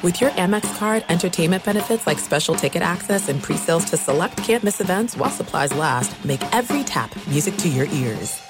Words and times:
With 0.00 0.20
your 0.20 0.30
Amex 0.30 0.78
card, 0.78 1.04
entertainment 1.08 1.64
benefits 1.64 2.06
like 2.06 2.20
special 2.20 2.54
ticket 2.54 2.82
access 2.82 3.28
and 3.28 3.42
pre-sales 3.42 3.84
to 3.86 3.96
select 3.96 4.36
campus 4.36 4.80
events 4.80 5.16
while 5.16 5.28
supplies 5.28 5.74
last, 5.74 6.24
make 6.24 6.40
every 6.54 6.84
tap 6.84 7.10
music 7.26 7.56
to 7.56 7.68
your 7.68 7.86
ears. 7.86 8.40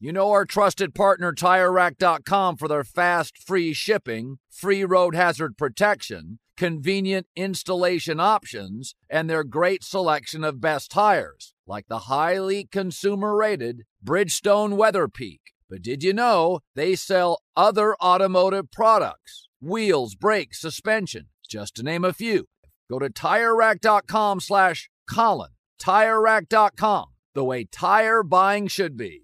You 0.00 0.12
know 0.12 0.32
our 0.32 0.44
trusted 0.44 0.96
partner 0.96 1.32
TireRack.com 1.32 2.56
for 2.56 2.66
their 2.66 2.82
fast, 2.82 3.38
free 3.38 3.72
shipping, 3.72 4.38
free 4.50 4.84
road 4.84 5.14
hazard 5.14 5.56
protection, 5.56 6.40
convenient 6.56 7.28
installation 7.36 8.18
options, 8.18 8.96
and 9.08 9.30
their 9.30 9.44
great 9.44 9.84
selection 9.84 10.42
of 10.42 10.60
best 10.60 10.90
tires, 10.90 11.54
like 11.68 11.86
the 11.86 12.00
highly 12.00 12.64
consumer-rated 12.72 13.84
Bridgestone 14.04 14.76
Weather 14.76 15.06
Peak. 15.06 15.40
But 15.70 15.82
did 15.82 16.02
you 16.02 16.12
know 16.12 16.62
they 16.74 16.96
sell 16.96 17.42
other 17.56 17.94
automotive 18.02 18.72
products? 18.72 19.45
Wheels, 19.60 20.14
brakes, 20.14 20.60
suspension, 20.60 21.26
just 21.48 21.76
to 21.76 21.82
name 21.82 22.04
a 22.04 22.12
few. 22.12 22.46
Go 22.90 22.98
to 22.98 23.10
TireRack.com 23.10 24.40
slash 24.40 24.88
Colin. 25.10 25.50
TireRack.com, 25.80 27.06
the 27.34 27.44
way 27.44 27.64
tire 27.64 28.22
buying 28.22 28.68
should 28.68 28.96
be. 28.96 29.22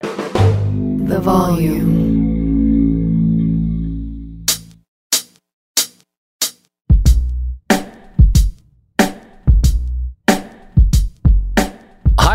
The 0.00 1.20
volume. 1.22 2.08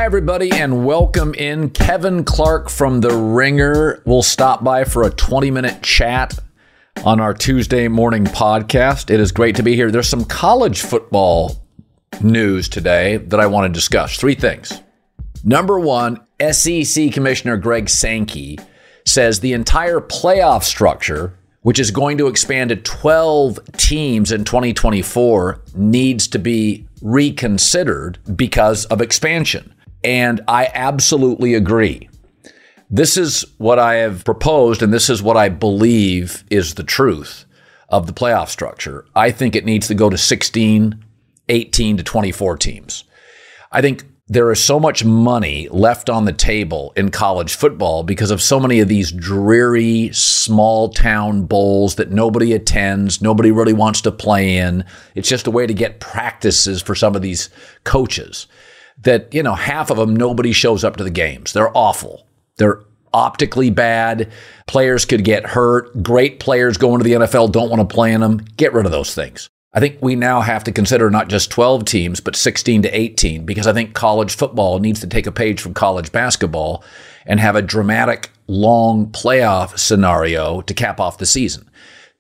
Hi, 0.04 0.06
everybody, 0.06 0.52
and 0.52 0.86
welcome 0.86 1.34
in. 1.36 1.70
Kevin 1.70 2.24
Clark 2.26 2.70
from 2.70 3.00
The 3.00 3.16
Ringer 3.16 4.02
will 4.06 4.24
stop 4.24 4.64
by 4.64 4.84
for 4.84 5.04
a 5.04 5.10
20 5.10 5.52
minute 5.52 5.82
chat 5.82 6.40
on 7.04 7.20
our 7.20 7.34
Tuesday 7.34 7.88
morning 7.88 8.24
podcast. 8.24 9.10
It 9.10 9.20
is 9.20 9.32
great 9.32 9.56
to 9.58 9.64
be 9.64 9.76
here. 9.76 9.92
There's 9.92 10.08
some 10.08 10.24
college 10.24 10.82
football 10.82 11.58
news 12.22 12.70
today 12.70 13.18
that 13.18 13.40
I 13.40 13.48
want 13.48 13.66
to 13.66 13.78
discuss. 13.78 14.16
Three 14.16 14.36
things. 14.36 14.82
Number 15.44 15.80
one, 15.80 16.22
SEC 16.52 17.12
Commissioner 17.12 17.58
Greg 17.58 17.90
Sankey 17.90 18.58
says 19.06 19.42
the 19.42 19.52
entire 19.52 20.00
playoff 20.00 20.64
structure, 20.64 21.38
which 21.64 21.80
is 21.80 21.92
going 21.92 22.18
to 22.20 22.28
expand 22.28 22.70
to 22.70 22.78
12 22.78 23.60
teams 23.74 24.32
in 24.32 24.46
2024, 24.46 25.62
needs 25.76 26.28
to 26.30 26.40
be 26.40 26.88
reconsidered 27.02 28.18
because 28.36 28.86
of 28.86 29.02
expansion. 29.02 29.74
And 30.06 30.40
I 30.48 30.70
absolutely 30.74 31.54
agree. 31.54 32.10
This 32.96 33.18
is 33.18 33.44
what 33.58 33.80
I 33.80 33.96
have 33.96 34.24
proposed, 34.24 34.84
and 34.84 34.94
this 34.94 35.10
is 35.10 35.24
what 35.24 35.36
I 35.36 35.50
believe 35.50 36.44
is 36.52 36.76
the 36.76 36.84
truth 36.84 37.44
of 37.90 38.06
the 38.06 38.14
playoff 38.14 38.50
structure. 38.50 39.04
I 39.16 39.32
think 39.32 39.56
it 39.56 39.66
needs 39.66 39.88
to 39.88 39.96
go 39.96 40.12
to 40.12 40.18
16, 40.18 41.04
18 41.50 41.98
to 41.98 42.04
24 42.04 42.58
teams. 42.58 43.04
I 43.72 43.82
think 43.82 44.06
there 44.28 44.52
is 44.52 44.64
so 44.64 44.80
much 44.80 45.04
money 45.04 45.68
left 45.70 46.08
on 46.08 46.26
the 46.26 46.34
table 46.34 46.94
in 46.96 47.10
college 47.10 47.56
football 47.56 48.04
because 48.04 48.30
of 48.30 48.44
so 48.44 48.60
many 48.60 48.80
of 48.80 48.90
these 48.90 49.12
dreary 49.12 50.12
small 50.14 50.90
town 50.90 51.46
bowls 51.46 51.96
that 51.96 52.12
nobody 52.12 52.54
attends, 52.54 53.24
nobody 53.24 53.50
really 53.50 53.74
wants 53.74 54.02
to 54.02 54.12
play 54.12 54.58
in. 54.58 54.86
It's 55.16 55.30
just 55.30 55.48
a 55.48 55.52
way 55.52 55.66
to 55.66 55.74
get 55.74 56.00
practices 56.00 56.84
for 56.84 56.94
some 56.94 57.16
of 57.16 57.24
these 57.24 57.50
coaches 57.86 58.46
that, 59.02 59.34
you 59.34 59.42
know, 59.42 59.56
half 59.56 59.90
of 59.90 59.98
them 59.98 60.16
nobody 60.16 60.52
shows 60.52 60.84
up 60.84 60.98
to 60.98 61.04
the 61.04 61.10
games. 61.10 61.54
They're 61.54 61.76
awful. 61.76 62.28
They're 62.64 62.80
optically 63.14 63.70
bad. 63.72 64.32
Players 64.68 65.04
could 65.04 65.26
get 65.26 65.46
hurt. 65.46 66.02
Great 66.02 66.40
players 66.40 66.78
going 66.78 67.00
to 67.00 67.04
the 67.04 67.12
NFL 67.12 67.52
don't 67.52 67.70
want 67.70 67.82
to 67.82 67.94
play 67.94 68.14
in 68.14 68.22
them. 68.22 68.38
Get 68.56 68.72
rid 68.72 68.86
of 68.86 68.94
those 68.94 69.14
things. 69.14 69.50
I 69.74 69.82
think 69.82 69.98
we 70.02 70.16
now 70.16 70.40
have 70.40 70.64
to 70.64 70.72
consider 70.72 71.10
not 71.10 71.28
just 71.28 71.52
12 71.52 71.84
teams, 71.84 72.22
but 72.22 72.38
16 72.38 72.84
to 72.84 72.98
18, 72.98 73.46
because 73.46 73.68
I 73.68 73.74
think 73.74 73.94
college 73.94 74.34
football 74.34 74.80
needs 74.80 75.02
to 75.02 75.08
take 75.08 75.28
a 75.28 75.32
page 75.32 75.60
from 75.60 75.74
college 75.74 76.14
basketball 76.14 76.86
and 77.26 77.42
have 77.42 77.58
a 77.58 77.62
dramatic, 77.62 78.32
long 78.48 79.08
playoff 79.08 79.78
scenario 79.78 80.62
to 80.62 80.74
cap 80.74 81.02
off 81.02 81.18
the 81.18 81.26
season. 81.26 81.70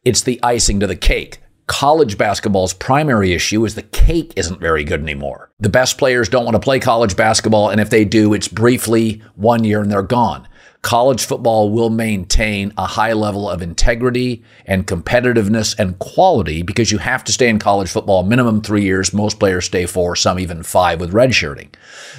It's 0.03 0.23
the 0.23 0.41
icing 0.43 0.81
to 0.81 0.87
the 0.87 0.97
cake. 0.97 1.39
College 1.67 2.17
basketball's 2.17 2.73
primary 2.73 3.33
issue 3.33 3.63
is 3.65 3.75
the 3.75 3.81
cake 3.81 4.33
isn't 4.35 4.59
very 4.59 4.83
good 4.83 5.01
anymore. 5.01 5.49
The 5.59 5.69
best 5.69 5.97
players 5.97 6.29
don't 6.29 6.43
want 6.45 6.55
to 6.55 6.59
play 6.59 6.79
college 6.79 7.15
basketball, 7.15 7.69
and 7.69 7.79
if 7.79 7.89
they 7.89 8.03
do, 8.05 8.33
it's 8.33 8.47
briefly 8.47 9.21
one 9.35 9.63
year 9.63 9.81
and 9.81 9.91
they're 9.91 10.01
gone 10.01 10.47
college 10.83 11.25
football 11.25 11.71
will 11.71 11.89
maintain 11.89 12.71
a 12.77 12.85
high 12.85 13.13
level 13.13 13.49
of 13.49 13.61
integrity 13.61 14.43
and 14.65 14.85
competitiveness 14.85 15.73
and 15.79 15.97
quality 15.99 16.61
because 16.61 16.91
you 16.91 16.97
have 16.97 17.23
to 17.23 17.31
stay 17.31 17.47
in 17.47 17.57
college 17.57 17.89
football 17.89 18.21
minimum 18.21 18.61
three 18.61 18.83
years. 18.83 19.13
Most 19.13 19.39
players 19.39 19.65
stay 19.65 19.85
four, 19.85 20.15
some 20.15 20.37
even 20.37 20.61
five 20.61 20.99
with 20.99 21.13
redshirting. 21.13 21.73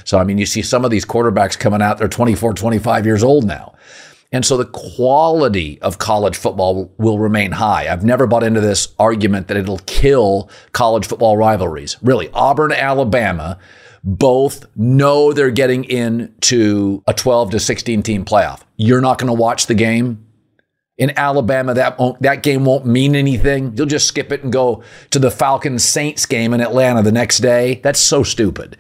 So, 0.05 0.19
I 0.19 0.25
mean, 0.25 0.39
you 0.39 0.47
see 0.47 0.63
some 0.63 0.85
of 0.85 0.91
these 0.91 1.05
quarterbacks 1.05 1.59
coming 1.59 1.83
out, 1.83 1.99
they're 1.99 2.09
24, 2.09 2.55
25 2.55 3.07
years 3.07 3.23
old 3.23 3.45
now. 3.45 3.75
And 4.35 4.45
so 4.45 4.57
the 4.57 4.65
quality 4.65 5.81
of 5.81 5.99
college 5.99 6.37
football 6.37 6.93
will 6.99 7.21
remain 7.21 7.53
high. 7.53 7.87
I've 7.87 8.05
never 8.05 8.27
bought 8.27 8.43
into 8.43 8.61
this 8.61 8.93
argument 8.99 9.47
that 9.47 9.57
it'll 9.57 9.79
kill 9.87 10.51
college 10.73 11.07
football 11.07 11.37
rivalries. 11.37 11.97
Really, 12.03 12.31
Auburn, 12.35 12.73
Alabama, 12.73 13.61
both 14.03 14.67
know 14.75 15.33
they're 15.33 15.53
getting 15.53 15.85
into 15.85 17.01
a 17.07 17.15
12 17.15 17.53
to 17.53 17.61
16 17.61 18.03
team 18.03 18.25
playoff. 18.25 18.63
You're 18.77 19.01
not 19.01 19.19
going 19.19 19.29
to 19.29 19.41
watch 19.41 19.67
the 19.67 19.75
game. 19.75 20.27
In 20.99 21.17
Alabama, 21.17 21.73
that 21.75 21.97
that 22.21 22.43
game 22.43 22.65
won't 22.65 22.87
mean 22.87 23.15
anything. 23.15 23.73
You'll 23.77 23.87
just 23.87 24.09
skip 24.09 24.33
it 24.33 24.43
and 24.43 24.53
go 24.53 24.83
to 25.11 25.21
the 25.21 25.31
Falcons 25.31 25.85
Saints 25.85 26.27
game 26.27 26.53
in 26.53 26.61
Atlanta 26.61 27.03
the 27.03 27.13
next 27.13 27.39
day. 27.39 27.81
That's 27.85 28.01
so 28.01 28.25
stupid. 28.25 28.77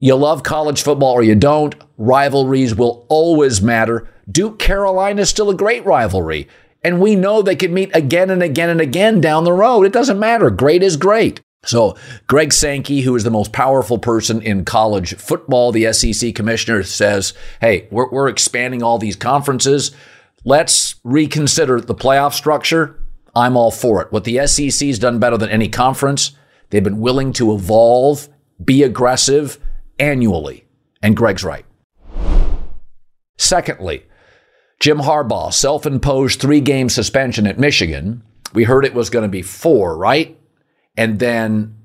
You 0.00 0.14
love 0.14 0.44
college 0.44 0.82
football 0.82 1.14
or 1.14 1.24
you 1.24 1.34
don't. 1.34 1.74
Rivalries 1.96 2.74
will 2.74 3.04
always 3.08 3.60
matter. 3.60 4.08
Duke 4.30 4.58
Carolina 4.58 5.22
is 5.22 5.28
still 5.28 5.50
a 5.50 5.56
great 5.56 5.84
rivalry. 5.84 6.46
And 6.84 7.00
we 7.00 7.16
know 7.16 7.42
they 7.42 7.56
could 7.56 7.72
meet 7.72 7.90
again 7.94 8.30
and 8.30 8.40
again 8.40 8.70
and 8.70 8.80
again 8.80 9.20
down 9.20 9.42
the 9.42 9.52
road. 9.52 9.82
It 9.82 9.92
doesn't 9.92 10.20
matter. 10.20 10.50
Great 10.50 10.84
is 10.84 10.96
great. 10.96 11.40
So, 11.64 11.96
Greg 12.28 12.52
Sankey, 12.52 13.00
who 13.00 13.16
is 13.16 13.24
the 13.24 13.30
most 13.30 13.52
powerful 13.52 13.98
person 13.98 14.40
in 14.40 14.64
college 14.64 15.16
football, 15.16 15.72
the 15.72 15.92
SEC 15.92 16.32
commissioner, 16.32 16.84
says, 16.84 17.34
Hey, 17.60 17.88
we're, 17.90 18.08
we're 18.10 18.28
expanding 18.28 18.84
all 18.84 18.98
these 18.98 19.16
conferences. 19.16 19.90
Let's 20.44 20.94
reconsider 21.02 21.80
the 21.80 21.96
playoff 21.96 22.34
structure. 22.34 23.02
I'm 23.34 23.56
all 23.56 23.72
for 23.72 24.00
it. 24.00 24.12
What 24.12 24.22
the 24.22 24.46
SEC's 24.46 25.00
done 25.00 25.18
better 25.18 25.36
than 25.36 25.50
any 25.50 25.68
conference, 25.68 26.30
they've 26.70 26.84
been 26.84 27.00
willing 27.00 27.32
to 27.34 27.52
evolve, 27.52 28.28
be 28.64 28.84
aggressive 28.84 29.58
annually. 29.98 30.64
And 31.02 31.16
Greg's 31.16 31.44
right. 31.44 31.64
Secondly, 33.36 34.04
Jim 34.80 34.98
Harbaugh, 34.98 35.52
self 35.52 35.86
imposed 35.86 36.40
three 36.40 36.60
game 36.60 36.88
suspension 36.88 37.46
at 37.46 37.58
Michigan. 37.58 38.22
We 38.52 38.64
heard 38.64 38.84
it 38.84 38.94
was 38.94 39.10
going 39.10 39.24
to 39.24 39.28
be 39.28 39.42
four, 39.42 39.96
right? 39.96 40.38
and 40.98 41.20
then 41.20 41.76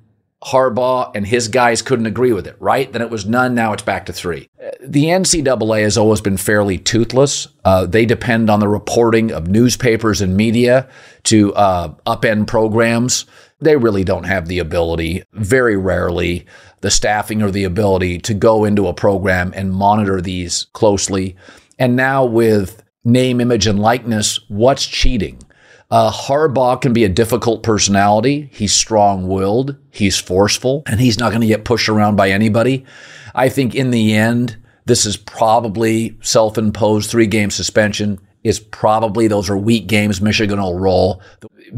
Harbaugh 0.43 1.11
and 1.15 1.25
his 1.25 1.47
guys 1.47 1.81
couldn't 1.81 2.07
agree 2.07 2.33
with 2.33 2.47
it, 2.47 2.57
right? 2.59 2.91
Then 2.91 3.01
it 3.03 3.11
was 3.11 3.25
none. 3.25 3.53
Now 3.53 3.71
it's 3.71 3.83
back 3.83 4.07
to 4.07 4.13
three. 4.13 4.49
The 4.81 5.05
NCAA 5.05 5.83
has 5.83 5.97
always 5.97 6.19
been 6.19 6.35
fairly 6.35 6.79
toothless. 6.79 7.47
Uh, 7.63 7.85
they 7.85 8.05
depend 8.05 8.49
on 8.49 8.59
the 8.59 8.67
reporting 8.67 9.31
of 9.31 9.47
newspapers 9.47 10.19
and 10.19 10.35
media 10.35 10.89
to 11.25 11.53
uh, 11.53 11.93
upend 12.07 12.47
programs. 12.47 13.25
They 13.61 13.77
really 13.77 14.03
don't 14.03 14.25
have 14.25 14.47
the 14.47 14.59
ability, 14.59 15.23
very 15.31 15.77
rarely, 15.77 16.45
the 16.83 16.91
staffing 16.91 17.41
or 17.41 17.49
the 17.49 17.63
ability 17.63 18.19
to 18.19 18.33
go 18.33 18.65
into 18.65 18.87
a 18.87 18.93
program 18.93 19.53
and 19.55 19.71
monitor 19.71 20.19
these 20.19 20.67
closely. 20.73 21.33
And 21.79 21.95
now 21.95 22.25
with 22.25 22.83
name, 23.05 23.39
image, 23.39 23.67
and 23.67 23.79
likeness, 23.79 24.41
what's 24.49 24.85
cheating? 24.85 25.41
Uh, 25.89 26.11
Harbaugh 26.11 26.81
can 26.81 26.91
be 26.91 27.05
a 27.05 27.09
difficult 27.09 27.63
personality. 27.63 28.49
He's 28.51 28.73
strong 28.73 29.29
willed, 29.29 29.77
he's 29.91 30.19
forceful, 30.19 30.83
and 30.85 30.99
he's 30.99 31.17
not 31.17 31.29
going 31.29 31.39
to 31.39 31.47
get 31.47 31.63
pushed 31.63 31.87
around 31.87 32.17
by 32.17 32.31
anybody. 32.31 32.85
I 33.33 33.47
think 33.47 33.75
in 33.75 33.91
the 33.91 34.13
end, 34.13 34.57
this 34.85 35.05
is 35.05 35.15
probably 35.15 36.17
self 36.21 36.57
imposed 36.57 37.09
three 37.09 37.27
game 37.27 37.49
suspension. 37.49 38.19
Is 38.43 38.59
probably 38.59 39.29
those 39.29 39.49
are 39.49 39.57
weak 39.57 39.87
games. 39.87 40.19
Michigan 40.19 40.61
will 40.61 40.77
roll. 40.77 41.21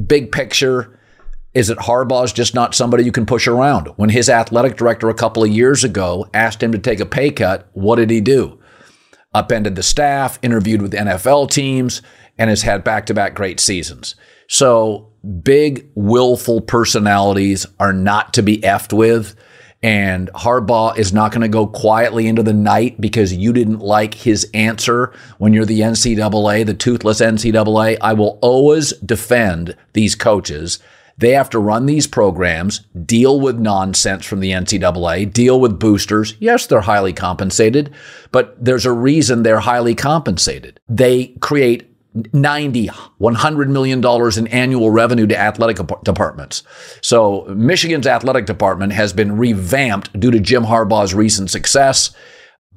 Big 0.07 0.31
picture 0.31 0.97
is 1.55 1.67
that 1.67 1.77
Harbaugh's 1.79 2.33
just 2.33 2.53
not 2.53 2.75
somebody 2.75 3.05
you 3.05 3.13
can 3.13 3.25
push 3.25 3.47
around. 3.47 3.87
When 3.95 4.09
his 4.09 4.29
athletic 4.29 4.75
director 4.75 5.09
a 5.09 5.13
couple 5.13 5.43
of 5.43 5.49
years 5.49 5.83
ago 5.83 6.27
asked 6.33 6.61
him 6.61 6.73
to 6.73 6.77
take 6.77 6.99
a 6.99 7.05
pay 7.05 7.31
cut, 7.31 7.69
what 7.73 7.95
did 7.95 8.09
he 8.09 8.19
do? 8.19 8.59
Upended 9.33 9.75
the 9.75 9.83
staff, 9.83 10.37
interviewed 10.41 10.81
with 10.81 10.93
NFL 10.93 11.49
teams, 11.49 12.01
and 12.37 12.49
has 12.49 12.61
had 12.61 12.83
back 12.83 13.05
to 13.05 13.13
back 13.13 13.33
great 13.35 13.61
seasons. 13.61 14.15
So 14.47 15.13
big, 15.41 15.89
willful 15.95 16.61
personalities 16.61 17.65
are 17.79 17.93
not 17.93 18.33
to 18.33 18.43
be 18.43 18.57
effed 18.59 18.91
with. 18.93 19.35
And 19.81 20.29
Harbaugh 20.33 20.97
is 20.97 21.13
not 21.13 21.31
going 21.31 21.41
to 21.41 21.47
go 21.47 21.67
quietly 21.67 22.27
into 22.27 22.43
the 22.43 22.53
night 22.53 22.99
because 22.99 23.33
you 23.33 23.53
didn't 23.53 23.79
like 23.79 24.13
his 24.13 24.49
answer 24.53 25.13
when 25.37 25.53
you're 25.53 25.65
the 25.65 25.81
NCAA, 25.81 26.65
the 26.65 26.73
toothless 26.73 27.21
NCAA. 27.21 27.97
I 28.01 28.13
will 28.13 28.39
always 28.41 28.93
defend 28.93 29.75
these 29.93 30.15
coaches. 30.15 30.79
They 31.17 31.31
have 31.31 31.49
to 31.51 31.59
run 31.59 31.85
these 31.85 32.07
programs, 32.07 32.79
deal 33.05 33.39
with 33.39 33.57
nonsense 33.57 34.25
from 34.25 34.41
the 34.41 34.51
NCAA, 34.51 35.31
deal 35.31 35.59
with 35.59 35.79
boosters. 35.79 36.35
Yes, 36.39 36.67
they're 36.67 36.81
highly 36.81 37.13
compensated, 37.13 37.93
but 38.31 38.55
there's 38.63 38.85
a 38.85 38.91
reason 38.91 39.43
they're 39.43 39.59
highly 39.59 39.95
compensated. 39.95 40.79
They 40.89 41.27
create 41.39 41.91
90 42.31 42.87
100 43.17 43.69
million 43.69 43.99
dollars 43.99 44.37
in 44.37 44.47
annual 44.47 44.89
revenue 44.89 45.27
to 45.27 45.37
athletic 45.37 45.77
departments 46.05 46.63
so 47.01 47.43
michigan's 47.49 48.07
athletic 48.07 48.45
department 48.45 48.93
has 48.93 49.11
been 49.11 49.37
revamped 49.37 50.17
due 50.17 50.31
to 50.31 50.39
jim 50.39 50.63
harbaugh's 50.63 51.13
recent 51.13 51.49
success 51.49 52.15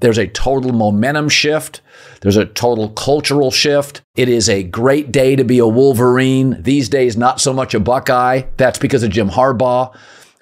there's 0.01 0.19
a 0.19 0.27
total 0.29 0.73
momentum 0.73 1.29
shift. 1.29 1.81
There's 2.21 2.37
a 2.37 2.47
total 2.47 2.91
cultural 2.91 3.51
shift. 3.51 4.03
It 4.17 4.29
is 4.29 4.49
a 4.49 4.63
great 4.63 5.13
day 5.13 5.37
to 5.37 5.45
be 5.45 5.59
a 5.59 5.67
wolverine. 5.67 6.63
These 6.63 6.89
days 6.89 7.17
not 7.17 7.41
so 7.41 7.53
much 7.53 7.75
a 7.75 7.81
buckeye. 7.81 8.43
That's 8.57 8.79
because 8.79 9.03
of 9.03 9.11
jim 9.11 9.31
harbaugh. 9.31 9.95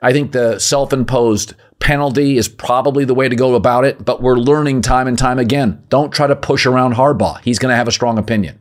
I 0.02 0.12
think 0.12 0.32
the 0.32 0.58
self-imposed 0.58 1.54
penalty 1.78 2.36
is 2.36 2.48
probably 2.48 3.04
the 3.04 3.14
way 3.14 3.28
to 3.28 3.36
go 3.36 3.54
about 3.54 3.84
it 3.84 4.02
but 4.02 4.22
we're 4.22 4.36
learning 4.36 4.82
time 4.82 5.06
and 5.06 5.18
time 5.18 5.38
again. 5.38 5.82
Don't 5.88 6.12
try 6.12 6.26
to 6.26 6.36
push 6.36 6.66
around 6.66 6.94
harbaugh. 6.94 7.40
He's 7.42 7.58
going 7.58 7.70
to 7.70 7.76
have 7.76 7.88
a 7.88 7.92
strong 7.92 8.18
opinion 8.18 8.58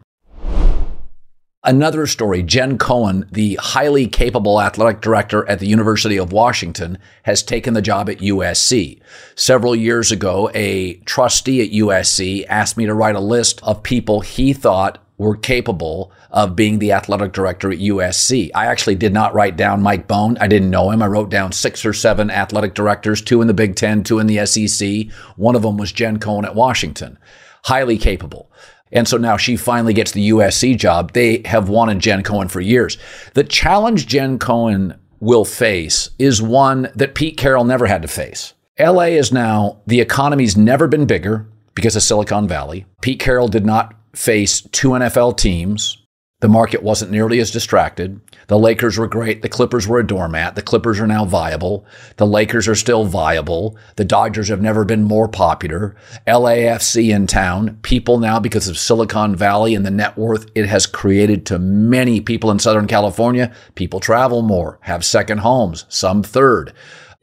Another 1.67 2.05
story 2.05 2.43
Jen 2.43 2.77
Cohen, 2.77 3.27
the 3.31 3.55
highly 3.55 4.05
capable 4.05 4.61
athletic 4.61 5.01
director 5.01 5.49
at 5.49 5.57
the 5.57 5.65
University 5.65 6.15
of 6.15 6.31
Washington, 6.31 6.99
has 7.23 7.41
taken 7.41 7.73
the 7.73 7.81
job 7.81 8.07
at 8.07 8.19
USC. 8.19 8.99
Several 9.33 9.75
years 9.75 10.11
ago, 10.11 10.51
a 10.53 10.93
trustee 11.05 11.63
at 11.63 11.71
USC 11.71 12.45
asked 12.47 12.77
me 12.77 12.85
to 12.85 12.93
write 12.93 13.15
a 13.15 13.19
list 13.19 13.63
of 13.63 13.81
people 13.81 14.21
he 14.21 14.53
thought 14.53 14.99
were 15.17 15.35
capable 15.35 16.11
of 16.29 16.55
being 16.55 16.77
the 16.77 16.91
athletic 16.91 17.31
director 17.31 17.71
at 17.71 17.79
USC. 17.79 18.51
I 18.53 18.67
actually 18.67 18.95
did 18.95 19.13
not 19.13 19.33
write 19.33 19.57
down 19.57 19.81
Mike 19.81 20.07
Bohn. 20.07 20.37
I 20.39 20.47
didn't 20.47 20.69
know 20.69 20.91
him. 20.91 21.01
I 21.01 21.07
wrote 21.07 21.31
down 21.31 21.51
six 21.51 21.83
or 21.83 21.93
seven 21.93 22.29
athletic 22.29 22.75
directors, 22.75 23.23
two 23.23 23.41
in 23.41 23.47
the 23.47 23.55
Big 23.55 23.75
Ten, 23.75 24.03
two 24.03 24.19
in 24.19 24.27
the 24.27 24.45
SEC. 24.45 25.11
One 25.35 25.55
of 25.55 25.63
them 25.63 25.77
was 25.77 25.91
Jen 25.91 26.19
Cohen 26.19 26.45
at 26.45 26.53
Washington. 26.53 27.17
Highly 27.63 27.97
capable. 27.97 28.51
And 28.95 29.07
so 29.07 29.17
now 29.17 29.35
she 29.35 29.57
finally 29.57 29.93
gets 29.93 30.13
the 30.13 30.29
USC 30.29 30.77
job. 30.77 31.11
They 31.11 31.41
have 31.45 31.67
wanted 31.67 31.99
Jen 31.99 32.23
Cohen 32.23 32.47
for 32.47 32.61
years. 32.61 32.97
The 33.33 33.43
challenge 33.43 34.07
Jen 34.07 34.39
Cohen 34.39 34.97
will 35.19 35.45
face 35.45 36.09
is 36.17 36.41
one 36.41 36.89
that 36.95 37.13
Pete 37.13 37.37
Carroll 37.37 37.65
never 37.65 37.85
had 37.87 38.01
to 38.01 38.07
face. 38.07 38.53
LA 38.79 39.03
is 39.03 39.31
now, 39.31 39.81
the 39.85 39.99
economy's 40.01 40.55
never 40.57 40.87
been 40.87 41.05
bigger 41.05 41.45
because 41.75 41.95
of 41.95 42.03
Silicon 42.03 42.47
Valley. 42.47 42.85
Pete 43.01 43.19
Carroll 43.19 43.49
did 43.49 43.65
not 43.65 43.93
face 44.13 44.61
two 44.61 44.89
NFL 44.89 45.37
teams. 45.37 46.04
The 46.45 46.49
market 46.49 46.83
wasn't 46.83 47.09
nearly 47.09 47.39
as 47.39 47.49
distracted. 47.49 48.21
The 48.49 48.59
Lakers 48.59 48.99
were 48.99 49.07
great. 49.07 49.41
The 49.41 49.49
Clippers 49.49 49.87
were 49.87 49.97
a 49.97 50.05
doormat. 50.05 50.53
The 50.53 50.61
Clippers 50.61 50.99
are 50.99 51.07
now 51.07 51.25
viable. 51.25 51.87
The 52.17 52.27
Lakers 52.27 52.67
are 52.67 52.75
still 52.75 53.03
viable. 53.03 53.75
The 53.95 54.05
Dodgers 54.05 54.49
have 54.49 54.61
never 54.61 54.85
been 54.85 55.01
more 55.01 55.27
popular. 55.27 55.95
LAFC 56.27 57.11
in 57.11 57.25
town. 57.25 57.79
People 57.81 58.19
now, 58.19 58.39
because 58.39 58.67
of 58.67 58.77
Silicon 58.77 59.35
Valley 59.35 59.73
and 59.73 59.83
the 59.87 59.89
net 59.89 60.19
worth 60.19 60.45
it 60.53 60.67
has 60.67 60.85
created 60.85 61.47
to 61.47 61.57
many 61.57 62.21
people 62.21 62.51
in 62.51 62.59
Southern 62.59 62.85
California, 62.85 63.51
people 63.73 63.99
travel 63.99 64.43
more, 64.43 64.77
have 64.81 65.03
second 65.03 65.39
homes, 65.39 65.85
some 65.89 66.21
third 66.21 66.73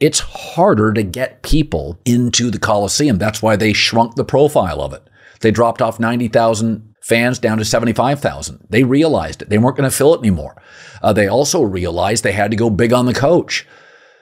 it's 0.01 0.19
harder 0.19 0.91
to 0.91 1.03
get 1.03 1.43
people 1.43 1.97
into 2.03 2.51
the 2.51 2.59
Coliseum. 2.59 3.19
That's 3.19 3.41
why 3.41 3.55
they 3.55 3.71
shrunk 3.71 4.15
the 4.15 4.25
profile 4.25 4.81
of 4.81 4.91
it. 4.91 5.09
They 5.39 5.51
dropped 5.51 5.81
off 5.81 5.97
90,000 5.97 6.92
fans 7.03 7.37
down 7.37 7.57
to 7.57 7.65
75,000. 7.65 8.65
They 8.69 8.83
realized 8.83 9.41
it. 9.41 9.49
They 9.49 9.57
weren't 9.57 9.75
going 9.75 9.89
to 9.89 9.95
fill 9.95 10.15
it 10.15 10.19
anymore. 10.19 10.61
Uh, 11.01 11.11
they 11.11 11.27
also 11.27 11.61
realized 11.61 12.23
they 12.23 12.31
had 12.31 12.51
to 12.51 12.57
go 12.57 12.69
big 12.69 12.93
on 12.93 13.05
the 13.05 13.13
coach. 13.13 13.67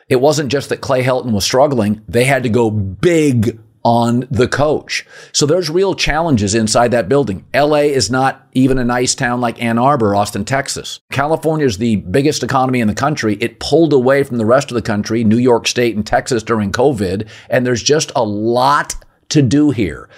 It 0.10 0.19
wasn't 0.19 0.51
just 0.51 0.69
that 0.69 0.81
Clay 0.81 1.04
Helton 1.04 1.31
was 1.31 1.45
struggling, 1.45 2.01
they 2.07 2.25
had 2.25 2.44
to 2.44 2.50
go 2.50 2.72
big 2.72 3.60
on 3.83 4.28
the 4.30 4.48
coach. 4.48 5.06
So 5.31 5.45
there's 5.45 5.69
real 5.69 5.95
challenges 5.95 6.54
inside 6.54 6.89
that 6.92 7.10
building. 7.10 7.45
LA 7.54 7.88
is 7.88 8.12
not 8.12 8.48
even 8.54 8.78
a 8.78 8.84
nice 8.84 9.16
town 9.16 9.42
like 9.42 9.62
Ann 9.62 9.80
Arbor, 9.80 10.16
Austin, 10.16 10.45
Texas. 10.45 11.00
California 11.12 11.66
is 11.66 11.77
the 11.77 11.95
biggest 11.98 12.44
economy 12.44 12.80
in 12.80 12.88
the 12.88 12.94
country. 12.94 13.38
It 13.42 13.60
pulled 13.60 13.94
away 13.94 14.24
from 14.24 14.38
the 14.38 14.45
rest 14.45 14.69
of 14.69 14.75
the 14.75 14.81
country, 14.81 15.24
New 15.24 15.38
York 15.38 15.68
State 15.68 15.95
and 15.95 16.06
Texas 16.06 16.44
during 16.44 16.72
COVID, 16.72 17.27
and 17.50 17.66
there's 17.66 17.84
just 17.84 18.12
a 18.16 18.24
lot 18.24 18.95
to 19.30 19.42
do 19.42 19.72
here. 19.72 20.10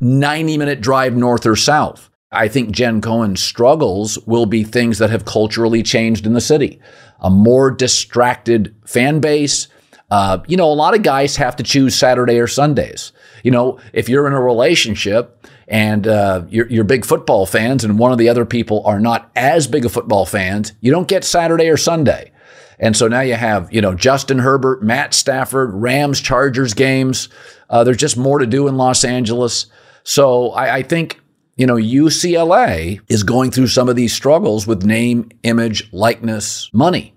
90 0.00 0.58
minute 0.58 0.80
drive 0.80 1.16
north 1.16 1.46
or 1.46 1.56
south. 1.56 2.10
I 2.32 2.48
think 2.48 2.70
Jen 2.70 3.00
Cohen's 3.00 3.42
struggles 3.42 4.18
will 4.26 4.46
be 4.46 4.64
things 4.64 4.98
that 4.98 5.10
have 5.10 5.24
culturally 5.24 5.82
changed 5.82 6.26
in 6.26 6.32
the 6.32 6.40
city. 6.40 6.80
A 7.20 7.30
more 7.30 7.70
distracted 7.70 8.74
fan 8.84 9.20
base. 9.20 9.68
Uh, 10.10 10.38
you 10.46 10.56
know, 10.56 10.70
a 10.70 10.74
lot 10.74 10.94
of 10.94 11.02
guys 11.02 11.36
have 11.36 11.56
to 11.56 11.62
choose 11.62 11.94
Saturday 11.94 12.38
or 12.38 12.46
Sundays. 12.46 13.12
You 13.42 13.50
know, 13.50 13.78
if 13.92 14.08
you're 14.08 14.26
in 14.26 14.32
a 14.32 14.40
relationship 14.40 15.46
and 15.68 16.06
uh, 16.06 16.44
you're, 16.48 16.68
you're 16.68 16.84
big 16.84 17.04
football 17.04 17.46
fans 17.46 17.84
and 17.84 17.98
one 17.98 18.12
of 18.12 18.18
the 18.18 18.28
other 18.28 18.44
people 18.44 18.84
are 18.84 19.00
not 19.00 19.30
as 19.36 19.66
big 19.66 19.84
of 19.84 19.92
football 19.92 20.26
fans, 20.26 20.72
you 20.80 20.90
don't 20.90 21.08
get 21.08 21.24
Saturday 21.24 21.68
or 21.68 21.76
Sunday. 21.76 22.32
And 22.78 22.96
so 22.96 23.08
now 23.08 23.20
you 23.20 23.34
have, 23.34 23.72
you 23.72 23.80
know, 23.80 23.94
Justin 23.94 24.40
Herbert, 24.40 24.82
Matt 24.82 25.14
Stafford, 25.14 25.72
Rams, 25.72 26.20
Chargers 26.20 26.74
games. 26.74 27.28
Uh, 27.70 27.84
there's 27.84 27.96
just 27.96 28.16
more 28.16 28.38
to 28.38 28.46
do 28.46 28.68
in 28.68 28.76
Los 28.76 29.04
Angeles. 29.04 29.66
So 30.02 30.50
I, 30.50 30.76
I 30.76 30.82
think 30.82 31.21
you 31.62 31.66
know, 31.66 31.76
UCLA 31.76 33.00
is 33.06 33.22
going 33.22 33.52
through 33.52 33.68
some 33.68 33.88
of 33.88 33.94
these 33.94 34.12
struggles 34.12 34.66
with 34.66 34.82
name, 34.82 35.28
image, 35.44 35.88
likeness, 35.92 36.68
money. 36.72 37.14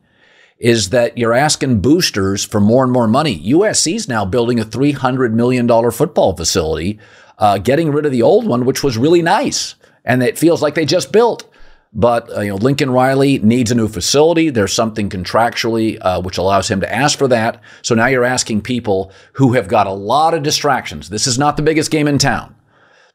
Is 0.60 0.92
that 0.92 1.18
you're 1.18 1.34
asking 1.34 1.82
boosters 1.82 2.46
for 2.46 2.62
more 2.62 2.84
and 2.84 2.94
more 2.94 3.08
money. 3.08 3.44
USC 3.44 3.96
is 3.96 4.08
now 4.08 4.24
building 4.24 4.60
a 4.60 4.64
$300 4.64 5.34
million 5.34 5.68
football 5.90 6.38
facility, 6.38 7.00
uh, 7.40 7.58
getting 7.58 7.92
rid 7.92 8.06
of 8.06 8.12
the 8.12 8.22
old 8.22 8.46
one, 8.46 8.66
which 8.66 8.84
was 8.84 9.00
really 9.00 9.24
nice. 9.24 9.74
And 10.06 10.22
it 10.22 10.38
feels 10.38 10.62
like 10.62 10.76
they 10.76 10.86
just 10.86 11.12
built. 11.12 11.52
But 11.92 12.32
uh, 12.38 12.42
you 12.42 12.50
know, 12.50 12.58
Lincoln 12.58 12.92
Riley 12.92 13.40
needs 13.40 13.72
a 13.72 13.76
new 13.76 13.88
facility. 13.88 14.52
There's 14.52 14.74
something 14.74 15.10
contractually 15.10 15.98
uh, 16.02 16.22
which 16.22 16.38
allows 16.38 16.70
him 16.70 16.82
to 16.82 16.94
ask 16.94 17.18
for 17.18 17.28
that. 17.30 17.62
So 17.82 17.96
now 17.96 18.06
you're 18.06 18.24
asking 18.24 18.62
people 18.62 19.12
who 19.34 19.54
have 19.54 19.68
got 19.68 19.88
a 19.88 19.92
lot 19.92 20.36
of 20.36 20.44
distractions. 20.44 21.10
This 21.10 21.26
is 21.26 21.40
not 21.40 21.58
the 21.58 21.64
biggest 21.64 21.90
game 21.90 22.08
in 22.08 22.20
town. 22.20 22.55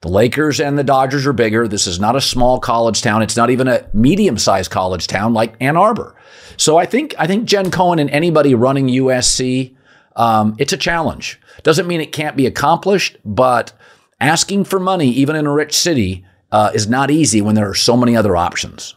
The 0.02 0.08
Lakers 0.08 0.60
and 0.60 0.78
the 0.78 0.84
Dodgers 0.84 1.26
are 1.26 1.34
bigger. 1.34 1.68
This 1.68 1.86
is 1.86 2.00
not 2.00 2.16
a 2.16 2.22
small 2.22 2.58
college 2.58 3.02
town. 3.02 3.20
It's 3.20 3.36
not 3.36 3.50
even 3.50 3.68
a 3.68 3.86
medium-sized 3.92 4.70
college 4.70 5.06
town 5.06 5.34
like 5.34 5.54
Ann 5.60 5.76
Arbor. 5.76 6.16
So 6.56 6.78
I 6.78 6.86
think 6.86 7.14
I 7.18 7.26
think 7.26 7.44
Jen 7.44 7.70
Cohen 7.70 7.98
and 7.98 8.08
anybody 8.08 8.54
running 8.54 8.88
USC, 8.88 9.74
um, 10.16 10.56
it's 10.58 10.72
a 10.72 10.78
challenge. 10.78 11.38
Doesn't 11.64 11.86
mean 11.86 12.00
it 12.00 12.12
can't 12.12 12.34
be 12.34 12.46
accomplished, 12.46 13.18
but 13.26 13.74
asking 14.22 14.64
for 14.64 14.80
money, 14.80 15.10
even 15.10 15.36
in 15.36 15.46
a 15.46 15.52
rich 15.52 15.76
city, 15.76 16.24
uh, 16.50 16.70
is 16.72 16.88
not 16.88 17.10
easy 17.10 17.42
when 17.42 17.54
there 17.54 17.68
are 17.68 17.74
so 17.74 17.94
many 17.94 18.16
other 18.16 18.38
options. 18.38 18.94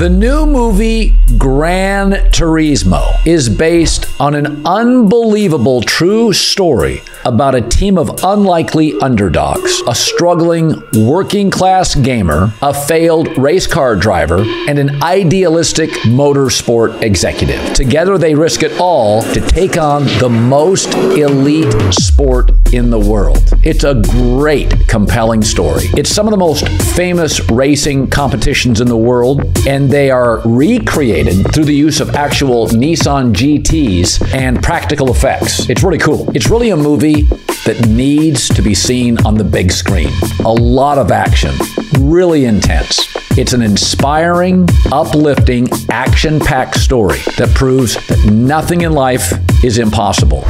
The 0.00 0.08
new 0.08 0.46
movie 0.46 1.14
Gran 1.36 2.12
Turismo 2.32 3.04
is 3.26 3.50
based 3.50 4.08
on 4.18 4.34
an 4.34 4.66
unbelievable 4.66 5.82
true 5.82 6.32
story 6.32 7.02
about 7.26 7.54
a 7.54 7.60
team 7.60 7.98
of 7.98 8.18
unlikely 8.24 8.98
underdogs, 9.00 9.82
a 9.86 9.94
struggling 9.94 10.82
working 11.06 11.50
class 11.50 11.94
gamer, 11.94 12.50
a 12.62 12.72
failed 12.72 13.36
race 13.36 13.66
car 13.66 13.94
driver, 13.94 14.42
and 14.66 14.78
an 14.78 15.02
idealistic 15.02 15.90
motorsport 16.06 17.02
executive. 17.02 17.74
Together, 17.74 18.16
they 18.16 18.34
risk 18.34 18.62
it 18.62 18.72
all 18.80 19.22
to 19.34 19.40
take 19.42 19.76
on 19.76 20.06
the 20.18 20.30
most 20.30 20.94
elite 20.94 21.74
sport 21.92 22.52
in 22.72 22.88
the 22.88 22.98
world. 22.98 23.52
It's 23.62 23.84
a 23.84 24.00
great, 24.10 24.88
compelling 24.88 25.42
story. 25.42 25.84
It's 25.92 26.10
some 26.10 26.26
of 26.26 26.30
the 26.30 26.38
most 26.38 26.66
famous 26.94 27.50
racing 27.50 28.08
competitions 28.08 28.80
in 28.80 28.88
the 28.88 28.96
world, 28.96 29.42
and 29.66 29.89
they 29.90 30.08
are 30.08 30.40
recreated 30.44 31.52
through 31.52 31.64
the 31.64 31.74
use 31.74 32.00
of 32.00 32.10
actual 32.14 32.68
Nissan 32.68 33.34
GTs 33.34 34.32
and 34.32 34.62
practical 34.62 35.10
effects. 35.10 35.68
It's 35.68 35.82
really 35.82 35.98
cool. 35.98 36.30
It's 36.34 36.48
really 36.48 36.70
a 36.70 36.76
movie 36.76 37.22
that 37.66 37.88
needs 37.88 38.48
to 38.50 38.62
be 38.62 38.72
seen 38.72 39.18
on 39.26 39.34
the 39.34 39.42
big 39.42 39.72
screen. 39.72 40.10
A 40.44 40.52
lot 40.52 40.96
of 40.96 41.10
action, 41.10 41.52
really 41.98 42.44
intense. 42.44 43.00
It's 43.36 43.52
an 43.52 43.62
inspiring, 43.62 44.68
uplifting, 44.92 45.68
action 45.90 46.38
packed 46.38 46.78
story 46.78 47.18
that 47.36 47.52
proves 47.56 47.94
that 48.06 48.30
nothing 48.32 48.82
in 48.82 48.92
life 48.92 49.32
is 49.64 49.78
impossible. 49.78 50.44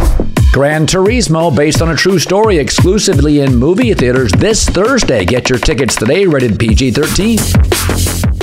Gran 0.53 0.87
Turismo, 0.87 1.55
based 1.55 1.81
on 1.81 1.91
a 1.91 1.97
true 1.97 2.19
story, 2.19 2.59
exclusively 2.59 3.41
in 3.41 3.57
movie 3.57 3.95
theaters 3.95 4.33
this 4.33 4.69
Thursday. 4.69 5.25
Get 5.25 5.49
your 5.49 5.59
tickets 5.59 5.95
today, 5.95 6.27
rated 6.27 6.59
PG 6.59 6.91
13. 6.91 8.40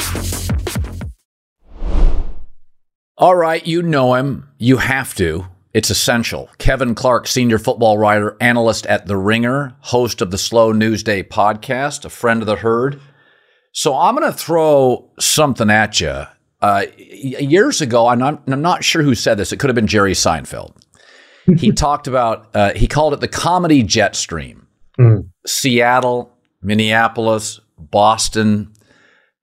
All 3.20 3.36
right, 3.36 3.66
you 3.66 3.82
know 3.82 4.14
him. 4.14 4.48
You 4.60 4.78
have 4.78 5.16
to. 5.16 5.48
It's 5.74 5.90
essential. 5.90 6.50
Kevin 6.60 6.94
Clark, 6.94 7.26
senior 7.26 7.58
football 7.58 7.98
writer, 7.98 8.38
analyst 8.40 8.86
at 8.86 9.08
The 9.08 9.18
Ringer, 9.18 9.76
host 9.80 10.22
of 10.22 10.30
the 10.30 10.38
Slow 10.38 10.72
News 10.72 11.02
Day 11.02 11.24
podcast, 11.24 12.06
a 12.06 12.10
friend 12.10 12.44
of 12.44 12.46
the 12.46 12.58
herd. 12.58 13.02
So 13.72 13.98
I'm 13.98 14.16
going 14.16 14.32
to 14.32 14.38
throw 14.38 15.10
something 15.20 15.72
at 15.72 16.00
you. 16.00 16.26
Uh, 16.62 16.86
years 16.98 17.82
ago, 17.82 18.08
I'm 18.08 18.20
not, 18.20 18.44
I'm 18.46 18.62
not 18.62 18.84
sure 18.84 19.02
who 19.02 19.16
said 19.16 19.40
this. 19.40 19.52
It 19.52 19.58
could 19.58 19.72
have 19.72 19.76
been 19.76 19.88
Jerry 19.88 20.14
Seinfeld. 20.14 20.76
he 21.58 21.72
talked 21.72 22.06
about, 22.06 22.56
uh, 22.56 22.74
he 22.74 22.88
called 22.88 23.14
it 23.14 23.20
the 23.20 23.28
comedy 23.28 23.82
jet 23.82 24.16
stream. 24.16 24.68
Mm. 25.00 25.30
Seattle, 25.48 26.32
Minneapolis, 26.62 27.60
Boston, 27.80 28.74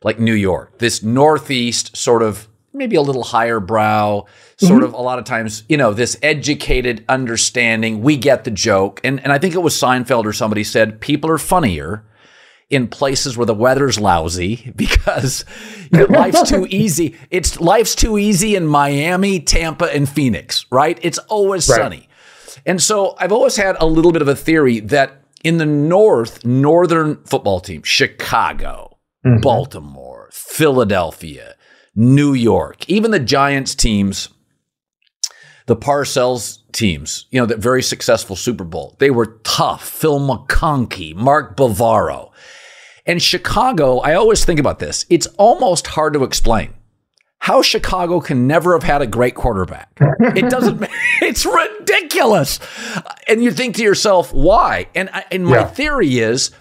like 0.04 0.20
New 0.20 0.34
York, 0.34 0.78
this 0.78 1.02
Northeast 1.02 1.96
sort 1.96 2.22
of 2.22 2.46
maybe 2.74 2.96
a 2.96 3.02
little 3.02 3.22
higher 3.22 3.60
brow, 3.60 4.26
sort 4.56 4.82
mm-hmm. 4.82 4.84
of 4.84 4.92
a 4.94 5.00
lot 5.00 5.18
of 5.18 5.24
times, 5.24 5.62
you 5.68 5.76
know, 5.76 5.94
this 5.94 6.18
educated 6.22 7.04
understanding. 7.08 8.02
We 8.02 8.16
get 8.16 8.44
the 8.44 8.50
joke. 8.50 9.00
And, 9.04 9.20
and 9.20 9.32
I 9.32 9.38
think 9.38 9.54
it 9.54 9.60
was 9.60 9.74
Seinfeld 9.74 10.24
or 10.24 10.32
somebody 10.32 10.64
said 10.64 11.00
people 11.00 11.30
are 11.30 11.38
funnier 11.38 12.04
in 12.70 12.88
places 12.88 13.36
where 13.36 13.46
the 13.46 13.54
weather's 13.54 14.00
lousy 14.00 14.72
because 14.76 15.44
you 15.92 16.00
know, 16.00 16.04
life's 16.06 16.48
too 16.48 16.66
easy. 16.70 17.16
It's 17.30 17.60
life's 17.60 17.94
too 17.94 18.18
easy 18.18 18.56
in 18.56 18.66
Miami, 18.66 19.40
Tampa, 19.40 19.86
and 19.94 20.08
Phoenix, 20.08 20.66
right? 20.70 20.98
It's 21.02 21.18
always 21.18 21.68
right. 21.68 21.76
sunny. 21.76 22.08
And 22.66 22.82
so 22.82 23.14
I've 23.18 23.32
always 23.32 23.56
had 23.56 23.76
a 23.80 23.86
little 23.86 24.12
bit 24.12 24.22
of 24.22 24.28
a 24.28 24.36
theory 24.36 24.80
that 24.80 25.22
in 25.42 25.58
the 25.58 25.66
North, 25.66 26.44
Northern 26.44 27.22
football 27.24 27.60
team, 27.60 27.82
Chicago, 27.82 28.98
mm-hmm. 29.24 29.40
Baltimore, 29.40 30.30
Philadelphia, 30.32 31.54
New 31.94 32.32
York, 32.32 32.88
even 32.88 33.10
the 33.10 33.20
Giants 33.20 33.74
teams, 33.74 34.28
the 35.66 35.76
Parcells 35.76 36.58
teams, 36.72 37.26
you 37.30 37.40
know, 37.40 37.46
that 37.46 37.58
very 37.58 37.82
successful 37.82 38.36
Super 38.36 38.64
Bowl, 38.64 38.96
they 38.98 39.10
were 39.10 39.38
tough. 39.44 39.88
Phil 39.88 40.20
McConkey, 40.20 41.14
Mark 41.14 41.56
Bavaro. 41.56 42.30
And 43.06 43.22
Chicago, 43.22 43.98
I 43.98 44.14
always 44.14 44.44
think 44.44 44.58
about 44.58 44.78
this. 44.78 45.04
It's 45.10 45.26
almost 45.38 45.88
hard 45.88 46.14
to 46.14 46.24
explain 46.24 46.74
how 47.38 47.60
Chicago 47.60 48.20
can 48.20 48.46
never 48.46 48.72
have 48.72 48.82
had 48.82 49.02
a 49.02 49.06
great 49.06 49.34
quarterback. 49.34 49.90
It 50.34 50.48
doesn't, 50.48 50.82
it's 51.20 51.44
ridiculous. 51.44 52.58
And 53.28 53.44
you 53.44 53.50
think 53.50 53.76
to 53.76 53.82
yourself, 53.82 54.32
why? 54.32 54.88
And, 54.94 55.10
and 55.30 55.44
my 55.44 55.58
yeah. 55.58 55.66
theory 55.66 56.18
is 56.20 56.52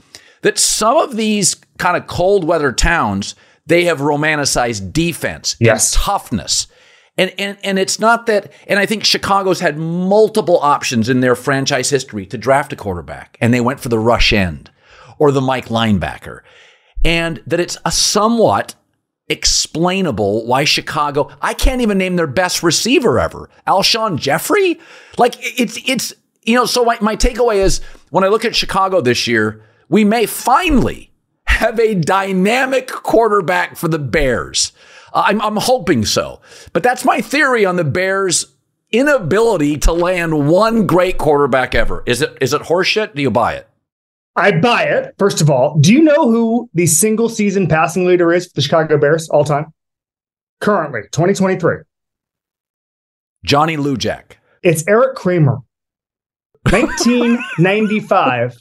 that 0.42 0.58
some 0.58 0.98
of 0.98 1.16
these 1.16 1.56
kind 1.78 1.96
of 1.96 2.08
cold 2.08 2.44
weather 2.44 2.74
towns, 2.74 3.34
they 3.65 3.86
have 3.86 4.00
romanticized 4.00 4.91
defense, 4.93 5.55
yes. 5.60 5.93
toughness. 5.96 6.67
And, 7.17 7.32
and, 7.38 7.58
and 7.63 7.77
it's 7.77 8.00
not 8.00 8.25
that, 8.25 8.51
and 8.67 8.79
I 8.79 8.86
think 8.86 9.03
Chicago's 9.03 9.60
had 9.60 9.77
multiple 9.77 10.60
options 10.60 11.10
in 11.10 11.20
their 11.20 11.36
franchise 11.36 11.89
history 11.89 12.25
to 12.25 12.38
draft 12.38 12.74
a 12.74 12.75
quarterback, 12.75 13.38
and 13.39 13.53
they 13.53 13.62
went 13.62 13.79
for 13.79 13.89
the 13.89 14.00
rush 14.00 14.34
end 14.34 14.72
or 15.20 15.32
the 15.32 15.41
Mike 15.41 15.67
linebacker. 15.67 16.39
And 17.05 17.41
that 17.46 17.60
it's 17.60 17.77
a 17.86 17.91
somewhat 17.91 18.75
explainable 19.29 20.46
why 20.46 20.63
Chicago, 20.63 21.29
I 21.41 21.53
can't 21.53 21.82
even 21.82 21.98
name 21.98 22.15
their 22.15 22.27
best 22.27 22.63
receiver 22.63 23.20
ever. 23.20 23.50
Alshon 23.67 24.17
Jeffery. 24.17 24.79
Like 25.17 25.36
it's, 25.39 25.77
it's, 25.88 26.13
you 26.43 26.55
know, 26.55 26.65
so 26.65 26.84
my, 26.84 26.98
my 27.00 27.15
takeaway 27.15 27.58
is 27.58 27.79
when 28.10 28.24
I 28.24 28.27
look 28.27 28.43
at 28.43 28.55
Chicago 28.55 29.01
this 29.01 29.27
year, 29.27 29.63
we 29.88 30.03
may 30.03 30.25
finally 30.25 31.12
have 31.63 31.79
a 31.79 31.96
dynamic 31.96 32.88
quarterback 32.88 33.77
for 33.77 33.88
the 33.88 33.98
Bears. 33.98 34.74
Uh, 35.13 35.24
I'm, 35.27 35.41
I'm 35.41 35.55
hoping 35.55 36.03
so. 36.03 36.41
But 36.74 36.84
that's 36.84 37.05
my 37.05 37.22
theory 37.22 37.65
on 37.65 37.77
the 37.77 37.86
Bears' 37.86 38.46
inability 38.91 39.77
to 39.77 39.93
land 39.93 40.50
one 40.50 40.86
great 40.86 41.17
quarterback 41.17 41.74
ever. 41.74 42.03
Is 42.05 42.22
it 42.22 42.38
is 42.41 42.53
it 42.53 42.63
horseshit? 42.63 43.15
Do 43.15 43.22
you 43.22 43.32
buy 43.32 43.53
it? 43.55 43.70
I 44.36 44.51
buy 44.60 44.84
it. 44.84 45.15
First 45.17 45.39
of 45.39 45.50
all, 45.50 45.77
do 45.79 45.93
you 45.93 46.01
know 46.01 46.29
who 46.29 46.70
the 46.74 46.86
single 46.86 47.29
season 47.29 47.67
passing 47.67 48.05
leader 48.05 48.34
is 48.34 48.48
for 48.48 48.55
the 48.55 48.62
Chicago 48.62 48.98
Bears 48.98 49.29
all 49.29 49.46
time? 49.46 49.74
Currently, 50.60 51.03
2023. 51.12 51.77
Johnny 53.46 53.77
Lujack. 53.77 54.34
It's 54.63 54.86
Erik 54.88 55.15
Kramer. 55.15 55.60
1995, 56.70 58.58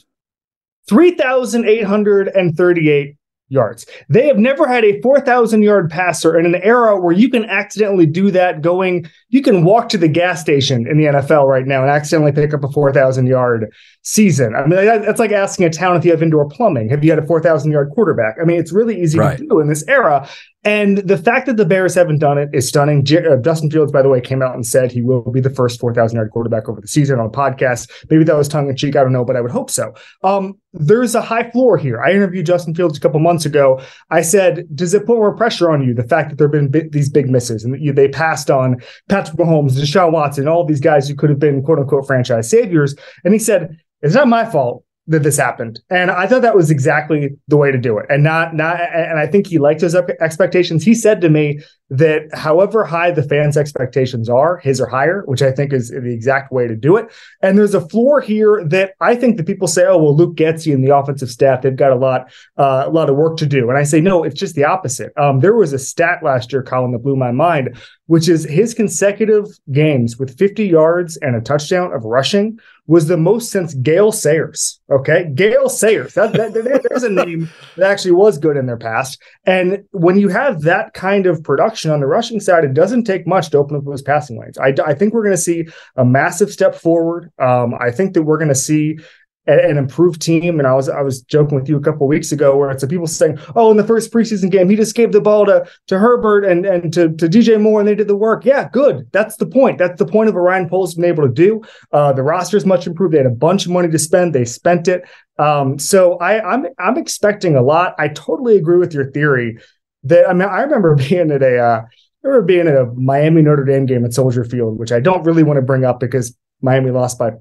3,838 0.89 3.15
yards. 3.53 3.85
They 4.09 4.27
have 4.27 4.37
never 4.37 4.67
had 4.67 4.83
a 4.83 4.99
4,000 5.01 5.61
yard 5.61 5.89
passer 5.89 6.37
in 6.37 6.45
an 6.45 6.55
era 6.55 6.99
where 6.99 7.13
you 7.13 7.29
can 7.29 7.45
accidentally 7.45 8.05
do 8.05 8.31
that 8.31 8.61
going, 8.61 9.05
you 9.29 9.41
can 9.41 9.63
walk 9.63 9.89
to 9.89 9.97
the 9.97 10.07
gas 10.07 10.41
station 10.41 10.87
in 10.87 10.97
the 10.97 11.05
NFL 11.05 11.47
right 11.47 11.65
now 11.65 11.81
and 11.81 11.89
accidentally 11.89 12.31
pick 12.31 12.53
up 12.53 12.63
a 12.63 12.69
4,000 12.69 13.27
yard 13.27 13.71
season. 14.01 14.55
I 14.55 14.65
mean, 14.65 14.85
that's 14.85 15.19
like 15.19 15.31
asking 15.31 15.67
a 15.67 15.69
town 15.69 15.95
if 15.97 16.03
you 16.03 16.11
have 16.11 16.23
indoor 16.23 16.49
plumbing. 16.49 16.89
Have 16.89 17.03
you 17.03 17.11
had 17.11 17.19
a 17.19 17.27
4,000 17.27 17.71
yard 17.71 17.91
quarterback? 17.93 18.35
I 18.41 18.45
mean, 18.45 18.59
it's 18.59 18.73
really 18.73 19.01
easy 19.01 19.19
right. 19.19 19.37
to 19.37 19.45
do 19.45 19.59
in 19.59 19.67
this 19.67 19.83
era. 19.87 20.27
And 20.65 20.99
the 20.99 21.17
fact 21.17 21.45
that 21.47 21.57
the 21.57 21.65
Bears 21.65 21.93
haven't 21.93 22.19
done 22.19 22.37
it 22.37 22.49
is 22.53 22.67
stunning. 22.67 22.99
Uh, 23.01 23.35
Justin 23.37 23.69
Fields, 23.69 23.91
by 23.91 24.01
the 24.01 24.07
way, 24.07 24.21
came 24.21 24.41
out 24.41 24.55
and 24.55 24.65
said 24.65 24.91
he 24.91 25.01
will 25.01 25.29
be 25.29 25.41
the 25.41 25.49
first 25.49 25.79
4,000 25.79 26.15
yard 26.15 26.31
quarterback 26.31 26.69
over 26.69 26.79
the 26.79 26.87
season 26.87 27.19
on 27.19 27.25
a 27.25 27.29
podcast. 27.29 27.91
Maybe 28.09 28.23
that 28.23 28.37
was 28.37 28.47
tongue 28.47 28.69
in 28.69 28.75
cheek. 28.75 28.95
I 28.95 29.03
don't 29.03 29.11
know, 29.11 29.25
but 29.25 29.35
I 29.35 29.41
would 29.41 29.51
hope 29.51 29.69
so. 29.69 29.93
Um, 30.23 30.57
there's 30.71 31.15
a 31.15 31.21
high 31.21 31.49
floor 31.51 31.77
here. 31.77 32.01
I 32.01 32.11
interviewed 32.11 32.45
Justin 32.45 32.73
Fields 32.73 32.97
a 32.97 33.01
couple 33.01 33.19
months 33.19 33.45
ago. 33.45 33.81
I 34.09 34.21
said, 34.21 34.65
does 34.73 34.93
it 34.93 35.05
put 35.05 35.17
more 35.17 35.35
pressure 35.35 35.69
on 35.69 35.83
you, 35.83 35.93
the 35.93 36.07
fact 36.07 36.29
that 36.29 36.37
there 36.37 36.47
have 36.47 36.71
been 36.71 36.89
these 36.91 37.09
big 37.09 37.29
misses 37.29 37.65
and 37.65 37.79
you, 37.81 37.91
they 37.91 38.07
passed 38.07 38.49
on 38.49 38.81
Patrick 39.09 39.37
Mahomes, 39.37 39.73
Deshaun 39.73 40.13
Watson, 40.13 40.47
all 40.47 40.65
these 40.65 40.81
guys 40.81 41.09
who 41.09 41.15
could 41.15 41.29
have 41.29 41.39
been 41.39 41.61
quote 41.61 41.79
unquote 41.79 42.07
franchise 42.07 42.49
saviors? 42.49 42.95
And 43.25 43.33
he 43.33 43.39
said, 43.39 43.77
it's 44.01 44.15
not 44.15 44.27
my 44.27 44.45
fault 44.45 44.83
that 45.07 45.23
this 45.23 45.37
happened. 45.37 45.81
And 45.89 46.09
I 46.09 46.27
thought 46.27 46.43
that 46.43 46.55
was 46.55 46.71
exactly 46.71 47.31
the 47.49 47.57
way 47.57 47.71
to 47.71 47.77
do 47.77 47.97
it. 47.97 48.05
And 48.09 48.23
not 48.23 48.55
not 48.55 48.79
and 48.79 49.19
I 49.19 49.27
think 49.27 49.47
he 49.47 49.59
liked 49.59 49.81
his 49.81 49.95
expectations. 49.95 50.83
He 50.83 50.93
said 50.93 51.19
to 51.21 51.29
me 51.29 51.59
that 51.89 52.29
however 52.33 52.85
high 52.85 53.11
the 53.11 53.23
fans' 53.23 53.57
expectations 53.57 54.29
are, 54.29 54.57
his 54.57 54.79
are 54.79 54.87
higher, 54.87 55.23
which 55.25 55.41
I 55.41 55.51
think 55.51 55.73
is 55.73 55.89
the 55.89 56.13
exact 56.13 56.53
way 56.53 56.67
to 56.67 56.75
do 56.75 56.95
it. 56.95 57.11
And 57.41 57.57
there's 57.57 57.75
a 57.75 57.87
floor 57.89 58.21
here 58.21 58.63
that 58.67 58.93
I 59.01 59.15
think 59.15 59.35
that 59.37 59.45
people 59.45 59.67
say, 59.67 59.85
oh 59.85 59.97
well, 59.97 60.15
Luke 60.15 60.35
Getsy 60.35 60.73
and 60.73 60.85
the 60.85 60.95
offensive 60.95 61.29
staff 61.29 61.61
they've 61.61 61.75
got 61.75 61.91
a 61.91 61.97
lot 61.97 62.31
uh, 62.57 62.83
a 62.85 62.89
lot 62.89 63.09
of 63.09 63.17
work 63.17 63.37
to 63.37 63.45
do. 63.45 63.69
And 63.69 63.77
I 63.77 63.83
say 63.83 63.99
no, 63.99 64.23
it's 64.23 64.39
just 64.39 64.55
the 64.55 64.63
opposite. 64.63 65.11
Um, 65.17 65.41
there 65.41 65.55
was 65.55 65.73
a 65.73 65.79
stat 65.79 66.23
last 66.23 66.53
year, 66.53 66.63
Colin, 66.63 66.91
that 66.93 66.99
blew 66.99 67.17
my 67.17 67.31
mind, 67.31 67.77
which 68.05 68.29
is 68.29 68.45
his 68.45 68.73
consecutive 68.73 69.47
games 69.71 70.17
with 70.17 70.37
50 70.37 70.65
yards 70.65 71.17
and 71.17 71.35
a 71.35 71.41
touchdown 71.41 71.91
of 71.91 72.05
rushing 72.05 72.57
was 72.87 73.07
the 73.07 73.17
most 73.17 73.49
since 73.49 73.73
Gale 73.75 74.11
Sayers. 74.11 74.79
Okay, 74.91 75.31
Gale 75.33 75.69
Sayers. 75.69 76.13
That, 76.15 76.33
that, 76.33 76.53
there's 76.89 77.03
a 77.03 77.09
name 77.25 77.49
that 77.77 77.89
actually 77.89 78.11
was 78.11 78.37
good 78.37 78.57
in 78.57 78.65
their 78.65 78.77
past. 78.77 79.21
And 79.45 79.83
when 79.91 80.17
you 80.17 80.27
have 80.29 80.61
that 80.61 80.93
kind 80.93 81.25
of 81.25 81.43
production 81.43 81.91
on 81.91 82.01
the 82.01 82.07
rushing 82.07 82.39
side, 82.39 82.65
it 82.65 82.73
doesn't 82.73 83.05
take 83.05 83.25
much 83.25 83.49
to 83.51 83.57
open 83.57 83.77
up 83.77 83.85
those 83.85 84.01
passing 84.01 84.39
lanes. 84.39 84.57
I, 84.57 84.73
I 84.85 84.93
think 84.93 85.13
we're 85.13 85.23
going 85.23 85.35
to 85.35 85.41
see 85.41 85.67
a 85.95 86.03
massive 86.03 86.51
step 86.51 86.75
forward. 86.75 87.31
Um, 87.39 87.73
I 87.79 87.91
think 87.91 88.13
that 88.13 88.23
we're 88.23 88.37
going 88.37 88.49
to 88.49 88.55
see 88.55 88.99
an 89.45 89.77
improved 89.77 90.21
team. 90.21 90.59
And 90.59 90.67
I 90.67 90.73
was 90.73 90.89
I 90.89 91.01
was 91.01 91.21
joking 91.21 91.57
with 91.57 91.67
you 91.67 91.77
a 91.77 91.81
couple 91.81 92.07
weeks 92.07 92.31
ago 92.31 92.55
where 92.55 92.71
it's 92.71 92.85
people 92.85 93.07
saying, 93.07 93.39
"Oh, 93.55 93.71
in 93.71 93.77
the 93.77 93.83
first 93.83 94.11
preseason 94.11 94.49
game, 94.49 94.69
he 94.69 94.75
just 94.75 94.95
gave 94.95 95.11
the 95.11 95.21
ball 95.21 95.45
to 95.45 95.65
to 95.87 95.99
Herbert 95.99 96.45
and 96.45 96.65
and 96.65 96.93
to, 96.93 97.09
to 97.13 97.27
DJ 97.27 97.59
Moore, 97.59 97.79
and 97.79 97.87
they 97.87 97.95
did 97.95 98.07
the 98.07 98.15
work." 98.15 98.45
Yeah, 98.45 98.69
good. 98.71 99.07
That's 99.11 99.37
the 99.37 99.45
point. 99.45 99.77
That's 99.77 99.99
the 99.99 100.05
point 100.05 100.29
of 100.29 100.35
what 100.35 100.41
Ryan 100.41 100.69
Poles 100.69 100.95
been 100.95 101.05
able 101.05 101.27
to 101.27 101.33
do. 101.33 101.61
Uh, 101.91 102.13
the 102.13 102.23
roster 102.23 102.57
is 102.57 102.65
much 102.65 102.87
improved. 102.87 103.13
They 103.13 103.17
had 103.17 103.27
a 103.27 103.31
bunch 103.31 103.65
of 103.65 103.71
money 103.71 103.89
to 103.89 103.99
spend. 103.99 104.33
They 104.33 104.45
spent 104.45 104.87
it. 104.87 105.03
Um, 105.37 105.79
so 105.79 106.17
I, 106.17 106.53
I'm 106.53 106.67
I'm 106.79 106.97
expecting 106.97 107.55
a 107.55 107.61
lot. 107.61 107.95
I 107.97 108.09
totally 108.09 108.57
agree 108.57 108.77
with 108.77 108.93
your 108.93 109.11
theory 109.11 109.57
that 110.03 110.27
I 110.27 110.33
mean 110.33 110.47
I 110.47 110.61
remember 110.61 110.95
being 111.09 111.31
at 111.31 111.41
a 111.41 111.59
uh, 111.59 111.81
I 111.81 112.27
remember 112.27 112.45
being 112.45 112.67
at 112.67 112.75
a 112.75 112.85
Miami 112.95 113.41
Notre 113.41 113.65
Dame 113.65 113.85
game 113.85 114.05
at 114.05 114.13
Soldier 114.13 114.45
Field, 114.45 114.79
which 114.79 114.91
I 114.91 115.01
don't 115.01 115.23
really 115.23 115.43
want 115.43 115.57
to 115.57 115.61
bring 115.61 115.83
up 115.83 115.99
because 115.99 116.35
Miami 116.61 116.91
lost 116.91 117.19
by 117.19 117.31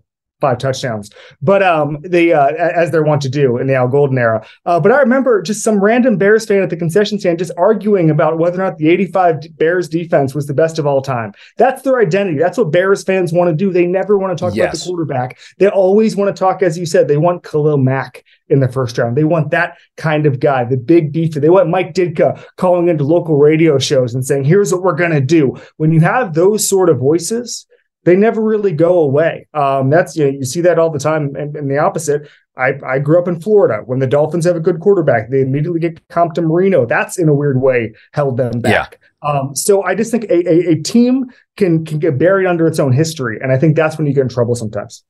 five 0.43 0.59
touchdowns, 0.59 1.11
but 1.41 1.63
um, 1.63 1.99
they 2.03 2.33
uh, 2.35 2.49
as 2.49 2.91
they're 2.91 3.03
wont 3.03 3.23
to 3.23 3.31
do 3.31 3.57
in 3.57 3.67
the 3.67 3.75
Al 3.75 3.89
Golden 3.89 4.19
era. 4.19 4.47
Uh, 4.67 4.79
but 4.79 4.93
I 4.93 4.99
remember 4.99 5.41
just 5.41 5.63
some 5.63 5.83
random 5.83 6.19
Bears 6.19 6.45
fan 6.45 6.63
at 6.63 6.69
the 6.69 6.77
concession 6.77 7.19
stand 7.19 7.39
just 7.39 7.53
arguing 7.57 8.11
about 8.11 8.39
whether 8.39 8.61
or 8.61 8.65
not 8.65 8.77
the 8.77 8.89
'85 8.91 9.57
Bears 9.57 9.89
defense 9.89 10.35
was 10.35 10.47
the 10.47 10.55
best 10.55 10.79
of 10.79 10.87
all 10.87 11.01
time. 11.01 11.33
That's 11.57 11.83
their 11.83 11.99
identity. 11.99 12.39
That's 12.39 12.59
what 12.59 12.73
Bears 12.73 13.05
fans 13.05 13.33
want 13.33 13.49
to 13.49 13.57
do. 13.57 13.73
They 13.73 13.87
never 13.87 14.19
want 14.19 14.37
to 14.37 14.45
talk 14.45 14.55
yes. 14.55 14.65
about 14.65 14.79
the 14.79 14.91
quarterback. 14.91 15.39
They 15.59 15.69
always 15.69 16.17
want 16.17 16.35
to 16.35 16.39
talk, 16.39 16.63
as 16.63 16.77
you 16.77 16.85
said, 16.85 17.09
they 17.09 17.17
want 17.17 17.45
Khalil 17.45 17.79
Mack 17.79 18.25
in 18.49 18.61
the 18.61 18.69
first 18.69 18.99
round. 18.99 19.17
They 19.17 19.25
want 19.25 19.51
that 19.53 19.79
kind 19.97 20.27
of 20.27 20.41
guy, 20.41 20.65
the 20.65 20.77
big 20.77 21.13
beefer. 21.13 21.41
They 21.41 21.49
want 21.49 21.71
Mike 21.71 21.95
Ditka 21.95 22.45
calling 22.57 22.89
into 22.89 23.05
local 23.05 23.37
radio 23.37 23.79
shows 23.79 24.15
and 24.15 24.27
saying, 24.27 24.45
"Here's 24.45 24.73
what 24.73 24.83
we're 24.83 24.97
going 24.97 25.13
to 25.13 25.21
do." 25.21 25.57
When 25.77 25.93
you 25.93 26.01
have 26.01 26.35
those 26.35 26.69
sort 26.69 26.91
of 26.91 26.99
voices 26.99 27.67
they 28.04 28.16
never 28.16 28.42
really 28.42 28.73
go 28.73 29.00
away. 29.00 29.47
Um, 29.54 29.90
that's 29.90 30.16
you, 30.16 30.25
know, 30.25 30.30
you 30.30 30.44
see 30.44 30.61
that 30.62 30.78
all 30.78 30.90
the 30.90 30.99
time, 30.99 31.35
and, 31.37 31.56
and, 31.56 31.71
the 31.71 31.78
opposite. 31.78 32.28
I, 32.56 32.75
I 32.87 32.99
grew 32.99 33.18
up 33.18 33.28
in 33.28 33.40
Florida. 33.40 33.82
When 33.87 33.99
the 33.99 34.06
Dolphins 34.06 34.44
have 34.44 34.56
a 34.56 34.61
good 34.61 34.80
quarterback, 34.80 35.30
they 35.30 35.40
immediately 35.40 35.80
get 35.80 36.06
Compton 36.09 36.47
Marino. 36.47 36.85
That's 36.85 37.18
in 37.18 37.28
a 37.28 37.35
weird 37.35 37.62
way 37.62 37.94
held 38.12 38.37
them 38.37 38.61
back. 38.61 39.00
Yeah. 39.00 39.30
Um, 39.30 39.56
so 39.56 39.82
I 39.85 39.94
just 39.94 40.11
think 40.11 40.25
a, 40.25 40.49
a, 40.49 40.73
a 40.73 40.82
team 40.82 41.30
can 41.56 41.85
can 41.85 41.99
get 41.99 42.18
buried 42.18 42.47
under 42.47 42.66
its 42.66 42.78
own 42.78 42.92
history, 42.92 43.38
and 43.40 43.52
I 43.52 43.59
think 43.59 43.76
that's 43.76 43.97
when 43.97 44.06
you 44.06 44.12
get 44.12 44.23
in 44.23 44.28
trouble 44.28 44.54
sometimes. 44.54 45.04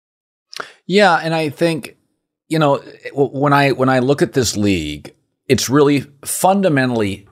Yeah, 0.87 1.17
and 1.17 1.35
I 1.35 1.49
think 1.49 1.97
you 2.49 2.59
know 2.59 2.77
when 3.15 3.53
I 3.53 3.73
when 3.73 3.89
I 3.89 4.01
look 4.01 4.21
at 4.21 4.35
this 4.35 4.57
league, 4.57 5.15
it's 5.49 5.71
really 5.71 6.05
fundamentally 6.25 7.27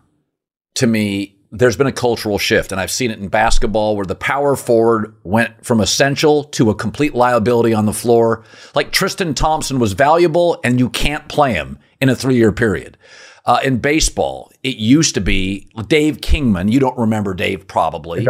to 0.74 0.86
me 0.86 1.36
there's 1.52 1.76
been 1.76 1.86
a 1.86 1.92
cultural 1.92 2.38
shift, 2.38 2.70
and 2.70 2.80
I've 2.80 2.90
seen 2.90 3.10
it 3.10 3.18
in 3.18 3.28
basketball 3.28 3.96
where 3.96 4.06
the 4.06 4.14
power 4.14 4.54
forward 4.54 5.14
went 5.24 5.64
from 5.64 5.80
essential 5.80 6.44
to 6.44 6.70
a 6.70 6.74
complete 6.74 7.14
liability 7.14 7.74
on 7.74 7.86
the 7.86 7.92
floor. 7.92 8.44
Like 8.74 8.92
Tristan 8.92 9.34
Thompson 9.34 9.78
was 9.78 9.94
valuable, 9.94 10.60
and 10.62 10.78
you 10.78 10.88
can't 10.88 11.28
play 11.28 11.52
him 11.52 11.78
in 12.00 12.08
a 12.08 12.14
three 12.14 12.36
year 12.36 12.52
period. 12.52 12.96
Uh, 13.44 13.58
in 13.64 13.78
baseball, 13.78 14.52
it 14.62 14.76
used 14.76 15.14
to 15.14 15.20
be 15.20 15.68
Dave 15.88 16.20
Kingman. 16.20 16.68
You 16.68 16.78
don't 16.78 16.96
remember 16.98 17.34
Dave, 17.34 17.66
probably. 17.66 18.22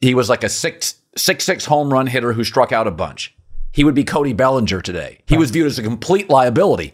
He 0.00 0.14
was 0.14 0.28
like 0.28 0.44
a 0.44 0.48
six 0.48 0.96
six 1.16 1.44
six 1.44 1.64
home 1.64 1.92
run 1.92 2.06
hitter 2.06 2.32
who 2.32 2.44
struck 2.44 2.72
out 2.72 2.86
a 2.86 2.92
bunch. 2.92 3.34
He 3.72 3.84
would 3.84 3.94
be 3.94 4.04
Cody 4.04 4.32
Bellinger 4.32 4.80
today. 4.82 5.18
He 5.26 5.36
was 5.36 5.50
viewed 5.50 5.66
as 5.66 5.78
a 5.78 5.82
complete 5.82 6.28
liability. 6.28 6.92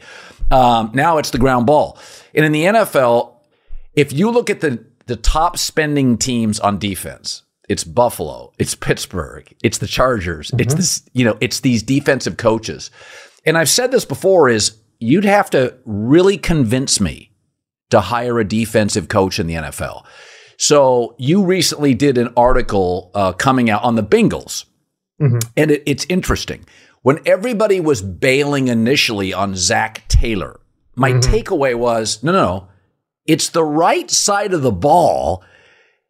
Um, 0.50 0.92
now 0.94 1.18
it's 1.18 1.30
the 1.30 1.38
ground 1.38 1.66
ball. 1.66 1.98
And 2.34 2.46
in 2.46 2.52
the 2.52 2.64
NFL, 2.64 3.34
if 3.94 4.12
you 4.12 4.30
look 4.30 4.48
at 4.48 4.60
the 4.60 4.84
the 5.08 5.16
top 5.16 5.58
spending 5.58 6.16
teams 6.16 6.60
on 6.60 6.78
defense. 6.78 7.42
It's 7.68 7.84
Buffalo, 7.84 8.52
it's 8.58 8.74
Pittsburgh, 8.74 9.52
it's 9.62 9.78
the 9.78 9.86
Chargers, 9.86 10.48
mm-hmm. 10.48 10.60
it's 10.60 10.74
this, 10.74 11.02
you 11.12 11.24
know, 11.24 11.36
it's 11.40 11.60
these 11.60 11.82
defensive 11.82 12.36
coaches. 12.36 12.90
And 13.44 13.58
I've 13.58 13.68
said 13.68 13.90
this 13.90 14.04
before 14.04 14.48
is 14.48 14.78
you'd 15.00 15.24
have 15.24 15.50
to 15.50 15.74
really 15.84 16.38
convince 16.38 17.00
me 17.00 17.30
to 17.90 18.00
hire 18.00 18.38
a 18.38 18.44
defensive 18.44 19.08
coach 19.08 19.38
in 19.38 19.46
the 19.46 19.54
NFL. 19.54 20.04
So 20.56 21.14
you 21.18 21.44
recently 21.44 21.94
did 21.94 22.18
an 22.18 22.32
article 22.36 23.10
uh, 23.14 23.32
coming 23.32 23.70
out 23.70 23.84
on 23.84 23.96
the 23.96 24.02
Bengals, 24.02 24.64
mm-hmm. 25.20 25.38
and 25.56 25.70
it, 25.70 25.82
it's 25.86 26.06
interesting. 26.08 26.66
When 27.02 27.20
everybody 27.26 27.80
was 27.80 28.02
bailing 28.02 28.68
initially 28.68 29.32
on 29.32 29.54
Zac 29.54 30.06
Taylor, 30.08 30.60
my 30.96 31.12
mm-hmm. 31.12 31.32
takeaway 31.32 31.74
was 31.74 32.22
no, 32.22 32.32
no, 32.32 32.44
no. 32.44 32.68
It's 33.28 33.50
the 33.50 33.62
right 33.62 34.10
side 34.10 34.54
of 34.54 34.62
the 34.62 34.72
ball. 34.72 35.44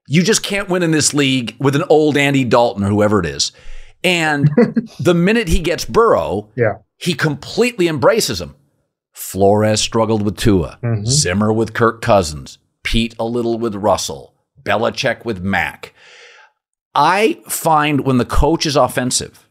You 0.07 0.23
just 0.23 0.43
can't 0.43 0.71
win 0.71 0.83
in 0.83 0.93
this 0.93 1.13
league 1.13 1.57
with 1.59 1.77
an 1.77 1.85
old 1.91 2.17
Andy 2.17 2.45
Dalton 2.45 2.85
or 2.85 2.89
whoever 2.89 3.21
it 3.21 3.27
is. 3.27 3.53
And 4.05 4.49
the 5.01 5.15
minute 5.15 5.49
he 5.49 5.59
gets 5.59 5.85
Burrow, 5.85 6.51
yeah. 6.57 6.79
he 6.97 7.13
completely 7.13 7.89
embraces 7.89 8.41
him. 8.41 8.55
Flores 9.13 9.81
struggled 9.81 10.23
with 10.23 10.37
Tua, 10.37 10.79
mm-hmm. 10.83 11.05
Zimmer 11.05 11.53
with 11.53 11.75
Kirk 11.75 12.01
Cousins, 12.01 12.59
Pete 12.85 13.17
a 13.19 13.25
little 13.25 13.59
with 13.59 13.75
Russell, 13.75 14.33
Belichick 14.63 15.25
with 15.25 15.43
Mac. 15.43 15.93
I 16.95 17.41
find 17.49 18.07
when 18.07 18.19
the 18.19 18.25
coach 18.25 18.65
is 18.65 18.77
offensive, 18.77 19.49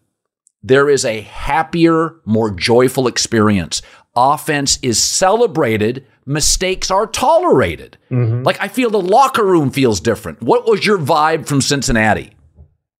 there 0.64 0.90
is 0.90 1.04
a 1.04 1.22
happier, 1.22 2.16
more 2.26 2.50
joyful 2.50 3.08
experience. 3.08 3.82
Offense 4.16 4.80
is 4.82 5.04
celebrated 5.04 6.06
mistakes 6.28 6.92
are 6.92 7.08
tolerated. 7.08 7.98
Mm-hmm. 8.12 8.44
Like 8.44 8.62
I 8.62 8.68
feel 8.68 8.90
the 8.90 9.02
locker 9.02 9.46
room 9.46 9.72
feels 9.72 10.00
different. 10.00 10.42
What 10.42 10.68
was 10.68 10.86
your 10.86 10.98
vibe 10.98 11.48
from 11.48 11.62
Cincinnati? 11.62 12.34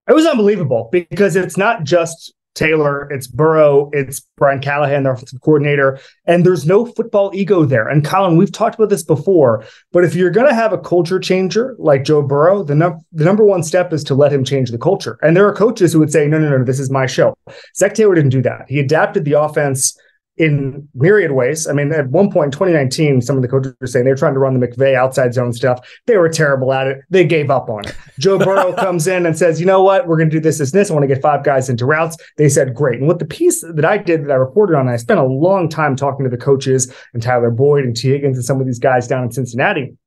It 0.08 0.14
was 0.14 0.26
unbelievable 0.26 0.90
because 0.92 1.36
it's 1.36 1.58
not 1.58 1.84
just 1.84 2.34
Taylor, 2.58 3.08
it's 3.12 3.28
Burrow, 3.28 3.92
it's 3.94 4.22
Brian 4.36 4.60
Callahan, 4.60 5.04
their 5.04 5.14
offensive 5.14 5.42
coordinator, 5.42 6.00
and 6.26 6.44
there's 6.44 6.66
no 6.66 6.88
football 6.88 7.30
ego 7.36 7.66
there. 7.66 7.88
And 7.88 8.04
Colin, 8.04 8.36
we've 8.36 8.52
talked 8.52 8.76
about 8.76 8.90
this 8.90 9.04
before, 9.04 9.64
but 9.92 10.04
if 10.04 10.16
you're 10.16 10.32
going 10.32 10.48
to 10.48 10.56
have 10.56 10.74
a 10.74 10.78
culture 10.78 11.20
changer 11.20 11.76
like 11.78 12.04
Joe 12.04 12.24
Burrow, 12.24 12.64
the, 12.64 12.74
num- 12.74 13.06
the 13.12 13.26
number 13.26 13.44
one 13.44 13.62
step 13.62 13.94
is 13.94 14.04
to 14.06 14.16
let 14.16 14.34
him 14.34 14.44
change 14.44 14.72
the 14.72 14.80
culture. 14.80 15.20
And 15.22 15.38
there 15.38 15.48
are 15.48 15.54
coaches 15.54 15.94
who 15.94 16.00
would 16.00 16.12
say, 16.12 16.28
no, 16.28 16.40
no, 16.40 16.58
no, 16.58 16.64
this 16.64 16.80
is 16.80 16.90
my 16.90 17.06
show. 17.06 17.36
Zac 17.76 17.94
Taylor 17.94 18.16
didn't 18.16 18.32
do 18.32 18.42
that. 18.42 18.66
He 18.68 18.80
adapted 18.80 19.24
the 19.24 19.40
offense 19.40 19.96
in 20.38 20.88
myriad 20.94 21.32
ways. 21.32 21.68
I 21.68 21.74
mean, 21.74 21.92
at 21.92 22.10
one 22.10 22.32
point 22.32 22.46
in 22.46 22.52
2019, 22.52 23.22
some 23.22 23.36
of 23.36 23.42
the 23.42 23.48
coaches 23.48 23.74
were 23.82 23.88
saying 23.88 24.06
they 24.06 24.12
were 24.12 24.18
trying 24.18 24.34
to 24.34 24.40
run 24.40 24.60
the 24.60 24.68
McVay 24.68 24.96
outside 24.96 25.34
zone 25.34 25.52
stuff. 25.52 25.80
They 26.06 26.18
were 26.18 26.30
terrible 26.30 26.72
at 26.74 26.88
it. 26.88 27.00
They 27.10 27.26
gave 27.26 27.50
up 27.50 27.70
on 27.70 27.86
it. 27.86 27.96
Joe 28.20 28.38
Burrow 28.38 28.74
comes 28.78 29.08
in 29.08 29.26
and 29.26 29.38
says, 29.38 29.60
you 29.60 29.66
know 29.66 29.82
what? 29.82 30.08
We're 30.08 30.18
going 30.18 30.30
to 30.30 30.36
do 30.36 30.40
this, 30.40 30.60
this, 30.60 30.72
this. 30.72 30.92
I 30.92 30.94
want 30.94 31.04
to 31.04 31.08
get 31.08 31.22
five 31.22 31.44
guys 31.44 31.70
into 31.70 31.86
routes. 31.86 32.18
They 32.38 32.50
said, 32.50 32.76
great. 32.76 33.00
And 33.00 33.08
what 33.08 33.20
the 33.20 33.26
piece 33.26 33.62
that 33.62 33.86
I 33.86 33.98
did 33.98 34.26
that 34.26 34.32
I 34.32 34.36
reported 34.36 34.78
on, 34.78 34.88
I 34.88 34.98
spent 34.98 35.20
a 35.20 35.26
long 35.26 35.70
time 35.70 35.96
talking 35.96 36.24
to 36.24 36.30
the 36.30 36.38
coaches 36.38 36.94
and 37.14 37.24
Tyler 37.24 37.50
Boyd 37.50 37.86
and 37.86 37.96
Tee 37.96 38.10
Higgins 38.10 38.38
and 38.38 38.46
some 38.46 38.62
of 38.62 38.68
these 38.68 38.80
guys 38.80 39.08
down 39.08 39.24
in 39.24 39.32
Cincinnati. 39.32 39.98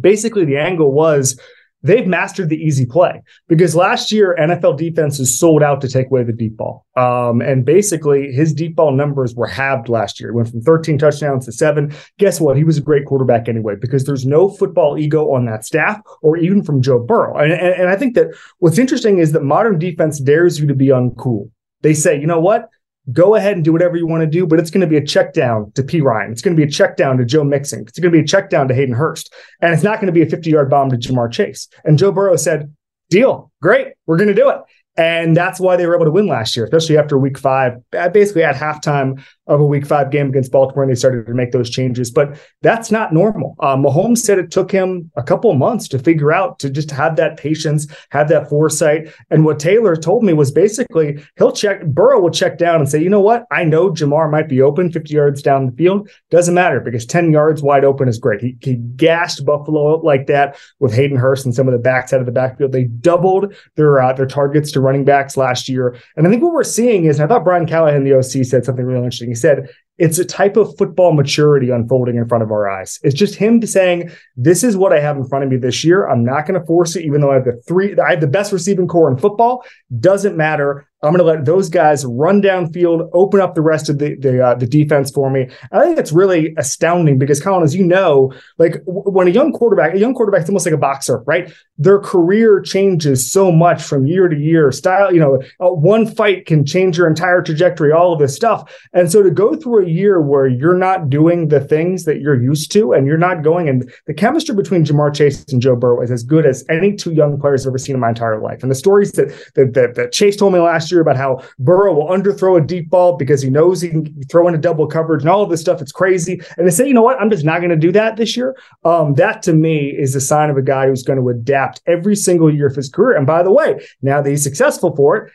Basically, 0.00 0.44
the 0.44 0.58
angle 0.58 0.92
was 0.92 1.40
they've 1.82 2.06
mastered 2.06 2.48
the 2.48 2.56
easy 2.56 2.86
play 2.86 3.22
because 3.48 3.76
last 3.76 4.10
year 4.10 4.36
NFL 4.38 4.76
defenses 4.76 5.38
sold 5.38 5.62
out 5.62 5.80
to 5.82 5.88
take 5.88 6.06
away 6.06 6.24
the 6.24 6.32
deep 6.32 6.56
ball. 6.56 6.86
Um, 6.96 7.40
and 7.40 7.64
basically 7.64 8.32
his 8.32 8.52
deep 8.52 8.76
ball 8.76 8.92
numbers 8.92 9.34
were 9.34 9.46
halved 9.46 9.88
last 9.88 10.18
year. 10.18 10.30
He 10.30 10.36
went 10.36 10.48
from 10.48 10.62
13 10.62 10.98
touchdowns 10.98 11.46
to 11.46 11.52
seven. 11.52 11.94
Guess 12.18 12.40
what? 12.40 12.56
He 12.56 12.64
was 12.64 12.78
a 12.78 12.82
great 12.82 13.06
quarterback 13.06 13.48
anyway 13.48 13.74
because 13.80 14.04
there's 14.04 14.26
no 14.26 14.48
football 14.48 14.98
ego 14.98 15.32
on 15.32 15.46
that 15.46 15.64
staff 15.64 16.00
or 16.22 16.36
even 16.36 16.62
from 16.62 16.82
Joe 16.82 16.98
Burrow. 16.98 17.36
And, 17.36 17.52
and, 17.52 17.74
and 17.74 17.88
I 17.88 17.96
think 17.96 18.14
that 18.14 18.28
what's 18.58 18.78
interesting 18.78 19.18
is 19.18 19.32
that 19.32 19.42
modern 19.42 19.78
defense 19.78 20.18
dares 20.18 20.58
you 20.58 20.66
to 20.66 20.74
be 20.74 20.88
uncool. 20.88 21.50
They 21.82 21.94
say, 21.94 22.18
you 22.18 22.26
know 22.26 22.40
what? 22.40 22.68
Go 23.12 23.34
ahead 23.36 23.54
and 23.54 23.64
do 23.64 23.72
whatever 23.72 23.96
you 23.96 24.06
want 24.06 24.22
to 24.22 24.26
do, 24.26 24.46
but 24.46 24.58
it's 24.58 24.70
going 24.70 24.80
to 24.80 24.86
be 24.86 24.96
a 24.96 25.04
check 25.04 25.32
down 25.32 25.70
to 25.72 25.82
Perine. 25.82 26.32
It's 26.32 26.42
going 26.42 26.56
to 26.56 26.60
be 26.60 26.66
a 26.66 26.70
check 26.70 26.96
down 26.96 27.18
to 27.18 27.24
Joe 27.24 27.44
Mixon. 27.44 27.82
It's 27.82 27.98
going 27.98 28.12
to 28.12 28.18
be 28.18 28.22
a 28.22 28.26
check 28.26 28.50
down 28.50 28.68
to 28.68 28.74
Hayden 28.74 28.94
Hurst. 28.94 29.32
And 29.60 29.72
it's 29.72 29.82
not 29.82 30.00
going 30.00 30.06
to 30.06 30.12
be 30.12 30.22
a 30.22 30.28
50 30.28 30.50
yard 30.50 30.68
bomb 30.68 30.90
to 30.90 30.96
Ja'Marr 30.96 31.30
Chase. 31.30 31.68
And 31.84 31.98
Joe 31.98 32.10
Burrow 32.10 32.36
said, 32.36 32.74
deal, 33.10 33.52
great, 33.62 33.92
we're 34.06 34.16
going 34.16 34.28
to 34.28 34.34
do 34.34 34.48
it. 34.50 34.58
And 34.96 35.36
that's 35.36 35.60
why 35.60 35.76
they 35.76 35.86
were 35.86 35.94
able 35.94 36.06
to 36.06 36.10
win 36.10 36.26
last 36.26 36.56
year, 36.56 36.64
especially 36.64 36.96
after 36.96 37.18
week 37.18 37.38
five. 37.38 37.74
Basically, 37.90 38.42
at 38.42 38.56
halftime 38.56 39.22
of 39.46 39.60
a 39.60 39.66
week 39.66 39.86
five 39.86 40.10
game 40.10 40.28
against 40.28 40.52
Baltimore, 40.52 40.82
and 40.82 40.90
they 40.90 40.96
started 40.96 41.26
to 41.26 41.34
make 41.34 41.52
those 41.52 41.70
changes. 41.70 42.10
But 42.10 42.38
that's 42.62 42.90
not 42.90 43.12
normal. 43.12 43.54
Uh, 43.60 43.76
Mahomes 43.76 44.18
said 44.18 44.38
it 44.38 44.50
took 44.50 44.70
him 44.70 45.10
a 45.16 45.22
couple 45.22 45.52
months 45.54 45.88
to 45.88 45.98
figure 45.98 46.32
out 46.32 46.58
to 46.60 46.70
just 46.70 46.90
have 46.90 47.16
that 47.16 47.36
patience, 47.36 47.86
have 48.10 48.28
that 48.28 48.48
foresight. 48.48 49.12
And 49.30 49.44
what 49.44 49.58
Taylor 49.58 49.94
told 49.96 50.24
me 50.24 50.32
was 50.32 50.50
basically 50.50 51.22
he'll 51.36 51.52
check, 51.52 51.84
Burrow 51.86 52.20
will 52.20 52.30
check 52.30 52.58
down 52.58 52.80
and 52.80 52.88
say, 52.88 53.00
you 53.02 53.10
know 53.10 53.20
what? 53.20 53.44
I 53.50 53.64
know 53.64 53.90
Ja'Marr 53.90 54.30
might 54.30 54.48
be 54.48 54.60
open 54.60 54.90
50 54.90 55.14
yards 55.14 55.42
down 55.42 55.66
the 55.66 55.72
field. 55.72 56.08
Doesn't 56.30 56.54
matter 56.54 56.80
because 56.80 57.06
10 57.06 57.30
yards 57.30 57.62
wide 57.62 57.84
open 57.84 58.08
is 58.08 58.18
great. 58.18 58.40
He, 58.40 58.56
he 58.60 58.74
gassed 58.74 59.44
Buffalo 59.44 60.00
like 60.00 60.26
that 60.26 60.56
with 60.80 60.92
Hayden 60.92 61.18
Hurst 61.18 61.44
and 61.44 61.54
some 61.54 61.68
of 61.68 61.72
the 61.72 61.78
backs 61.78 62.12
out 62.12 62.20
of 62.20 62.26
the 62.26 62.32
backfield. 62.32 62.72
They 62.72 62.84
doubled 62.84 63.54
their, 63.76 64.02
uh, 64.02 64.12
their 64.12 64.26
targets 64.26 64.72
to 64.72 64.80
running 64.80 65.04
backs 65.04 65.36
last 65.36 65.68
year. 65.68 65.96
And 66.16 66.26
I 66.26 66.30
think 66.30 66.42
what 66.42 66.52
we're 66.52 66.64
seeing 66.64 67.04
is, 67.04 67.20
I 67.20 67.26
thought 67.26 67.44
Brian 67.44 67.66
Callahan, 67.66 68.04
the 68.04 68.14
OC, 68.14 68.44
said 68.44 68.64
something 68.64 68.84
really 68.84 69.04
interesting. 69.04 69.35
Said, 69.36 69.68
it's 69.98 70.18
a 70.18 70.24
type 70.24 70.56
of 70.56 70.76
football 70.76 71.12
maturity 71.12 71.70
unfolding 71.70 72.16
in 72.16 72.28
front 72.28 72.44
of 72.44 72.50
our 72.50 72.68
eyes. 72.68 72.98
It's 73.02 73.14
just 73.14 73.36
him 73.36 73.64
saying, 73.66 74.10
"This 74.36 74.62
is 74.62 74.76
what 74.76 74.92
I 74.92 75.00
have 75.00 75.16
in 75.16 75.24
front 75.24 75.44
of 75.44 75.50
me 75.50 75.56
this 75.56 75.84
year. 75.84 76.06
I'm 76.06 76.24
not 76.24 76.46
going 76.46 76.60
to 76.60 76.66
force 76.66 76.96
it, 76.96 77.04
even 77.04 77.20
though 77.20 77.30
I 77.30 77.34
have 77.34 77.44
the 77.44 77.60
three, 77.66 77.96
I 77.98 78.10
have 78.10 78.20
the 78.20 78.26
best 78.26 78.52
receiving 78.52 78.88
corps 78.88 79.10
in 79.10 79.16
football. 79.16 79.64
Doesn't 80.00 80.36
matter. 80.36 80.86
I'm 81.02 81.12
going 81.12 81.18
to 81.18 81.24
let 81.24 81.44
those 81.44 81.68
guys 81.68 82.04
run 82.04 82.40
downfield, 82.40 83.10
open 83.12 83.40
up 83.40 83.54
the 83.54 83.60
rest 83.60 83.88
of 83.88 83.98
the 83.98 84.16
the, 84.16 84.44
uh, 84.44 84.54
the 84.54 84.66
defense 84.66 85.10
for 85.10 85.30
me. 85.30 85.48
I 85.70 85.84
think 85.84 85.98
it's 85.98 86.12
really 86.12 86.54
astounding 86.56 87.18
because, 87.18 87.40
Colin, 87.40 87.62
as 87.62 87.74
you 87.74 87.84
know, 87.84 88.32
like 88.58 88.84
w- 88.86 89.10
when 89.10 89.28
a 89.28 89.30
young 89.30 89.52
quarterback, 89.52 89.94
a 89.94 89.98
young 89.98 90.14
quarterback 90.14 90.42
is 90.42 90.48
almost 90.48 90.66
like 90.66 90.74
a 90.74 90.78
boxer, 90.78 91.22
right? 91.26 91.52
Their 91.78 91.98
career 91.98 92.60
changes 92.60 93.30
so 93.30 93.52
much 93.52 93.82
from 93.82 94.06
year 94.06 94.28
to 94.28 94.36
year. 94.36 94.72
Style, 94.72 95.12
you 95.12 95.20
know, 95.20 95.42
uh, 95.60 95.70
one 95.70 96.06
fight 96.06 96.46
can 96.46 96.64
change 96.64 96.96
your 96.96 97.06
entire 97.06 97.42
trajectory, 97.42 97.92
all 97.92 98.14
of 98.14 98.18
this 98.18 98.34
stuff. 98.34 98.72
And 98.92 99.12
so 99.12 99.22
to 99.22 99.30
go 99.30 99.54
through 99.54 99.84
a 99.84 99.85
year 99.88 100.20
where 100.20 100.46
you're 100.46 100.76
not 100.76 101.10
doing 101.10 101.48
the 101.48 101.60
things 101.60 102.04
that 102.04 102.20
you're 102.20 102.40
used 102.40 102.72
to, 102.72 102.92
and 102.92 103.06
you're 103.06 103.18
not 103.18 103.42
going, 103.42 103.68
and 103.68 103.92
the 104.06 104.14
chemistry 104.14 104.54
between 104.54 104.84
Ja'Marr 104.84 105.14
Chase 105.14 105.44
and 105.52 105.60
Joe 105.60 105.76
Burrow 105.76 106.02
is 106.02 106.10
as 106.10 106.22
good 106.22 106.46
as 106.46 106.64
any 106.68 106.94
two 106.94 107.12
young 107.12 107.38
players 107.38 107.66
I've 107.66 107.70
ever 107.70 107.78
seen 107.78 107.94
in 107.94 108.00
my 108.00 108.10
entire 108.10 108.40
life. 108.40 108.62
And 108.62 108.70
the 108.70 108.76
stories 108.76 109.12
that 109.12 109.28
that, 109.54 109.74
that, 109.74 109.94
that 109.94 110.12
Chase 110.12 110.36
told 110.36 110.52
me 110.52 110.58
last 110.58 110.90
year 110.90 111.00
about 111.00 111.16
how 111.16 111.42
Burrow 111.58 111.94
will 111.94 112.08
underthrow 112.08 112.62
a 112.62 112.66
deep 112.66 112.90
ball 112.90 113.16
because 113.16 113.42
he 113.42 113.50
knows 113.50 113.80
he 113.80 113.90
can 113.90 114.22
throw 114.30 114.46
into 114.46 114.58
double 114.58 114.86
coverage 114.86 115.22
and 115.22 115.30
all 115.30 115.42
of 115.42 115.50
this 115.50 115.60
stuff. 115.60 115.80
It's 115.80 115.92
crazy. 115.92 116.40
And 116.56 116.66
they 116.66 116.70
say, 116.70 116.86
you 116.86 116.94
know 116.94 117.02
what? 117.02 117.20
I'm 117.20 117.30
just 117.30 117.44
not 117.44 117.58
going 117.58 117.70
to 117.70 117.76
do 117.76 117.92
that 117.92 118.16
this 118.16 118.36
year. 118.36 118.56
Um, 118.84 119.14
that 119.14 119.42
to 119.42 119.52
me 119.52 119.88
is 119.88 120.14
a 120.14 120.20
sign 120.20 120.50
of 120.50 120.56
a 120.56 120.62
guy 120.62 120.86
who's 120.86 121.02
going 121.02 121.18
to 121.18 121.28
adapt 121.28 121.80
every 121.86 122.16
single 122.16 122.52
year 122.52 122.66
of 122.66 122.76
his 122.76 122.88
career. 122.88 123.16
And 123.16 123.26
by 123.26 123.42
the 123.42 123.52
way, 123.52 123.86
now 124.02 124.20
that 124.22 124.28
he's 124.28 124.44
successful 124.44 124.94
for 124.94 125.16
it, 125.16 125.32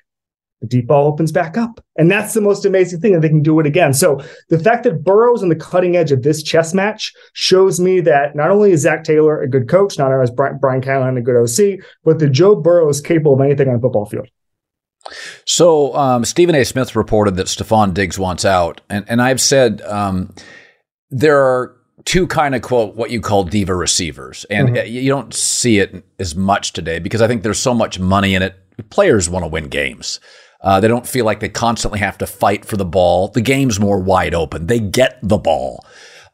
the 0.62 0.68
deep 0.68 0.88
ball 0.88 1.08
opens 1.08 1.32
back 1.32 1.58
up. 1.58 1.84
And 1.98 2.10
that's 2.10 2.34
the 2.34 2.42
most 2.42 2.66
amazing 2.66 3.02
thing 3.02 3.14
that 3.14 3.22
they 3.22 3.30
can 3.30 3.42
do 3.42 3.60
it 3.60 3.66
again. 3.66 3.94
So 3.94 4.22
the 4.50 4.60
fact 4.60 4.84
that 4.84 5.04
Burrow's 5.04 5.44
on 5.44 5.50
the 5.50 5.56
cutting 5.56 5.98
edge 5.98 6.12
of 6.12 6.22
this 6.22 6.42
chess 6.42 6.74
match 6.74 7.14
shows 7.34 7.80
me 7.80 8.00
that 8.02 8.36
not 8.36 8.52
only 8.52 8.72
is 8.72 8.82
Zac 8.82 9.04
Taylor 9.04 9.42
a 9.42 9.50
good 9.50 9.68
coach, 9.68 9.98
not 9.98 10.12
only 10.12 10.24
is 10.24 10.32
Brian 10.32 10.82
Callahan 10.82 11.18
a 11.18 11.22
good 11.22 11.36
OC, 11.36 11.84
but 12.04 12.20
that 12.20 12.30
Joe 12.30 12.56
Burrow 12.56 12.88
is 12.90 13.02
capable 13.02 13.34
of 13.34 13.42
anything 13.42 13.68
on 13.68 13.76
a 13.76 13.80
football 13.80 14.06
field. 14.06 14.28
So 15.46 15.96
um, 15.96 16.24
Stephen 16.26 16.56
A. 16.56 16.64
Smith 16.64 16.96
reported 16.96 17.36
that 17.36 17.48
Stefon 17.48 17.94
Diggs 17.94 18.20
wants 18.20 18.46
out, 18.46 18.82
and 18.90 19.04
and 19.10 19.20
I've 19.20 19.42
said 19.42 19.82
um, 19.82 20.34
there 21.10 21.42
are 21.42 21.76
two 22.06 22.28
kind 22.28 22.56
of 22.56 22.62
quote 22.62 22.96
what 22.96 23.10
you 23.10 23.20
call 23.20 23.44
diva 23.44 23.76
receivers, 23.76 24.46
and 24.52 24.70
mm-hmm. 24.70 24.88
you 24.88 25.10
don't 25.10 25.34
see 25.34 25.80
it 25.80 26.06
as 26.20 26.36
much 26.36 26.74
today 26.74 27.00
because 27.00 27.22
I 27.22 27.28
think 27.28 27.42
there's 27.42 27.60
so 27.60 27.74
much 27.74 28.00
money 28.00 28.36
in 28.36 28.44
it. 28.44 28.56
Players 28.90 29.30
want 29.30 29.44
to 29.44 29.48
win 29.48 29.66
games. 29.66 30.20
Uh, 30.62 30.80
they 30.80 30.88
don't 30.88 31.08
feel 31.08 31.26
like 31.26 31.40
they 31.40 31.50
constantly 31.50 32.00
have 32.00 32.18
to 32.20 32.28
fight 32.28 32.66
for 32.66 32.78
the 32.78 32.86
ball. 32.86 33.28
The 33.30 33.42
game's 33.42 33.80
more 33.80 34.00
wide 34.00 34.34
open. 34.36 34.68
They 34.68 34.80
get 34.80 35.20
the 35.24 35.38
ball. 35.38 35.84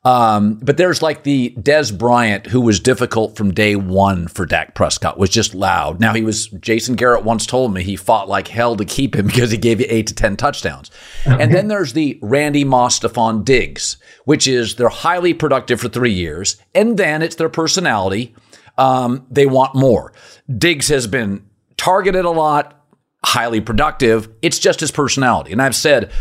Um, 0.08 0.56
but 0.62 0.78
there's 0.78 1.02
like 1.02 1.24
the 1.24 1.54
Dez 1.60 1.98
Bryant 1.98 2.46
who 2.46 2.62
was 2.62 2.80
difficult 2.80 3.36
from 3.36 3.54
day 3.54 3.76
one 3.76 4.30
for 4.30 4.46
Dak 4.46 4.74
Prescott, 4.74 5.18
was 5.18 5.30
just 5.30 5.54
loud. 5.54 6.00
Now 6.00 6.14
he 6.14 6.24
was, 6.24 6.48
Jason 6.48 6.96
Garrett 6.96 7.26
once 7.26 7.46
told 7.46 7.74
me 7.74 7.84
he 7.84 7.98
fought 7.98 8.30
like 8.30 8.48
hell 8.48 8.78
to 8.78 8.86
keep 8.86 9.16
him 9.16 9.26
because 9.28 9.52
he 9.52 9.58
gave 9.58 9.82
you 9.82 9.88
eight 9.90 10.08
to 10.08 10.14
10 10.16 10.38
touchdowns. 10.38 10.92
and 11.26 11.54
then 11.54 11.68
there's 11.68 11.92
the 11.94 12.18
Randy 12.22 12.64
Moss 12.64 13.00
Stefon 13.00 13.44
Diggs, 13.44 13.98
which 14.24 14.48
is 14.48 14.76
they're 14.76 14.88
highly 14.88 15.34
productive 15.34 15.82
for 15.82 15.90
three 15.90 16.14
years. 16.14 16.56
And 16.74 16.98
then 16.98 17.22
it's 17.22 17.36
their 17.36 17.50
personality. 17.50 18.34
Um, 18.78 19.26
they 19.30 19.46
want 19.46 19.76
more. 19.76 20.14
Diggs 20.58 20.88
has 20.88 21.08
been 21.08 21.46
targeted 21.76 22.24
a 22.24 22.30
lot, 22.30 22.82
highly 23.26 23.62
productive. 23.62 24.30
It's 24.42 24.60
just 24.60 24.80
his 24.80 24.92
personality. 24.92 25.52
And 25.52 25.62
I've 25.62 25.76
said, 25.76 26.12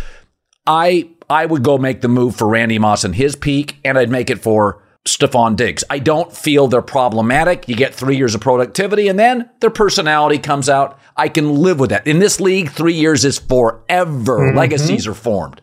I 0.66 1.11
I 1.28 1.46
would 1.46 1.62
go 1.62 1.78
make 1.78 2.00
the 2.00 2.09
move 2.09 2.37
for 2.37 2.48
Randy 2.48 2.78
Moss 2.78 3.04
in 3.04 3.12
his 3.12 3.37
peak, 3.37 3.76
and 3.85 3.98
I'd 3.98 4.11
make 4.11 4.30
it 4.30 4.40
for 4.40 4.82
Stefon 5.06 5.56
Diggs. 5.56 5.85
I 5.90 5.98
don't 5.98 6.32
feel 6.32 6.68
they're 6.68 6.82
problematic. 6.82 7.68
You 7.68 7.76
get 7.76 7.94
three 7.94 8.16
years 8.16 8.35
of 8.35 8.40
productivity, 8.40 9.09
and 9.09 9.18
then 9.18 9.50
their 9.61 9.70
personality 9.70 10.38
comes 10.38 10.68
out. 10.68 10.98
I 11.16 11.28
can 11.28 11.54
live 11.54 11.80
with 11.80 11.90
that. 11.90 12.06
In 12.06 12.18
this 12.18 12.40
league, 12.40 12.70
three 12.70 12.94
years 12.94 13.24
is 13.24 13.38
forever. 13.38 14.38
Mm-hmm. 14.38 14.56
Legacies 14.56 15.06
are 15.06 15.14
formed. 15.14 15.61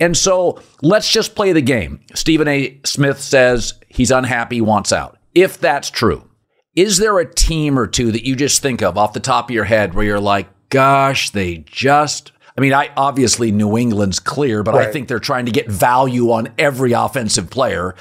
And 0.00 0.16
so 0.16 0.60
let's 0.82 1.10
just 1.10 1.34
play 1.34 1.52
the 1.52 1.62
game. 1.62 2.00
Stephen 2.14 2.48
A. 2.48 2.80
Smith 2.84 3.20
says 3.20 3.74
he's 3.88 4.10
unhappy, 4.10 4.60
wants 4.60 4.92
out. 4.92 5.18
If 5.34 5.58
that's 5.58 5.90
true, 5.90 6.28
is 6.74 6.98
there 6.98 7.18
a 7.18 7.32
team 7.32 7.78
or 7.78 7.86
two 7.86 8.12
that 8.12 8.26
you 8.26 8.36
just 8.36 8.62
think 8.62 8.82
of 8.82 8.98
off 8.98 9.12
the 9.12 9.20
top 9.20 9.48
of 9.48 9.54
your 9.54 9.64
head 9.64 9.94
where 9.94 10.04
you're 10.04 10.20
like, 10.20 10.48
gosh, 10.70 11.30
they 11.30 11.58
just 11.66 12.32
I 12.58 12.60
mean, 12.60 12.74
I 12.74 12.90
obviously 12.96 13.52
New 13.52 13.78
England's 13.78 14.18
clear, 14.18 14.64
but 14.64 14.74
right. 14.74 14.88
I 14.88 14.92
think 14.92 15.06
they're 15.06 15.20
trying 15.20 15.46
to 15.46 15.52
get 15.52 15.68
value 15.68 16.32
on 16.32 16.48
every 16.58 16.90
offensive 16.90 17.50
player. 17.50 17.94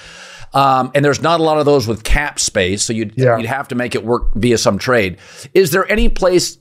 Um, 0.52 0.92
and 0.96 1.06
there's 1.06 1.22
not 1.22 1.40
a 1.40 1.44
lot 1.44 1.60
of 1.60 1.68
those 1.68 1.88
with 1.88 2.04
cap 2.04 2.40
space, 2.40 2.82
so 2.82 2.92
you'd 2.92 3.14
yeah. 3.16 3.38
you'd 3.38 3.46
have 3.46 3.68
to 3.68 3.76
make 3.76 3.94
it 3.94 4.04
work 4.04 4.34
via 4.34 4.58
some 4.58 4.80
trade. 4.80 5.18
Is 5.54 5.70
there 5.70 5.90
any 5.92 6.10
place 6.10 6.58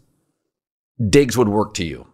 Diggs 1.09 1.39
would 1.39 1.49
work 1.49 1.73
to 1.75 1.85
you? 1.85 2.07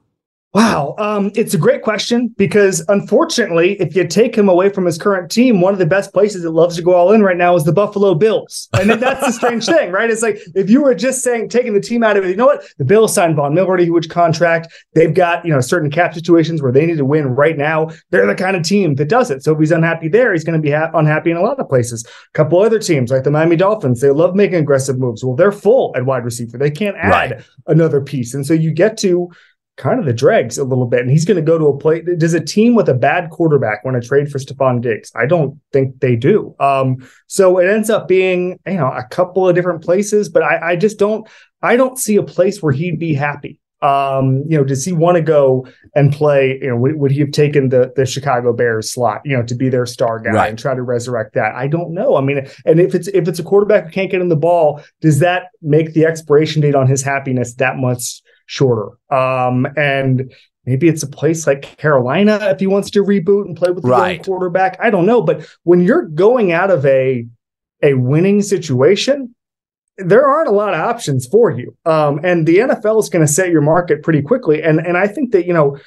Wow, 0.55 0.95
um, 0.99 1.33
it's 1.35 1.55
a 1.55 1.59
great 1.59 1.81
question 1.81 2.29
because 2.37 2.85
unfortunately, 2.89 3.81
if 3.81 3.97
you 3.97 4.07
take 4.07 4.37
him 4.37 4.51
away 4.51 4.69
from 4.69 4.85
his 4.85 4.99
current 4.99 5.31
team, 5.31 5.63
one 5.63 5.73
of 5.73 5.79
the 5.79 5.87
best 5.87 6.13
places 6.13 6.43
that 6.43 6.51
loves 6.51 6.77
to 6.77 6.83
go 6.83 6.93
all 6.93 7.13
in 7.13 7.23
right 7.23 7.39
now 7.39 7.57
is 7.57 7.65
the 7.65 7.73
Buffalo 7.73 8.15
Bills, 8.15 8.69
and 8.75 8.91
that's 8.91 9.27
the 9.27 9.33
strange 9.33 9.65
thing, 9.65 9.91
right? 9.91 10.11
It's 10.11 10.21
like 10.21 10.39
if 10.55 10.69
you 10.69 10.83
were 10.83 10.95
just 10.95 11.23
saying 11.23 11.49
taking 11.49 11.73
the 11.73 11.81
team 11.81 12.03
out 12.05 12.19
of 12.19 12.25
it, 12.25 12.29
you 12.29 12.37
know 12.37 12.45
what? 12.45 12.67
The 12.77 12.85
Bills 12.85 13.15
signed 13.15 13.37
Von 13.37 13.55
Miller 13.55 13.79
to 13.79 13.83
a 13.83 13.87
huge 13.87 14.11
contract. 14.11 14.69
They've 14.93 15.15
got 15.15 15.43
you 15.47 15.53
know 15.53 15.61
certain 15.61 15.91
cap 15.91 16.13
situations 16.13 16.61
where 16.61 16.73
they 16.73 16.85
need 16.85 16.99
to 16.99 17.05
win 17.07 17.29
right 17.29 17.57
now. 17.57 17.89
They're 18.11 18.27
the 18.27 18.35
kind 18.35 18.55
of 18.55 18.63
team 18.63 18.97
that 18.97 19.09
does 19.09 19.31
it. 19.31 19.43
So 19.43 19.55
if 19.55 19.59
he's 19.59 19.73
unhappy 19.73 20.09
there, 20.09 20.35
he's 20.35 20.45
going 20.45 20.61
to 20.61 20.63
be 20.63 20.73
ha- 20.73 20.91
unhappy 20.93 21.31
in 21.31 21.39
a 21.39 21.43
lot 21.43 21.61
of 21.61 21.69
places. 21.71 22.05
A 22.05 22.33
couple 22.35 22.61
other 22.61 22.79
teams 22.79 23.11
like 23.11 23.25
the 23.25 23.31
Miami 23.31 23.57
Dolphins, 23.57 24.03
they 24.03 24.11
love 24.11 24.35
making 24.35 24.57
aggressive 24.57 24.99
moves. 24.99 25.25
Well, 25.25 25.35
they're 25.35 25.51
full 25.51 25.95
at 25.97 26.05
wide 26.05 26.27
receiver. 26.27 26.59
They 26.59 26.71
can't 26.71 26.97
add 26.99 27.11
right. 27.11 27.45
another 27.69 28.03
piece, 28.03 28.35
and 28.35 28.47
so 28.47 28.53
you 28.53 28.71
get 28.71 28.99
to 28.99 29.31
kind 29.83 29.99
of 29.99 30.07
the 30.07 30.13
dregs 30.13 30.59
a 30.59 30.65
little 30.65 30.87
bit. 30.87 31.01
And 31.01 31.11
he's 31.11 31.25
going 31.25 31.37
to 31.37 31.43
go 31.43 31.59
to 31.59 31.67
a 31.67 31.77
place. 31.77 32.05
Does 32.17 32.35
a 32.35 32.41
team 32.41 32.77
with 32.77 32.89
a 32.89 32.95
bad 32.95 33.31
quarterback 33.31 33.85
want 33.85 34.01
to 34.01 34.09
trade 34.09 34.31
for 34.31 34.39
Stefon 34.39 34.81
Diggs? 34.81 35.11
I 35.17 35.27
don't 35.27 35.59
think 35.73 35.99
they 35.99 36.15
do. 36.15 36.55
Um, 36.61 37.07
so 37.27 37.59
it 37.59 37.69
ends 37.69 37.91
up 37.91 38.07
being, 38.07 38.61
you 38.65 38.75
know, 38.75 38.87
a 38.87 39.05
couple 39.11 39.49
of 39.49 39.57
different 39.57 39.83
places, 39.83 40.29
but 40.29 40.45
I, 40.45 40.71
I 40.71 40.77
just 40.77 41.01
don't, 41.01 41.29
I 41.63 41.77
don't 41.77 41.99
see 41.99 42.15
a 42.15 42.23
place 42.23 42.63
where 42.63 42.73
he'd 42.73 43.01
be 43.01 43.13
happy. 43.13 43.59
Um, 43.81 44.45
you 44.47 44.57
know, 44.57 44.63
does 44.63 44.85
he 44.85 44.93
want 44.93 45.17
to 45.17 45.23
go 45.23 45.67
and 45.97 46.13
play? 46.13 46.61
You 46.63 46.69
know, 46.69 46.77
would, 46.77 46.95
would, 46.95 47.11
he 47.11 47.19
have 47.19 47.33
taken 47.33 47.71
the 47.71 47.93
the 47.97 48.07
Chicago 48.07 48.53
Bears 48.53 48.93
slot, 48.93 49.23
you 49.25 49.37
know, 49.37 49.43
to 49.43 49.57
be 49.57 49.69
their 49.69 49.87
star 49.87 50.21
guy 50.21 50.31
right. 50.31 50.51
and 50.51 50.57
try 50.57 50.73
to 50.73 50.83
resurrect 50.83 51.35
that? 51.35 51.57
I 51.57 51.67
don't 51.67 51.93
know. 51.93 52.15
I 52.15 52.21
mean, 52.21 52.47
and 52.65 52.79
if 52.79 52.95
it's 52.95 53.09
if 53.09 53.27
it's 53.27 53.41
a 53.41 53.43
quarterback 53.43 53.87
who 53.87 53.91
can't 53.91 54.09
get 54.09 54.21
in 54.21 54.29
the 54.29 54.37
ball, 54.37 54.81
does 55.01 55.19
that 55.19 55.49
make 55.63 55.95
the 55.95 56.05
expiration 56.05 56.63
date 56.63 56.77
on 56.77 56.87
his 56.87 57.03
happiness 57.03 57.55
that 57.55 57.77
much 57.77 58.23
shorter. 58.53 58.91
Um, 59.09 59.67
and 59.79 60.31
maybe 60.67 60.87
it's 60.87 61.03
a 61.03 61.09
place 61.09 61.47
like 61.47 61.79
Carolina 61.79 62.39
if 62.51 62.61
he 62.61 62.67
wants 62.67 62.91
to 62.91 63.03
reboot 63.03 63.47
and 63.47 63.57
play 63.57 63.71
with 63.71 63.83
the 63.83 63.89
right. 63.89 64.17
young 64.17 64.25
quarterback. 64.25 64.77
I 64.79 64.91
don't 64.91 65.07
know, 65.07 65.23
but 65.23 65.47
when 65.63 65.81
you're 65.81 66.03
going 66.03 66.53
out 66.53 66.71
of 66.71 66.85
a 66.85 67.27
a 67.83 67.95
winning 67.95 68.43
situation, 68.43 69.35
there 69.97 70.27
aren't 70.27 70.49
a 70.49 70.53
lot 70.53 70.75
of 70.75 70.81
options 70.81 71.27
for 71.27 71.51
you. 71.51 71.75
Um, 71.87 72.21
and 72.23 72.47
the 72.47 72.59
NFL 72.59 73.01
is 73.01 73.09
going 73.09 73.27
to 73.27 73.33
set 73.33 73.51
your 73.51 73.63
market 73.63 74.03
pretty 74.03 74.21
quickly. 74.21 74.63
And 74.63 74.79
and 74.81 74.99
I 74.99 75.09
think 75.09 75.33
that 75.33 75.47
you 75.47 75.55
know 75.55 75.79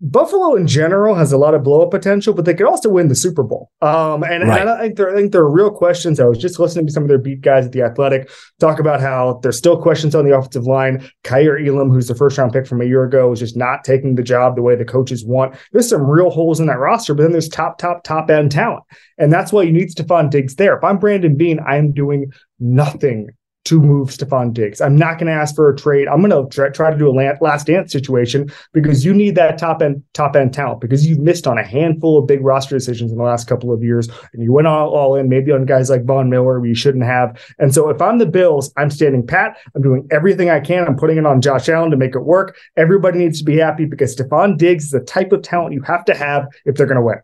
Buffalo 0.00 0.56
in 0.56 0.66
general 0.66 1.14
has 1.14 1.32
a 1.32 1.38
lot 1.38 1.54
of 1.54 1.62
blow 1.62 1.82
up 1.82 1.90
potential, 1.90 2.34
but 2.34 2.44
they 2.44 2.54
could 2.54 2.66
also 2.66 2.88
win 2.88 3.08
the 3.08 3.14
Super 3.14 3.42
Bowl. 3.42 3.70
Um, 3.80 4.24
and, 4.24 4.46
right. 4.46 4.60
and, 4.60 4.68
I 4.68 4.80
think 4.82 4.96
there, 4.96 5.10
I 5.10 5.14
think 5.14 5.32
there 5.32 5.40
are 5.42 5.50
real 5.50 5.70
questions. 5.70 6.18
I 6.18 6.24
was 6.24 6.38
just 6.38 6.58
listening 6.58 6.86
to 6.86 6.92
some 6.92 7.04
of 7.04 7.08
their 7.08 7.18
beat 7.18 7.40
guys 7.40 7.64
at 7.64 7.72
the 7.72 7.82
Athletic 7.82 8.28
talk 8.58 8.80
about 8.80 9.00
how 9.00 9.40
there's 9.42 9.56
still 9.56 9.80
questions 9.80 10.14
on 10.14 10.24
the 10.24 10.36
offensive 10.36 10.64
line. 10.64 11.08
Kaiir 11.22 11.64
Elam, 11.64 11.90
who's 11.90 12.08
the 12.08 12.14
first 12.14 12.36
round 12.36 12.52
pick 12.52 12.66
from 12.66 12.82
a 12.82 12.86
year 12.86 13.04
ago, 13.04 13.32
is 13.32 13.38
just 13.38 13.56
not 13.56 13.84
taking 13.84 14.16
the 14.16 14.22
job 14.22 14.56
the 14.56 14.62
way 14.62 14.74
the 14.74 14.84
coaches 14.84 15.24
want. 15.24 15.54
There's 15.72 15.88
some 15.88 16.02
real 16.02 16.30
holes 16.30 16.60
in 16.60 16.66
that 16.66 16.78
roster, 16.78 17.14
but 17.14 17.22
then 17.22 17.32
there's 17.32 17.48
top, 17.48 17.78
top, 17.78 18.02
top 18.02 18.28
end 18.30 18.50
talent, 18.50 18.82
and 19.16 19.32
that's 19.32 19.52
why 19.52 19.62
you 19.62 19.72
need 19.72 19.90
Stefon 19.90 20.28
Diggs 20.28 20.56
there. 20.56 20.76
If 20.76 20.84
I'm 20.84 20.98
Brandon 20.98 21.36
Beane, 21.36 21.60
I'm 21.60 21.92
doing 21.92 22.32
nothing 22.58 23.30
to 23.64 23.80
move 23.80 24.10
Stefon 24.10 24.52
Diggs. 24.52 24.80
I'm 24.80 24.94
not 24.94 25.18
going 25.18 25.26
to 25.26 25.32
ask 25.32 25.54
for 25.54 25.70
a 25.70 25.76
trade. 25.76 26.06
I'm 26.06 26.20
going 26.20 26.48
to 26.48 26.70
try, 26.70 26.90
to 26.90 26.98
do 26.98 27.08
a 27.08 27.36
last 27.40 27.66
dance 27.66 27.92
situation 27.92 28.50
because 28.72 29.04
you 29.04 29.14
need 29.14 29.36
that 29.36 29.56
top 29.56 29.80
end 29.80 30.02
top 30.12 30.36
end 30.36 30.52
talent 30.52 30.80
because 30.80 31.06
you've 31.06 31.18
missed 31.18 31.46
on 31.46 31.56
a 31.56 31.64
handful 31.64 32.18
of 32.18 32.26
big 32.26 32.44
roster 32.44 32.76
decisions 32.76 33.10
in 33.10 33.16
the 33.16 33.24
last 33.24 33.48
couple 33.48 33.72
of 33.72 33.82
years 33.82 34.08
and 34.32 34.42
you 34.42 34.52
went 34.52 34.66
all, 34.66 34.90
all 34.90 35.14
in 35.14 35.28
maybe 35.28 35.50
on 35.50 35.64
guys 35.64 35.88
like 35.88 36.04
Von 36.04 36.28
Miller 36.28 36.64
you 36.64 36.74
shouldn't 36.74 37.04
have. 37.04 37.40
And 37.58 37.72
so 37.72 37.88
if 37.88 38.02
I'm 38.02 38.18
the 38.18 38.26
Bills, 38.26 38.70
I'm 38.76 38.90
standing 38.90 39.26
pat. 39.26 39.56
I'm 39.74 39.82
doing 39.82 40.06
everything 40.10 40.50
I 40.50 40.60
can. 40.60 40.86
I'm 40.86 40.96
putting 40.96 41.16
it 41.16 41.26
on 41.26 41.40
Josh 41.40 41.68
Allen 41.68 41.90
to 41.90 41.96
make 41.96 42.14
it 42.14 42.20
work. 42.20 42.56
Everybody 42.76 43.20
needs 43.20 43.38
to 43.38 43.44
be 43.44 43.56
happy 43.56 43.86
because 43.86 44.14
Stefon 44.14 44.58
Diggs 44.58 44.84
is 44.84 44.90
the 44.90 45.00
type 45.00 45.32
of 45.32 45.42
talent 45.42 45.72
you 45.72 45.82
have 45.82 46.04
to 46.04 46.14
have 46.14 46.46
if 46.66 46.74
they're 46.74 46.86
going 46.86 46.96
to 46.96 47.02
win. 47.02 47.20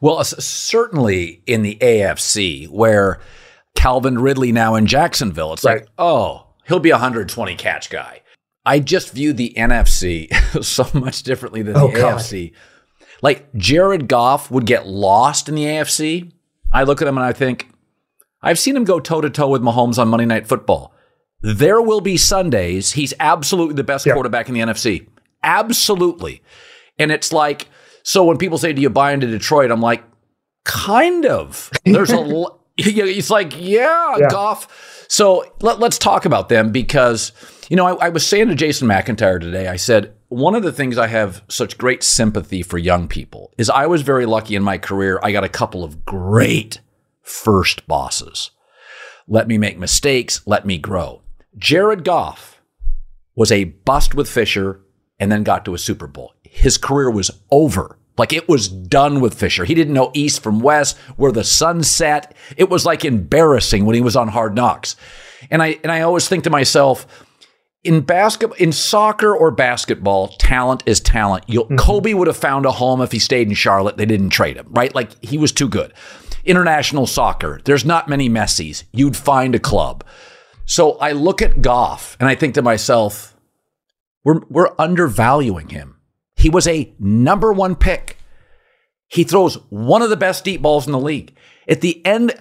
Well, 0.00 0.22
certainly 0.24 1.42
in 1.46 1.62
the 1.62 1.78
AFC 1.80 2.68
where– 2.68 3.18
Calvin 3.74 4.18
Ridley 4.18 4.52
now 4.52 4.74
in 4.74 4.86
Jacksonville. 4.86 5.52
It's 5.52 5.64
right. 5.64 5.80
like, 5.80 5.88
oh, 5.98 6.46
he'll 6.66 6.80
be 6.80 6.90
a 6.90 6.94
120 6.94 7.54
catch 7.56 7.90
guy. 7.90 8.22
I 8.64 8.80
just 8.80 9.12
view 9.12 9.32
the 9.32 9.54
NFC 9.56 10.32
so 10.64 10.86
much 10.98 11.22
differently 11.22 11.62
than 11.62 11.76
oh, 11.76 11.88
the 11.88 11.96
God. 11.96 12.18
AFC. 12.18 12.52
Like 13.22 13.52
Jared 13.54 14.08
Goff 14.08 14.50
would 14.50 14.66
get 14.66 14.86
lost 14.86 15.48
in 15.48 15.54
the 15.54 15.64
AFC. 15.64 16.32
I 16.72 16.82
look 16.82 17.00
at 17.00 17.08
him 17.08 17.16
and 17.16 17.24
I 17.24 17.32
think, 17.32 17.70
I've 18.42 18.58
seen 18.58 18.76
him 18.76 18.84
go 18.84 19.00
toe 19.00 19.20
to 19.20 19.30
toe 19.30 19.48
with 19.48 19.62
Mahomes 19.62 19.98
on 19.98 20.08
Monday 20.08 20.26
Night 20.26 20.46
Football. 20.46 20.94
There 21.40 21.80
will 21.80 22.00
be 22.00 22.16
Sundays. 22.16 22.92
He's 22.92 23.14
absolutely 23.18 23.74
the 23.74 23.84
best 23.84 24.04
quarterback 24.04 24.48
in 24.48 24.54
the 24.54 24.60
NFC. 24.60 25.08
Absolutely. 25.42 26.42
And 26.98 27.10
it's 27.10 27.32
like, 27.32 27.68
so 28.02 28.24
when 28.24 28.38
people 28.38 28.58
say, 28.58 28.72
Do 28.72 28.82
you 28.82 28.90
buy 28.90 29.12
into 29.12 29.26
Detroit? 29.26 29.70
I'm 29.70 29.80
like, 29.80 30.02
kind 30.64 31.26
of. 31.26 31.70
There's 31.84 32.10
a 32.10 32.18
He's 32.82 33.30
like, 33.30 33.54
yeah, 33.58 34.16
yeah. 34.18 34.28
Goff. 34.28 35.06
So 35.08 35.52
let, 35.60 35.82
us 35.82 35.98
talk 35.98 36.24
about 36.24 36.48
them 36.48 36.70
because, 36.70 37.32
you 37.68 37.76
know, 37.76 37.86
I, 37.86 38.06
I 38.06 38.08
was 38.10 38.24
saying 38.24 38.48
to 38.48 38.54
Jason 38.54 38.86
McIntyre 38.86 39.40
today, 39.40 39.66
I 39.66 39.76
said, 39.76 40.14
one 40.28 40.54
of 40.54 40.62
the 40.62 40.72
things 40.72 40.96
I 40.96 41.08
have 41.08 41.42
such 41.48 41.76
great 41.76 42.04
sympathy 42.04 42.62
for 42.62 42.78
young 42.78 43.08
people 43.08 43.52
is 43.58 43.68
I 43.68 43.86
was 43.86 44.02
very 44.02 44.26
lucky 44.26 44.54
in 44.54 44.62
my 44.62 44.78
career. 44.78 45.18
I 45.22 45.32
got 45.32 45.42
a 45.42 45.48
couple 45.48 45.82
of 45.82 46.04
great 46.04 46.80
first 47.22 47.88
bosses. 47.88 48.52
Let 49.26 49.48
me 49.48 49.58
make 49.58 49.78
mistakes, 49.78 50.42
let 50.46 50.64
me 50.64 50.78
grow. 50.78 51.22
Jared 51.56 52.04
Goff 52.04 52.60
was 53.34 53.50
a 53.50 53.64
bust 53.64 54.14
with 54.14 54.30
Fisher 54.30 54.80
and 55.18 55.32
then 55.32 55.42
got 55.42 55.64
to 55.64 55.74
a 55.74 55.78
Super 55.78 56.06
Bowl. 56.06 56.34
His 56.44 56.78
career 56.78 57.10
was 57.10 57.30
over 57.50 57.97
like 58.18 58.32
it 58.32 58.48
was 58.48 58.68
done 58.68 59.20
with 59.20 59.34
Fisher. 59.34 59.64
He 59.64 59.74
didn't 59.74 59.94
know 59.94 60.10
east 60.14 60.42
from 60.42 60.60
west, 60.60 60.96
where 61.16 61.32
the 61.32 61.44
sun 61.44 61.82
set. 61.82 62.34
It 62.56 62.68
was 62.68 62.84
like 62.84 63.04
embarrassing 63.04 63.84
when 63.84 63.94
he 63.94 64.00
was 64.00 64.16
on 64.16 64.28
Hard 64.28 64.54
Knocks. 64.54 64.96
And 65.50 65.62
I 65.62 65.78
and 65.82 65.92
I 65.92 66.00
always 66.00 66.28
think 66.28 66.44
to 66.44 66.50
myself, 66.50 67.06
in 67.84 68.00
basketball, 68.00 68.56
in 68.58 68.72
soccer 68.72 69.34
or 69.34 69.50
basketball, 69.50 70.28
talent 70.28 70.82
is 70.86 71.00
talent. 71.00 71.46
Mm-hmm. 71.46 71.76
Kobe 71.76 72.14
would 72.14 72.26
have 72.26 72.36
found 72.36 72.66
a 72.66 72.72
home 72.72 73.00
if 73.00 73.12
he 73.12 73.18
stayed 73.18 73.48
in 73.48 73.54
Charlotte. 73.54 73.96
They 73.96 74.06
didn't 74.06 74.30
trade 74.30 74.56
him, 74.56 74.66
right? 74.70 74.94
Like 74.94 75.22
he 75.24 75.38
was 75.38 75.52
too 75.52 75.68
good. 75.68 75.94
International 76.44 77.06
soccer, 77.06 77.60
there's 77.64 77.84
not 77.84 78.08
many 78.08 78.28
Messis. 78.28 78.84
You'd 78.92 79.16
find 79.16 79.54
a 79.54 79.58
club. 79.58 80.04
So 80.64 80.98
I 80.98 81.12
look 81.12 81.40
at 81.40 81.62
Goff 81.62 82.16
and 82.20 82.28
I 82.28 82.34
think 82.34 82.54
to 82.54 82.62
myself, 82.62 83.34
We're, 84.24 84.42
we're 84.50 84.74
undervaluing 84.78 85.70
him. 85.70 85.97
He 86.38 86.48
was 86.48 86.68
a 86.68 86.92
number 87.00 87.52
one 87.52 87.74
pick. 87.74 88.16
He 89.08 89.24
throws 89.24 89.54
one 89.70 90.02
of 90.02 90.10
the 90.10 90.16
best 90.16 90.44
deep 90.44 90.62
balls 90.62 90.86
in 90.86 90.92
the 90.92 91.00
league. 91.00 91.34
At 91.68 91.80
the 91.80 92.04
end, 92.06 92.32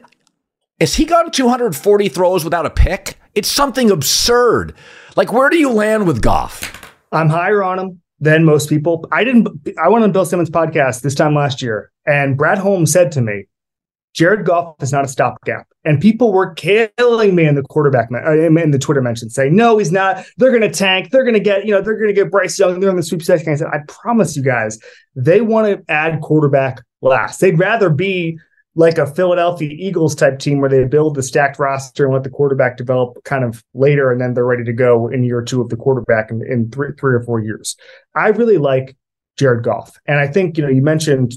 has 0.80 0.96
he 0.96 1.06
gone 1.06 1.32
240 1.32 2.10
throws 2.10 2.44
without 2.44 2.66
a 2.66 2.70
pick? 2.70 3.18
It's 3.34 3.52
something 3.52 3.90
absurd. 3.90 4.76
Like, 5.16 5.34
where 5.34 5.50
do 5.50 5.58
you 5.58 5.72
land 5.72 6.06
with 6.06 6.22
Goff? 6.22 6.94
I'm 7.12 7.30
higher 7.30 7.64
on 7.64 7.80
him 7.80 8.02
than 8.20 8.46
most 8.46 8.70
people. 8.70 9.08
I 9.12 9.24
didn't. 9.24 9.48
I 9.82 9.90
went 9.90 10.04
on 10.04 10.12
Bill 10.12 10.26
Simmons' 10.26 10.50
podcast 10.50 11.02
this 11.02 11.16
time 11.16 11.34
last 11.34 11.62
year, 11.62 11.92
and 12.06 12.38
Brad 12.38 12.60
Holmes 12.60 12.92
said 12.92 13.12
to 13.14 13.22
me, 13.22 13.46
"Jared 14.18 14.46
Goff 14.46 14.76
is 14.82 14.92
not 14.92 15.06
a 15.06 15.08
stopgap." 15.08 15.68
And 15.86 16.02
people 16.02 16.34
were 16.34 16.54
killing 16.56 17.36
me 17.36 17.46
in 17.46 17.54
the 17.54 17.62
quarterback 17.62 18.10
uh, 18.12 18.32
in 18.34 18.72
the 18.72 18.80
Twitter 18.80 19.02
mention, 19.02 19.30
saying, 19.30 19.56
"No, 19.56 19.78
he's 19.78 19.92
not. 19.92 20.26
They're 20.38 20.50
going 20.50 20.64
to 20.64 20.72
tank. 20.72 21.12
They're 21.12 21.24
going 21.24 21.36
to 21.36 21.40
get 21.40 21.66
you 21.66 21.72
know 21.72 21.82
they're 21.82 21.98
going 21.98 22.14
to 22.14 22.14
get 22.14 22.32
Bryce 22.32 22.58
Young. 22.58 22.80
They're 22.80 22.90
on 22.90 22.96
the 22.96 23.04
sweepstakes." 23.04 23.48
I 23.48 23.56
said, 23.56 23.68
"I 23.72 23.80
promise 23.88 24.36
you 24.36 24.42
guys, 24.42 24.80
they 25.16 25.42
want 25.42 25.68
to 25.68 25.92
add 25.92 26.22
quarterback 26.22 26.82
last. 27.02 27.40
They'd 27.40 27.60
rather 27.60 27.90
be." 27.90 28.40
like 28.78 29.00
a 29.00 29.08
Philadelphia 29.08 29.72
Eagles 29.72 30.14
type 30.14 30.38
team 30.38 30.60
where 30.62 30.70
they 30.70 30.84
build 30.86 31.16
the 31.16 31.24
stacked 31.24 31.58
roster 31.58 32.06
and 32.06 32.14
let 32.14 32.24
the 32.24 32.30
quarterback 32.30 32.78
develop 32.78 33.18
kind 33.24 33.44
of 33.44 33.64
later, 33.74 34.12
and 34.12 34.22
then 34.22 34.36
they're 34.36 34.46
ready 34.46 34.64
to 34.64 34.72
go 34.72 35.08
in 35.08 35.24
year 35.24 35.42
two 35.42 35.62
of 35.62 35.70
the 35.70 35.76
quarterback 35.76 36.30
in, 36.30 36.44
in 36.48 36.70
three, 36.70 36.90
three 37.00 37.16
or 37.16 37.24
four 37.24 37.40
years. 37.40 37.76
I 38.14 38.28
really 38.28 38.60
like 38.60 38.96
Jared 39.36 39.64
Goff, 39.64 39.98
and 40.06 40.20
I 40.20 40.28
think 40.28 40.58
you 40.58 40.64
know 40.64 40.70
you 40.70 40.84
mentioned 40.84 41.34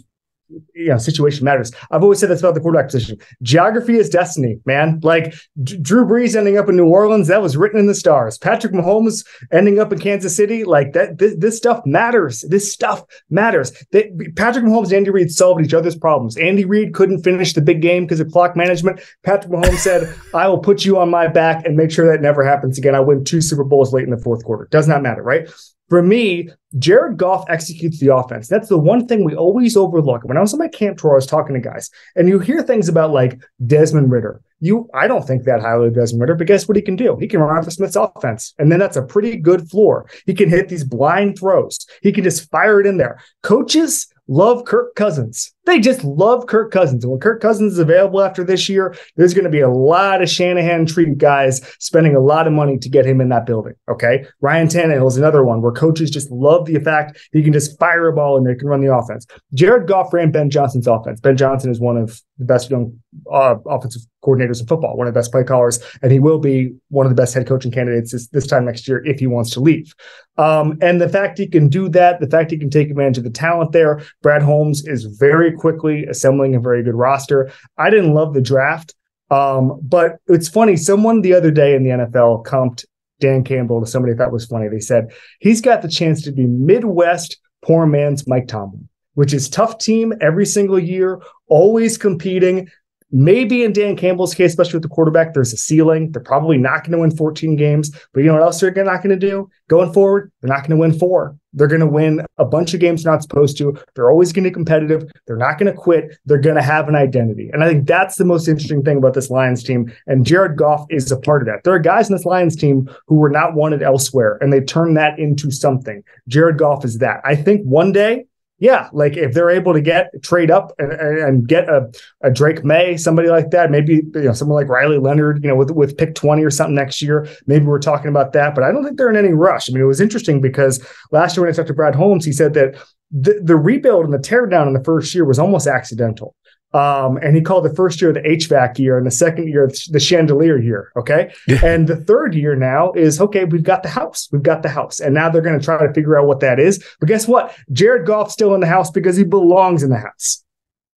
you 0.75 0.89
know, 0.89 0.99
situation 0.99 1.45
matters. 1.45 1.73
I've 1.91 2.03
always 2.03 2.19
said 2.19 2.31
this 2.31 2.41
about 2.41 2.55
the 2.55 2.61
quarterback 2.61 2.91
position. 2.91 3.19
Geography 3.43 3.97
is 3.97 4.09
destiny, 4.09 4.59
man. 4.67 5.01
Like 5.03 5.35
D- 5.63 5.79
Drew 5.79 6.05
Brees 6.05 6.37
ending 6.37 6.59
up 6.59 6.69
in 6.69 6.77
New 6.77 6.87
Orleans, 6.87 7.29
that 7.29 7.43
was 7.43 7.57
written 7.57 7.79
in 7.79 7.87
the 7.87 7.95
stars. 7.95 8.39
Patrick 8.39 8.73
Mahomes 8.73 9.27
ending 9.53 9.79
up 9.79 9.93
in 9.93 9.99
Kansas 9.99 10.35
City, 10.35 10.65
like 10.65 10.93
that. 10.93 11.19
This, 11.19 11.35
this 11.39 11.57
stuff 11.57 11.85
matters. 11.87 12.45
This 12.49 12.73
stuff 12.73 13.05
matters. 13.29 13.73
They, 13.93 14.11
Patrick 14.37 14.65
Mahomes 14.65 14.87
and 14.87 14.95
Andy 14.95 15.11
Reid 15.11 15.31
solved 15.31 15.65
each 15.65 15.75
other's 15.75 15.97
problems. 15.97 16.37
Andy 16.37 16.65
Reid 16.65 16.95
couldn't 16.95 17.23
finish 17.23 17.53
the 17.53 17.63
big 17.63 17.83
game 17.83 18.05
because 18.05 18.21
of 18.21 18.31
clock 18.31 18.57
management. 18.57 19.01
Patrick 19.23 19.53
Mahomes 19.53 19.79
said, 19.79 20.15
"I 20.35 20.49
will 20.49 20.59
put 20.59 20.85
you 20.85 20.99
on 20.99 21.11
my 21.11 21.29
back 21.29 21.65
and 21.65 21.77
make 21.77 21.91
sure 21.91 22.11
that 22.11 22.23
never 22.23 22.45
happens 22.45 22.79
again. 22.79 22.95
I 22.95 23.01
win 23.01 23.25
two 23.25 23.41
Super 23.41 23.65
Bowls 23.65 23.93
late 23.93 24.05
in 24.05 24.11
the 24.11 24.19
fourth 24.19 24.45
quarter. 24.45 24.69
Does 24.71 24.89
not 24.89 25.03
matter, 25.03 25.23
right? 25.23 25.49
For 25.91 26.03
me, 26.03 26.49
Jared 26.79 27.17
Goff 27.17 27.45
executes 27.49 27.99
the 27.99 28.15
offense. 28.15 28.47
That's 28.47 28.69
the 28.69 28.79
one 28.79 29.09
thing 29.09 29.25
we 29.25 29.35
always 29.35 29.77
overlook. 29.77 30.23
When 30.23 30.37
I 30.37 30.41
was 30.41 30.53
on 30.53 30.61
my 30.61 30.69
camp 30.69 30.99
tour, 30.99 31.13
I 31.13 31.15
was 31.17 31.27
talking 31.27 31.55
to 31.55 31.61
guys, 31.61 31.91
and 32.15 32.29
you 32.29 32.39
hear 32.39 32.63
things 32.63 32.89
about 32.89 33.11
like 33.11 33.43
Desmond 33.67 34.13
Ridder. 34.13 34.41
You, 34.61 34.89
I 34.95 35.09
don't 35.09 35.27
think 35.27 35.45
that 35.45 35.61
highly 35.61 35.89
of 35.89 35.97
Desmond 35.97 36.21
Ridder, 36.21 36.37
but 36.37 36.47
guess 36.47 36.69
what 36.69 36.77
he 36.77 36.83
can 36.83 36.95
do? 36.95 37.17
He 37.19 37.27
can 37.27 37.41
run 37.41 37.51
Arthur 37.51 37.73
Smith's 37.73 37.97
offense, 37.97 38.55
and 38.59 38.71
then 38.71 38.79
that's 38.79 38.97
a 38.97 39.03
pretty 39.03 39.37
good 39.37 39.69
floor. 39.69 40.09
He 40.27 40.35
can 40.35 40.49
hit 40.49 40.69
these 40.69 40.85
blind 40.85 41.41
throws. 41.41 41.85
He 42.03 42.13
can 42.13 42.23
just 42.23 42.49
fire 42.51 42.81
it 42.81 42.87
in 42.87 42.97
there. 42.97 43.21
Coaches 43.43 44.07
love 44.29 44.65
Kirk 44.65 44.95
Cousins. 44.95 45.53
They 45.67 45.79
just 45.79 46.03
love 46.05 46.47
Kirk 46.47 46.73
Cousins. 46.73 47.05
And 47.05 47.11
when 47.11 47.21
Kirk 47.21 47.41
Cousins 47.41 47.75
is 47.75 47.79
available 47.79 48.23
after 48.23 48.43
this 48.43 48.69
year, 48.69 48.97
there's 49.17 49.35
going 49.35 49.45
to 49.45 49.51
be 49.51 49.61
a 49.61 49.69
lot 49.69 50.23
of 50.23 50.29
Shanahan 50.29 50.87
tree 50.87 51.15
guys 51.15 51.61
spending 51.79 52.17
a 52.17 52.21
lot 52.21 52.47
of 52.47 52.53
money 52.53 52.79
to 52.79 52.89
get 52.89 53.07
him 53.07 53.21
in 53.21 53.29
that 53.29 53.47
building. 53.47 53.75
Okay. 53.89 54.27
Ryan 54.41 54.69
Tannehill 54.69 55.09
is 55.09 55.17
another 55.17 55.45
one 55.45 55.63
where 55.63 55.73
coaches 55.73 56.11
just 56.11 56.31
love 56.31 56.67
the 56.67 56.81
fact 56.81 57.19
he 57.33 57.43
can 57.43 57.53
just 57.53 57.79
fire 57.79 58.09
a 58.09 58.13
ball 58.13 58.37
and 58.37 58.47
they 58.47 58.55
can 58.55 58.69
run 58.69 58.81
the 58.81 58.93
offense. 58.93 59.27
Jared 59.55 59.87
Goff 59.87 60.13
ran 60.13 60.33
Ben 60.33 60.51
Johnson's 60.51 60.87
offense. 60.87 61.21
Ben 61.21 61.37
Johnson 61.37 61.71
is 61.71 61.79
one 61.79 61.97
of 61.97 62.21
the 62.39 62.45
best 62.45 62.71
young 62.71 62.99
uh, 63.31 63.57
offensive 63.67 64.03
coordinators 64.25 64.61
in 64.61 64.67
football, 64.67 64.97
one 64.97 65.07
of 65.07 65.15
the 65.15 65.19
best 65.19 65.33
play 65.33 65.45
callers, 65.45 65.79
and 66.03 66.11
he 66.11 66.19
will 66.19 66.39
be 66.39 66.75
one 66.89 67.07
of 67.07 67.11
the 67.11 67.21
best 67.21 67.35
head 67.35 67.47
coaching 67.47 67.71
candidates 67.71 68.13
this, 68.13 68.29
this 68.29 68.47
time 68.47 68.65
next 68.65 68.89
year 68.89 69.05
if 69.07 69.19
he 69.19 69.27
wants 69.27 69.51
to 69.51 69.61
leave. 69.61 69.95
Um, 70.41 70.79
and 70.81 70.99
the 70.99 71.09
fact 71.09 71.37
he 71.37 71.47
can 71.47 71.69
do 71.69 71.91
that, 71.91 72.19
the 72.19 72.27
fact 72.27 72.51
he 72.51 72.57
can 72.57 72.71
take 72.71 72.89
advantage 72.89 73.19
of 73.19 73.25
the 73.25 73.31
talent 73.31 73.73
there, 73.73 74.01
Brad 74.23 74.41
Holmes 74.41 74.87
is 74.87 75.05
very 75.05 75.53
quickly 75.53 76.07
assembling 76.07 76.55
a 76.55 76.61
very 76.61 76.83
good 76.83 76.95
roster. 76.95 77.53
I 77.77 77.91
didn't 77.91 78.15
love 78.15 78.33
the 78.33 78.41
draft, 78.41 78.95
um, 79.31 79.79
but 79.83 80.17
it's 80.29 80.49
funny. 80.49 80.79
Someone 80.79 81.21
the 81.21 81.35
other 81.35 81.51
day 81.51 81.75
in 81.75 81.83
the 81.83 81.91
NFL 81.91 82.47
comped 82.47 82.87
Dan 83.21 83.45
Campbell 83.45 83.81
to 83.81 83.87
somebody 83.87 84.15
that 84.15 84.33
was 84.33 84.47
funny. 84.47 84.69
They 84.69 84.81
said 84.81 85.13
he's 85.41 85.61
got 85.61 85.83
the 85.83 85.89
chance 85.89 86.23
to 86.23 86.33
be 86.33 86.47
Midwest 86.47 87.37
poor 87.63 87.85
man's 87.85 88.27
Mike 88.27 88.49
Tomlin, 88.49 88.89
which 89.15 89.35
is 89.35 89.51
tough 89.51 89.77
team 89.77 90.15
every 90.23 90.47
single 90.47 90.79
year, 90.79 91.21
always 91.49 91.99
competing. 91.99 92.71
Maybe 93.13 93.65
in 93.65 93.73
Dan 93.73 93.97
Campbell's 93.97 94.35
case, 94.35 94.51
especially 94.51 94.75
with 94.75 94.85
the 94.85 94.89
quarterback, 94.89 95.35
there's 95.35 95.53
a 95.53 95.57
ceiling. 95.57 96.13
They're 96.13 96.23
probably 96.23 96.59
not 96.59 96.85
going 96.85 96.93
to 96.93 96.99
win 96.99 97.17
14 97.17 97.57
games. 97.57 97.91
But 98.13 98.21
you 98.21 98.27
know 98.27 98.35
what 98.35 98.43
else 98.43 98.61
they're 98.61 98.73
not 98.73 99.03
going 99.03 99.19
to 99.19 99.29
do? 99.29 99.49
Going 99.69 99.93
forward, 99.93 100.31
they're 100.41 100.49
not 100.49 100.61
going 100.61 100.71
to 100.71 100.77
win 100.77 100.99
four. 100.99 101.37
They're 101.53 101.67
going 101.67 101.81
to 101.81 101.87
win 101.87 102.25
a 102.39 102.45
bunch 102.45 102.75
of 102.75 102.81
games 102.81 103.05
not 103.05 103.23
supposed 103.23 103.59
to. 103.59 103.77
They're 103.95 104.11
always 104.11 104.33
going 104.33 104.45
to 104.45 104.51
be 104.51 104.55
competitive. 104.55 105.11
They're 105.27 105.37
not 105.37 105.59
going 105.59 105.73
to 105.73 105.77
quit. 105.77 106.17
They're 106.25 106.39
going 106.39 106.57
to 106.57 106.63
have 106.63 106.89
an 106.89 106.95
identity. 106.95 107.51
And 107.53 107.65
I 107.65 107.69
think 107.69 107.89
that's 107.89 108.17
the 108.17 108.25
most 108.25 108.47
interesting 108.47 108.83
thing 108.83 108.99
about 108.99 109.15
this 109.15 109.31
Lions 109.31 109.65
team. 109.65 109.93
And 110.07 110.25
Jared 110.25 110.57
Goff 110.57 110.87
is 110.91 111.11
a 111.11 111.19
part 111.19 111.43
of 111.43 111.47
that. 111.47 111.65
There 111.65 111.75
are 111.75 111.81
guys 111.81 112.09
in 112.09 112.17
this 112.17 112.25
Lions 112.25 112.55
team 112.55 112.89
who 113.09 113.17
were 113.17 113.31
not 113.31 113.55
wanted 113.55 113.83
elsewhere, 113.83 114.39
and 114.41 114.53
they 114.53 114.61
turned 114.61 114.97
that 114.97 115.19
into 115.19 115.51
something. 115.51 116.05
Jared 116.29 116.59
Goff 116.59 116.85
is 116.85 116.99
that. 116.99 117.21
I 117.25 117.35
think 117.35 117.63
one 117.63 117.91
day 117.91 118.27
yeah, 118.61 118.91
like 118.93 119.17
if 119.17 119.33
they're 119.33 119.51
able 119.51 119.73
to 119.73 119.81
get 119.81 120.11
trade 120.23 120.51
up 120.51 120.73
and, 120.79 120.93
and 120.93 121.49
get 121.49 121.69
a, 121.69 121.91
a 122.23 122.31
Drake 122.31 122.63
Maye, 122.63 122.99
somebody 122.99 123.29
like 123.29 123.51
that, 123.51 123.71
maybe 123.71 124.03
you 124.15 124.23
know 124.23 124.35
someone 124.35 124.55
like 124.55 124.69
Riley 124.69 124.99
Leonard, 124.99 125.43
you 125.43 125.49
know, 125.49 125.57
with 125.57 125.71
with 125.71 125.97
pick 125.97 126.15
twenty 126.15 126.45
or 126.45 126.51
something 126.51 126.75
next 126.75 127.01
year, 127.01 127.27
maybe 127.47 127.65
we're 127.65 127.79
talking 127.79 128.09
about 128.09 128.35
that. 128.35 128.55
But 128.55 128.63
I 128.63 128.71
don't 128.71 128.85
think 128.85 128.99
they're 128.99 129.11
in 129.11 129.17
any 129.17 129.33
rush. 129.33 129.71
I 129.71 129.73
mean, 129.73 129.83
it 129.83 129.87
was 129.87 130.01
interesting 130.01 130.43
because 130.43 130.87
last 131.11 131.37
year 131.37 131.45
when 131.45 131.53
I 131.53 131.57
talked 131.57 131.69
to 131.69 131.75
Brad 131.75 131.95
Holmes, 131.95 132.25
he 132.25 132.33
said 132.33 132.53
that 132.55 132.77
the, 133.11 133.41
the 133.43 133.57
rebuild 133.57 134.05
and 134.05 134.13
the 134.13 134.19
teardown 134.19 134.67
in 134.67 134.75
the 134.75 134.85
first 134.85 135.15
year 135.15 135.25
was 135.25 135.39
almost 135.39 135.67
accidental. 135.67 136.37
Um, 136.73 137.17
and 137.17 137.35
he 137.35 137.43
called 137.43 137.65
the 137.65 137.75
first 137.75 138.01
year 138.01 138.13
the 138.13 138.21
HVAC 138.21 138.79
year 138.79 138.97
and 138.97 139.07
the 139.07 139.11
second 139.11 139.49
year 139.49 139.69
the 139.91 139.99
chandelier 139.99 140.57
year. 140.57 140.93
Okay. 140.97 141.33
Yeah. 141.49 141.65
And 141.65 141.89
the 141.89 141.97
third 141.97 142.35
year 142.35 142.55
now 142.55 142.93
is 142.93 143.21
okay, 143.21 143.45
we've 143.45 143.65
got 143.65 143.83
the 143.83 143.89
house. 143.89 144.29
We've 144.31 144.43
got 144.43 144.63
the 144.63 144.69
house. 144.69 145.01
And 145.01 145.15
now 145.15 145.29
they're 145.29 145.43
going 145.43 145.59
to 145.59 145.65
try 145.65 145.85
to 145.85 145.93
figure 145.93 146.19
out 146.19 146.27
what 146.27 146.41
that 146.41 146.61
is. 146.61 146.85
But 147.01 147.09
guess 147.09 147.27
what? 147.27 147.57
Jared 147.73 148.07
Goff's 148.07 148.33
still 148.33 148.55
in 148.55 148.61
the 148.61 148.69
house 148.69 148.91
because 148.91 149.17
he 149.17 149.25
belongs 149.25 149.83
in 149.83 149.91
the 149.91 149.99
house. 149.99 150.45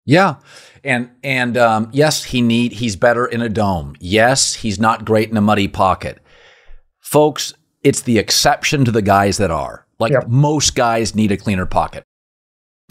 Yeah. 0.06 0.36
And 0.84 1.10
and 1.24 1.58
um, 1.58 1.90
yes, 1.92 2.24
he 2.24 2.42
need 2.42 2.74
he's 2.74 2.96
better 2.96 3.26
in 3.26 3.42
a 3.42 3.50
dome. 3.50 3.96
Yes, 4.00 4.54
he's 4.54 4.80
not 4.80 5.06
great 5.06 5.30
in 5.30 5.38
a 5.38 5.42
muddy 5.42 5.68
pocket. 5.68 6.20
Folks, 7.00 7.54
it's 7.84 8.02
the 8.02 8.20
exception 8.20 8.86
to 8.86 8.92
the 8.92 9.02
guys 9.02 9.38
that 9.38 9.50
are. 9.50 9.88
Like 10.00 10.12
yep. 10.12 10.28
most 10.28 10.76
guys 10.76 11.16
need 11.16 11.32
a 11.32 11.38
cleaner 11.38 11.66
pocket. 11.66 12.04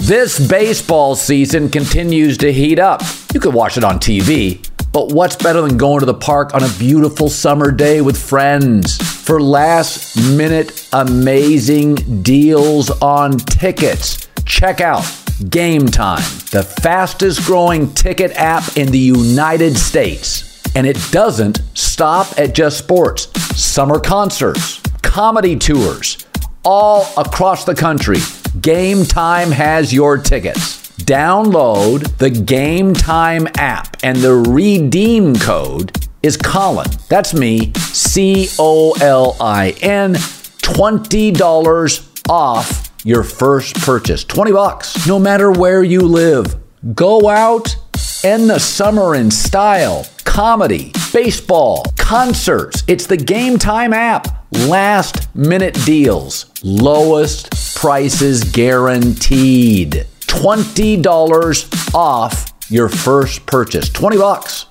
This 0.02 0.44
baseball 0.48 1.14
season 1.14 1.68
continues 1.68 2.36
to 2.38 2.52
heat 2.52 2.80
up. 2.80 3.02
You 3.32 3.38
could 3.38 3.54
watch 3.54 3.76
it 3.76 3.84
on 3.84 4.00
TV, 4.00 4.68
but 4.92 5.12
what's 5.12 5.36
better 5.36 5.60
than 5.60 5.76
going 5.76 6.00
to 6.00 6.06
the 6.06 6.12
park 6.12 6.54
on 6.54 6.64
a 6.64 6.68
beautiful 6.76 7.28
summer 7.28 7.70
day 7.70 8.00
with 8.00 8.20
friends? 8.20 8.96
For 8.96 9.40
last 9.40 10.16
minute 10.36 10.88
amazing 10.92 12.22
deals 12.22 12.90
on 13.00 13.36
tickets, 13.38 14.26
check 14.44 14.80
out 14.80 15.04
Game 15.48 15.86
Time, 15.86 16.24
the 16.50 16.64
fastest 16.82 17.46
growing 17.46 17.94
ticket 17.94 18.32
app 18.32 18.76
in 18.76 18.90
the 18.90 18.98
United 18.98 19.78
States. 19.78 20.66
And 20.74 20.84
it 20.84 20.98
doesn't 21.12 21.62
stop 21.74 22.26
at 22.40 22.56
just 22.56 22.76
sports, 22.76 23.28
summer 23.56 24.00
concerts, 24.00 24.80
comedy 25.02 25.54
tours, 25.54 26.26
all 26.64 27.06
across 27.16 27.64
the 27.64 27.74
country 27.76 28.18
Game 28.62 29.04
Time 29.04 29.50
has 29.50 29.92
your 29.92 30.16
tickets. 30.16 30.88
Download 31.00 32.16
the 32.18 32.30
Game 32.30 32.94
Time 32.94 33.48
app, 33.56 33.96
and 34.02 34.18
the 34.18 34.34
redeem 34.34 35.36
code 35.36 36.08
is 36.22 36.36
Colin. 36.36 36.88
That's 37.08 37.34
me, 37.34 37.72
C 37.74 38.48
O 38.58 38.92
L 39.00 39.36
I 39.40 39.70
N. 39.82 40.14
$20 40.14 42.30
off 42.30 42.92
your 43.04 43.24
first 43.24 43.74
purchase. 43.82 44.24
20 44.24 44.52
bucks, 44.52 45.06
no 45.06 45.18
matter 45.18 45.50
where 45.50 45.82
you 45.82 46.02
live. 46.02 46.56
Go 46.94 47.28
out 47.28 47.76
End 48.24 48.48
the 48.48 48.60
summer 48.60 49.16
in 49.16 49.32
style, 49.32 50.06
comedy, 50.22 50.92
baseball, 51.12 51.84
concerts. 51.98 52.84
It's 52.86 53.06
the 53.06 53.16
Game 53.16 53.58
Time 53.58 53.92
app. 53.92 54.41
Last 54.52 55.34
minute 55.34 55.74
deals, 55.86 56.44
lowest 56.62 57.74
prices 57.74 58.44
guaranteed. 58.44 60.06
$20 60.26 61.94
off 61.94 62.52
your 62.68 62.90
first 62.90 63.46
purchase. 63.46 63.88
20 63.88 64.18
bucks. 64.18 64.66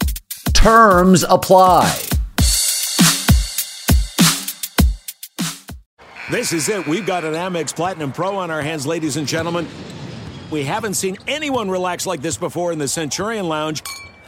Terms 0.53 1.23
apply. 1.27 1.99
This 6.29 6.53
is 6.53 6.69
it. 6.69 6.85
We've 6.85 7.05
got 7.05 7.23
an 7.23 7.33
Amex 7.33 7.75
Platinum 7.75 8.11
Pro 8.11 8.37
on 8.37 8.51
our 8.51 8.61
hands, 8.61 8.85
ladies 8.85 9.17
and 9.17 9.27
gentlemen. 9.27 9.67
We 10.51 10.63
haven't 10.63 10.93
seen 10.93 11.17
anyone 11.27 11.71
relax 11.71 12.05
like 12.05 12.21
this 12.21 12.37
before 12.37 12.71
in 12.71 12.77
the 12.77 12.87
Centurion 12.87 13.47
Lounge. 13.47 13.81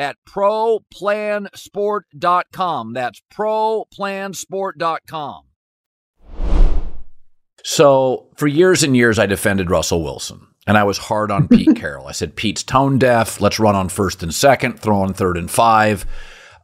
at 0.00 0.16
ProPlansport.com. 0.26 2.92
That's 2.94 3.22
ProPlansport.com. 3.32 5.42
So, 7.62 8.28
for 8.36 8.46
years 8.46 8.82
and 8.82 8.96
years, 8.96 9.18
I 9.18 9.26
defended 9.26 9.70
Russell 9.70 10.02
Wilson. 10.02 10.46
And 10.66 10.78
I 10.78 10.84
was 10.84 10.96
hard 10.96 11.30
on 11.30 11.46
Pete 11.48 11.76
Carroll. 11.76 12.06
I 12.06 12.12
said, 12.12 12.36
Pete's 12.36 12.62
tone 12.62 12.98
deaf. 12.98 13.38
Let's 13.40 13.60
run 13.60 13.76
on 13.76 13.90
first 13.90 14.22
and 14.22 14.34
second, 14.34 14.80
throw 14.80 15.02
on 15.02 15.12
third 15.12 15.36
and 15.36 15.50
five. 15.50 16.06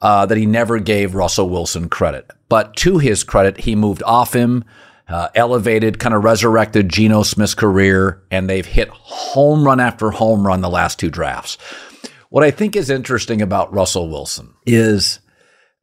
Uh, 0.03 0.27
that 0.27 0.37
he 0.37 0.44
never 0.44 0.79
gave 0.79 1.14
Russell 1.14 1.49
Wilson 1.49 1.88
credit. 1.88 2.31
But 2.51 2.77
to 2.77 2.99
his 2.99 3.25
credit, 3.25 3.61
he 3.61 3.75
moved 3.75 4.03
off 4.03 4.35
him, 4.35 4.62
uh, 5.09 5.29
elevated, 5.35 5.99
kind 5.99 6.14
of 6.14 6.22
resurrected 6.22 6.90
Geno 6.90 7.22
Smith's 7.22 7.55
career, 7.55 8.22
and 8.31 8.46
they've 8.49 8.66
hit 8.66 8.90
home 8.90 9.64
run 9.64 9.81
after 9.81 10.11
home 10.11 10.46
run 10.46 10.61
the 10.61 10.68
last 10.68 10.99
two 10.99 11.11
drafts. 11.11 11.57
What 12.37 12.44
I 12.44 12.51
think 12.51 12.77
is 12.77 12.90
interesting 12.90 13.40
about 13.40 13.72
Russell 13.72 14.11
Wilson 14.11 14.53
is 14.66 15.20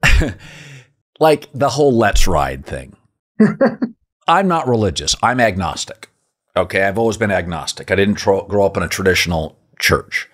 like 1.20 1.50
the 1.52 1.70
whole 1.70 1.92
let's 1.92 2.28
ride 2.28 2.63
thing. 2.63 2.96
I'm 4.28 4.48
not 4.48 4.68
religious. 4.68 5.16
I'm 5.24 5.39
agnostic. 5.39 6.12
Okay. 6.56 6.84
I've 6.84 7.00
always 7.00 7.18
been 7.18 7.32
agnostic. 7.32 7.89
I 7.89 7.96
didn't 7.96 8.20
tro- 8.20 8.46
grow 8.46 8.68
up 8.68 8.78
in 8.78 8.84
a 8.84 8.88
traditional 8.88 9.58
church. 9.80 10.30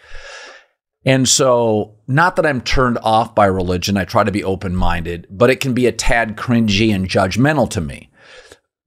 And 1.05 1.25
so, 1.25 1.95
not 2.05 2.35
that 2.35 2.45
I'm 2.45 2.59
turned 2.59 2.97
off 3.01 3.33
by 3.33 3.45
religion, 3.45 3.95
I 3.95 4.03
try 4.03 4.25
to 4.25 4.29
be 4.29 4.43
open 4.43 4.75
minded, 4.75 5.25
but 5.29 5.49
it 5.49 5.61
can 5.61 5.73
be 5.73 5.85
a 5.85 5.93
tad 5.93 6.35
cringy 6.35 6.93
and 6.93 7.07
judgmental 7.07 7.69
to 7.69 7.79
me. 7.79 8.11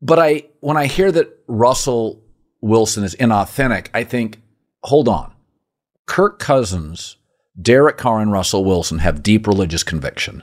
But 0.02 0.18
I, 0.18 0.42
when 0.60 0.76
I 0.76 0.84
hear 0.84 1.10
that 1.10 1.34
Russell 1.46 2.22
Wilson 2.60 3.04
is 3.04 3.16
inauthentic, 3.16 3.88
I 3.94 4.04
think, 4.04 4.42
hold 4.82 5.08
on. 5.08 5.32
Kirk 6.04 6.38
Cousins, 6.38 7.16
Derek 7.60 7.98
Carr, 7.98 8.20
and 8.20 8.32
Russell 8.32 8.64
Wilson 8.64 8.98
have 8.98 9.22
deep 9.22 9.46
religious 9.46 9.82
conviction. 9.82 10.42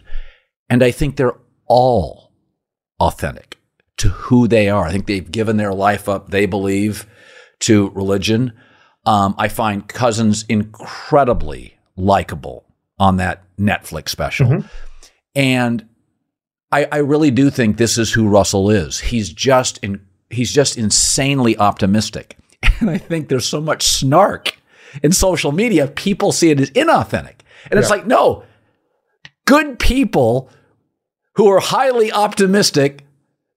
And 0.69 0.84
I 0.84 0.91
think 0.91 1.15
they're 1.15 1.38
all 1.65 2.32
authentic 3.00 3.58
to 3.98 4.10
who 4.10 4.48
they 4.48 4.69
are. 4.69 4.86
I 4.86 4.91
think 4.91 5.08
they've 5.08 5.32
given 5.32 5.58
their 5.58 5.74
life 5.74 6.08
up, 6.08 6.30
they 6.30 6.45
believe, 6.45 7.08
to 7.62 7.89
religion. 7.89 8.54
Um, 9.06 9.36
I 9.38 9.48
find 9.48 9.88
Cousins 9.88 10.45
incredibly 10.48 11.78
likable 11.95 12.65
on 12.98 13.17
that 13.17 13.43
Netflix 13.58 14.10
special. 14.10 14.48
Mm-hmm. 14.48 14.67
And 15.36 15.88
I, 16.72 16.88
I, 16.91 16.98
really 16.98 17.32
do 17.32 17.50
think 17.50 17.78
this 17.78 17.98
is 17.98 18.12
who 18.12 18.28
Russell 18.28 18.69
is. 18.69 19.00
He's 19.00 19.32
just 19.32 19.78
in, 19.80 20.06
he's 20.30 20.54
just 20.54 20.78
insanely 20.78 21.58
optimistic. 21.58 22.38
And 22.82 22.89
I 22.89 22.98
think 22.98 23.28
there's 23.28 23.48
so 23.48 23.60
much 23.60 23.84
snark 23.84 24.58
in 25.04 25.12
social 25.12 25.52
media. 25.52 25.88
People 25.88 26.32
see 26.32 26.52
it 26.52 26.60
as 26.60 26.71
inauthentic. 26.71 27.39
And 27.65 27.73
yeah. 27.73 27.80
it's 27.80 27.89
like, 27.89 28.06
no, 28.06 28.43
good 29.45 29.80
people 29.80 30.49
who 31.36 31.47
are 31.47 31.60
highly 31.60 32.12
optimistic 32.12 33.06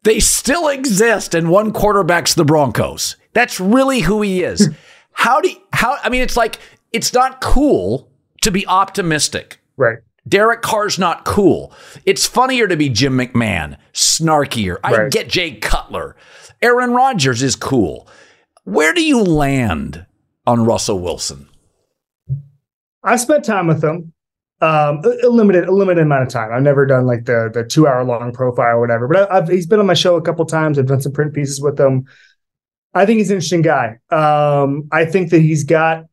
they 0.03 0.19
still 0.21 0.69
exist, 0.69 1.35
and 1.35 1.49
one 1.49 1.73
quarterback's 1.73 2.35
the 2.35 2.45
Broncos. 2.45 3.17
That's 3.33 3.61
really 3.61 4.01
who 4.01 4.23
he 4.23 4.43
is. 4.43 4.67
Hmm. 4.67 4.73
how 5.13 5.41
do 5.41 5.51
you, 5.51 5.57
how? 5.73 5.97
I 6.03 6.09
mean, 6.09 6.23
it's 6.23 6.37
like 6.37 6.59
it's 6.93 7.13
not 7.13 7.41
cool 7.41 8.11
to 8.43 8.51
be 8.51 8.67
optimistic. 8.67 9.61
Right. 9.77 9.99
Derek 10.29 10.63
Carr's 10.63 10.99
not 10.99 11.25
cool. 11.25 11.73
It's 12.05 12.27
funnier 12.27 12.69
to 12.69 12.77
be 12.77 12.89
Jim 12.89 13.19
McMahon, 13.19 13.77
snarkier. 13.93 14.79
I 14.85 14.95
right. 14.95 15.13
get 15.13 15.29
Jay 15.29 15.55
Cutler. 15.57 16.15
Aaron 16.61 16.93
Rodgers 16.93 17.43
is 17.43 17.57
cool. 17.57 18.07
Where 18.63 18.95
do 18.95 19.03
you 19.03 19.21
land 19.21 20.07
on 20.47 20.65
Russell 20.65 21.01
Wilson? 21.01 21.49
I 23.03 23.17
spent 23.17 23.45
time 23.45 23.67
with 23.67 23.83
him 23.83 24.13
um, 24.63 25.03
a, 25.05 25.29
limited 25.29 25.65
a 25.65 25.73
limited 25.73 26.03
amount 26.03 26.23
of 26.23 26.29
time. 26.29 26.53
I've 26.53 26.63
never 26.63 26.87
done 26.87 27.05
like 27.05 27.25
the 27.25 27.51
the 27.53 27.65
two 27.65 27.89
hour 27.89 28.05
long 28.05 28.33
profile 28.33 28.77
or 28.77 28.81
whatever, 28.81 29.09
but 29.09 29.31
I, 29.31 29.45
he's 29.45 29.67
been 29.67 29.81
on 29.81 29.87
my 29.87 29.95
show 29.95 30.15
a 30.15 30.23
couple 30.23 30.47
times. 30.47 30.79
I've 30.79 30.87
done 30.87 31.01
some 31.01 31.13
print 31.13 31.35
pieces 31.35 31.61
with 31.61 31.79
him. 31.79 32.05
I 32.95 33.05
think 33.05 33.19
he's 33.19 33.31
an 33.31 33.37
interesting 33.37 33.63
guy. 33.63 33.99
Um, 34.11 34.89
I 34.93 35.05
think 35.05 35.31
that 35.31 35.41
he's 35.41 35.65
got 35.65 36.05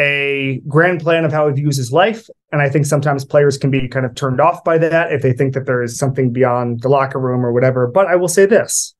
a 0.00 0.60
grand 0.66 1.00
plan 1.00 1.24
of 1.24 1.32
how 1.32 1.46
he 1.46 1.54
views 1.54 1.76
his 1.76 1.92
life, 1.92 2.28
and 2.50 2.60
I 2.60 2.68
think 2.68 2.86
sometimes 2.86 3.24
players 3.24 3.56
can 3.56 3.70
be 3.70 3.86
kind 3.86 4.04
of 4.04 4.16
turned 4.16 4.40
off 4.40 4.64
by 4.64 4.78
that 4.78 5.12
if 5.12 5.22
they 5.22 5.32
think 5.32 5.54
that 5.54 5.66
there 5.66 5.82
is 5.82 5.96
something 5.96 6.32
beyond 6.32 6.80
the 6.80 6.88
locker 6.88 7.20
room 7.20 7.46
or 7.46 7.52
whatever. 7.52 7.86
But 7.86 8.08
I 8.08 8.16
will 8.16 8.26
say 8.26 8.46
this: 8.46 8.95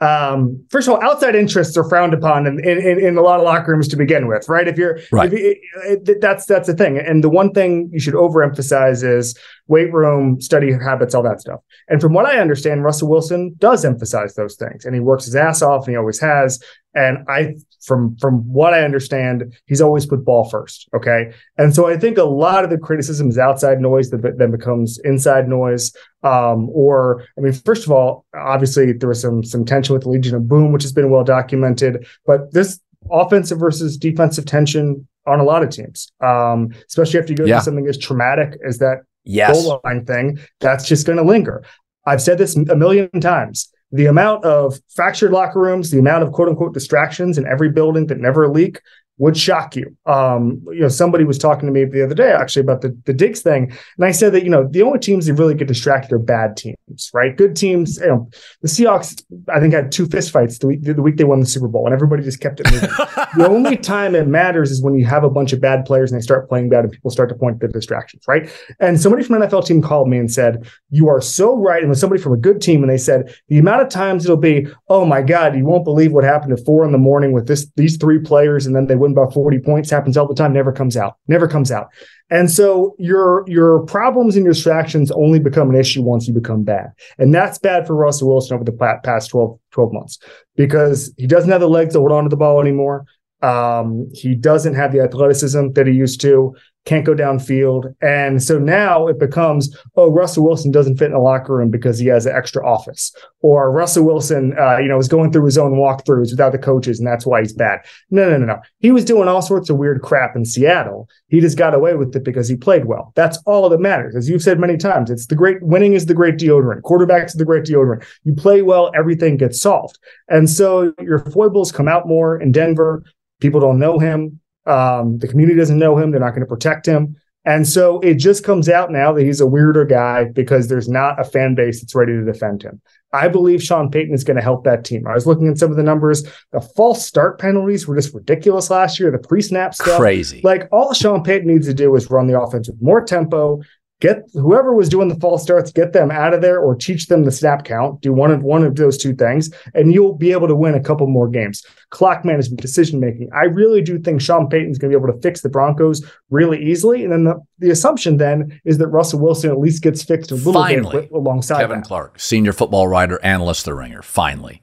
um, 0.00 0.64
first 0.70 0.88
of 0.88 0.94
all, 0.94 1.02
outside 1.02 1.34
interests 1.34 1.76
are 1.76 1.86
frowned 1.86 2.14
upon 2.14 2.46
in, 2.46 2.58
in, 2.60 2.98
in 2.98 3.16
a 3.18 3.20
lot 3.20 3.38
of 3.38 3.44
locker 3.44 3.72
rooms 3.72 3.86
to 3.88 3.96
begin 3.96 4.28
with, 4.28 4.48
right? 4.48 4.66
If 4.66 4.78
you're 4.78 4.98
right, 5.12 5.30
if 5.30 5.38
you, 5.38 6.18
that's 6.20 6.46
that's 6.46 6.66
the 6.66 6.74
thing. 6.74 6.98
And 6.98 7.22
the 7.22 7.28
one 7.28 7.52
thing 7.52 7.90
you 7.92 8.00
should 8.00 8.14
overemphasize 8.14 9.04
is 9.04 9.38
weight 9.66 9.92
room, 9.92 10.40
study 10.40 10.72
habits, 10.72 11.14
all 11.14 11.22
that 11.24 11.40
stuff. 11.40 11.60
And 11.88 12.00
from 12.00 12.14
what 12.14 12.24
I 12.24 12.38
understand, 12.38 12.82
Russell 12.82 13.10
Wilson 13.10 13.54
does 13.58 13.84
emphasize 13.84 14.34
those 14.36 14.56
things, 14.56 14.86
and 14.86 14.94
he 14.94 15.00
works 15.00 15.26
his 15.26 15.36
ass 15.36 15.60
off, 15.60 15.86
and 15.86 15.92
he 15.92 15.98
always 15.98 16.20
has. 16.20 16.62
And 16.94 17.18
I, 17.28 17.54
from 17.84 18.16
from 18.16 18.40
what 18.52 18.74
I 18.74 18.82
understand, 18.82 19.54
he's 19.66 19.80
always 19.80 20.06
put 20.06 20.24
ball 20.24 20.48
first. 20.48 20.88
Okay, 20.94 21.32
and 21.56 21.74
so 21.74 21.88
I 21.88 21.96
think 21.96 22.18
a 22.18 22.24
lot 22.24 22.64
of 22.64 22.70
the 22.70 22.78
criticism 22.78 23.28
is 23.28 23.38
outside 23.38 23.80
noise 23.80 24.10
that 24.10 24.38
then 24.38 24.50
becomes 24.50 24.98
inside 25.04 25.48
noise. 25.48 25.92
Um, 26.22 26.68
or 26.70 27.24
I 27.38 27.42
mean, 27.42 27.52
first 27.52 27.86
of 27.86 27.92
all, 27.92 28.26
obviously 28.34 28.92
there 28.92 29.08
was 29.08 29.20
some 29.20 29.44
some 29.44 29.64
tension 29.64 29.92
with 29.94 30.02
the 30.02 30.10
Legion 30.10 30.34
of 30.34 30.48
Boom, 30.48 30.72
which 30.72 30.82
has 30.82 30.92
been 30.92 31.10
well 31.10 31.24
documented. 31.24 32.06
But 32.26 32.52
this 32.52 32.80
offensive 33.10 33.58
versus 33.58 33.96
defensive 33.96 34.44
tension 34.44 35.06
on 35.26 35.40
a 35.40 35.44
lot 35.44 35.62
of 35.62 35.70
teams, 35.70 36.10
um, 36.20 36.70
especially 36.88 37.20
after 37.20 37.32
you 37.32 37.36
go 37.36 37.44
yeah. 37.44 37.58
through 37.58 37.64
something 37.64 37.86
as 37.88 37.98
traumatic 37.98 38.58
as 38.66 38.78
that 38.78 39.02
yes. 39.24 39.52
goal 39.52 39.80
line 39.84 40.04
thing, 40.04 40.38
that's 40.60 40.88
just 40.88 41.06
going 41.06 41.18
to 41.18 41.24
linger. 41.24 41.62
I've 42.06 42.22
said 42.22 42.38
this 42.38 42.56
a 42.56 42.76
million 42.76 43.08
times 43.20 43.72
the 43.92 44.06
amount 44.06 44.44
of 44.44 44.78
fractured 44.94 45.32
locker 45.32 45.60
rooms, 45.60 45.90
the 45.90 45.98
amount 45.98 46.22
of 46.22 46.32
quote 46.32 46.48
unquote 46.48 46.74
distractions 46.74 47.38
in 47.38 47.46
every 47.46 47.70
building 47.70 48.06
that 48.06 48.18
never 48.18 48.48
leak 48.48 48.80
would 49.20 49.36
shock 49.36 49.76
you. 49.76 49.94
Um, 50.06 50.62
you 50.72 50.80
know, 50.80 50.88
somebody 50.88 51.24
was 51.24 51.36
talking 51.36 51.66
to 51.66 51.72
me 51.72 51.84
the 51.84 52.02
other 52.02 52.14
day 52.14 52.32
actually 52.32 52.62
about 52.62 52.80
the, 52.80 52.98
the 53.04 53.12
Diggs 53.12 53.42
thing. 53.42 53.70
And 53.98 54.06
I 54.06 54.12
said 54.12 54.32
that, 54.32 54.44
you 54.44 54.50
know, 54.50 54.66
the 54.66 54.80
only 54.80 54.98
teams 54.98 55.26
that 55.26 55.34
really 55.34 55.54
get 55.54 55.68
distracted 55.68 56.12
are 56.12 56.18
bad 56.18 56.56
teams, 56.56 57.10
right? 57.12 57.36
Good 57.36 57.54
teams, 57.54 57.98
you 57.98 58.06
know, 58.06 58.30
the 58.62 58.68
Seahawks, 58.68 59.22
I 59.52 59.60
think, 59.60 59.74
had 59.74 59.92
two 59.92 60.06
fistfights 60.06 60.58
the 60.58 60.68
week, 60.68 60.84
the 60.84 61.02
week 61.02 61.18
they 61.18 61.24
won 61.24 61.40
the 61.40 61.46
Super 61.46 61.68
Bowl, 61.68 61.84
and 61.84 61.92
everybody 61.92 62.22
just 62.22 62.40
kept 62.40 62.60
it 62.60 62.72
moving. 62.72 62.88
the 63.36 63.46
only 63.46 63.76
time 63.76 64.14
it 64.14 64.26
matters 64.26 64.70
is 64.70 64.82
when 64.82 64.94
you 64.94 65.04
have 65.04 65.22
a 65.22 65.30
bunch 65.30 65.52
of 65.52 65.60
bad 65.60 65.84
players 65.84 66.10
and 66.10 66.18
they 66.18 66.24
start 66.24 66.48
playing 66.48 66.70
bad 66.70 66.84
and 66.84 66.92
people 66.92 67.10
start 67.10 67.28
to 67.28 67.34
point 67.34 67.60
to 67.60 67.66
the 67.66 67.72
distractions, 67.74 68.24
right? 68.26 68.50
And 68.80 68.98
somebody 68.98 69.22
from 69.22 69.42
an 69.42 69.46
NFL 69.46 69.66
team 69.66 69.82
called 69.82 70.08
me 70.08 70.16
and 70.16 70.32
said, 70.32 70.66
You 70.88 71.08
are 71.08 71.20
so 71.20 71.58
right. 71.58 71.82
And 71.82 71.90
was 71.90 72.00
somebody 72.00 72.22
from 72.22 72.32
a 72.32 72.38
good 72.38 72.62
team, 72.62 72.82
and 72.82 72.90
they 72.90 72.96
said, 72.96 73.34
The 73.48 73.58
amount 73.58 73.82
of 73.82 73.90
times 73.90 74.24
it'll 74.24 74.38
be, 74.38 74.66
Oh 74.88 75.04
my 75.04 75.20
God, 75.20 75.54
you 75.54 75.66
won't 75.66 75.84
believe 75.84 76.12
what 76.12 76.24
happened 76.24 76.54
at 76.54 76.64
four 76.64 76.86
in 76.86 76.92
the 76.92 76.98
morning 76.98 77.32
with 77.32 77.46
this 77.46 77.70
these 77.76 77.98
three 77.98 78.18
players, 78.18 78.64
and 78.64 78.74
then 78.74 78.86
they 78.86 78.96
win 78.96 79.09
win 79.14 79.26
by 79.26 79.32
40 79.32 79.58
points 79.60 79.90
happens 79.90 80.16
all 80.16 80.26
the 80.26 80.34
time, 80.34 80.52
never 80.52 80.72
comes 80.72 80.96
out, 80.96 81.16
never 81.28 81.48
comes 81.48 81.70
out. 81.70 81.88
And 82.30 82.50
so 82.50 82.94
your 82.98 83.44
your 83.48 83.80
problems 83.86 84.36
and 84.36 84.44
your 84.44 84.52
distractions 84.52 85.10
only 85.10 85.40
become 85.40 85.70
an 85.70 85.76
issue 85.76 86.02
once 86.02 86.28
you 86.28 86.34
become 86.34 86.62
bad. 86.62 86.92
And 87.18 87.34
that's 87.34 87.58
bad 87.58 87.86
for 87.86 87.94
Russell 87.94 88.28
Wilson 88.28 88.54
over 88.54 88.64
the 88.64 89.00
past 89.04 89.30
12, 89.30 89.58
12 89.72 89.92
months 89.92 90.18
because 90.56 91.12
he 91.16 91.26
doesn't 91.26 91.50
have 91.50 91.60
the 91.60 91.68
legs 91.68 91.94
to 91.94 91.98
hold 91.98 92.12
on 92.12 92.24
to 92.24 92.28
the 92.28 92.36
ball 92.36 92.60
anymore. 92.60 93.04
Um, 93.42 94.10
he 94.12 94.34
doesn't 94.34 94.74
have 94.74 94.92
the 94.92 95.00
athleticism 95.00 95.72
that 95.72 95.86
he 95.86 95.94
used 95.94 96.20
to. 96.20 96.54
Can't 96.86 97.04
go 97.04 97.14
downfield. 97.14 97.94
And 98.00 98.42
so 98.42 98.58
now 98.58 99.06
it 99.06 99.18
becomes, 99.18 99.76
oh, 99.96 100.10
Russell 100.10 100.44
Wilson 100.44 100.70
doesn't 100.70 100.96
fit 100.96 101.06
in 101.06 101.12
the 101.12 101.18
locker 101.18 101.54
room 101.54 101.70
because 101.70 101.98
he 101.98 102.06
has 102.06 102.24
an 102.26 102.34
extra 102.34 102.66
office. 102.66 103.14
Or 103.42 103.70
Russell 103.70 104.04
Wilson, 104.04 104.56
uh, 104.58 104.78
you 104.78 104.88
know, 104.88 104.98
is 104.98 105.08
going 105.08 105.30
through 105.30 105.44
his 105.44 105.58
own 105.58 105.72
walkthroughs 105.72 106.30
without 106.30 106.52
the 106.52 106.58
coaches, 106.58 106.98
and 106.98 107.06
that's 107.06 107.26
why 107.26 107.40
he's 107.40 107.52
bad. 107.52 107.80
No, 108.10 108.30
no, 108.30 108.38
no, 108.38 108.46
no. 108.46 108.60
He 108.78 108.92
was 108.92 109.04
doing 109.04 109.28
all 109.28 109.42
sorts 109.42 109.68
of 109.68 109.76
weird 109.76 110.02
crap 110.02 110.36
in 110.36 110.44
Seattle. 110.44 111.08
He 111.28 111.40
just 111.40 111.58
got 111.58 111.74
away 111.74 111.94
with 111.94 112.16
it 112.16 112.24
because 112.24 112.48
he 112.48 112.56
played 112.56 112.86
well. 112.86 113.12
That's 113.14 113.38
all 113.46 113.68
that 113.68 113.80
matters. 113.80 114.16
As 114.16 114.28
you've 114.28 114.42
said 114.42 114.58
many 114.58 114.76
times, 114.76 115.10
it's 115.10 115.26
the 115.26 115.36
great 115.36 115.62
winning 115.62 115.92
is 115.92 116.06
the 116.06 116.14
great 116.14 116.36
deodorant. 116.36 116.82
Quarterbacks 116.82 117.28
is 117.28 117.34
the 117.34 117.44
great 117.44 117.64
deodorant. 117.64 118.04
You 118.24 118.34
play 118.34 118.62
well, 118.62 118.90
everything 118.96 119.36
gets 119.36 119.60
solved. 119.60 119.98
And 120.28 120.48
so 120.48 120.92
your 121.00 121.18
foibles 121.18 121.72
come 121.72 121.88
out 121.88 122.08
more 122.08 122.40
in 122.40 122.52
Denver. 122.52 123.04
People 123.40 123.60
don't 123.60 123.78
know 123.78 123.98
him. 123.98 124.39
Um, 124.66 125.18
the 125.18 125.28
community 125.28 125.58
doesn't 125.58 125.78
know 125.78 125.96
him. 125.96 126.10
They're 126.10 126.20
not 126.20 126.30
going 126.30 126.40
to 126.40 126.46
protect 126.46 126.86
him. 126.86 127.16
And 127.46 127.66
so 127.66 128.00
it 128.00 128.14
just 128.14 128.44
comes 128.44 128.68
out 128.68 128.90
now 128.92 129.12
that 129.14 129.24
he's 129.24 129.40
a 129.40 129.46
weirder 129.46 129.86
guy 129.86 130.24
because 130.24 130.68
there's 130.68 130.88
not 130.88 131.18
a 131.18 131.24
fan 131.24 131.54
base 131.54 131.80
that's 131.80 131.94
ready 131.94 132.12
to 132.12 132.24
defend 132.24 132.62
him. 132.62 132.82
I 133.14 133.28
believe 133.28 133.62
Sean 133.62 133.90
Payton 133.90 134.14
is 134.14 134.24
going 134.24 134.36
to 134.36 134.42
help 134.42 134.64
that 134.64 134.84
team. 134.84 135.06
I 135.06 135.14
was 135.14 135.26
looking 135.26 135.48
at 135.48 135.58
some 135.58 135.70
of 135.70 135.76
the 135.76 135.82
numbers. 135.82 136.22
The 136.52 136.60
false 136.60 137.04
start 137.04 137.40
penalties 137.40 137.88
were 137.88 137.96
just 137.96 138.14
ridiculous 138.14 138.70
last 138.70 139.00
year. 139.00 139.10
The 139.10 139.18
pre-snap 139.18 139.74
stuff, 139.74 139.98
crazy. 139.98 140.42
Like 140.44 140.68
all 140.70 140.92
Sean 140.92 141.24
Payton 141.24 141.48
needs 141.48 141.66
to 141.66 141.74
do 141.74 141.94
is 141.96 142.10
run 142.10 142.26
the 142.26 142.38
offense 142.38 142.68
with 142.68 142.80
more 142.82 143.02
tempo, 143.02 143.62
get 144.00 144.28
whoever 144.32 144.74
was 144.74 144.88
doing 144.88 145.08
the 145.08 145.20
false 145.20 145.42
starts, 145.42 145.70
get 145.70 145.92
them 145.92 146.10
out 146.10 146.34
of 146.34 146.42
there 146.42 146.58
or 146.58 146.74
teach 146.74 147.06
them 147.06 147.24
the 147.24 147.30
snap 147.30 147.64
count. 147.64 148.00
Do 148.00 148.12
one 148.12 148.30
of 148.30 148.42
one 148.42 148.64
of 148.64 148.76
those 148.76 148.98
two 148.98 149.14
things, 149.14 149.50
and 149.74 149.94
you'll 149.94 150.14
be 150.14 150.32
able 150.32 150.48
to 150.48 150.56
win 150.56 150.74
a 150.74 150.80
couple 150.80 151.06
more 151.06 151.28
games. 151.28 151.64
Clock 151.90 152.24
management, 152.24 152.60
decision 152.60 153.00
making. 153.00 153.30
I 153.34 153.44
really 153.44 153.82
do 153.82 153.98
think 153.98 154.20
Sean 154.20 154.48
Payton's 154.48 154.78
going 154.78 154.92
to 154.92 154.98
be 154.98 155.02
able 155.02 155.12
to 155.12 155.20
fix 155.20 155.40
the 155.40 155.48
Broncos 155.48 156.04
really 156.30 156.62
easily. 156.64 157.02
And 157.04 157.12
then 157.12 157.24
the, 157.24 157.40
the 157.58 157.70
assumption 157.70 158.16
then 158.16 158.60
is 158.64 158.78
that 158.78 158.88
Russell 158.88 159.20
Wilson 159.20 159.50
at 159.50 159.58
least 159.58 159.82
gets 159.82 160.02
fixed 160.02 160.30
a 160.30 160.36
little 160.36 160.52
Finally, 160.52 161.02
bit 161.02 161.10
alongside 161.10 161.60
Kevin 161.60 161.80
that. 161.80 161.86
Clark, 161.86 162.20
senior 162.20 162.52
football 162.52 162.88
writer, 162.88 163.20
analyst, 163.24 163.64
the 163.64 163.74
ringer. 163.74 164.02
Finally. 164.02 164.62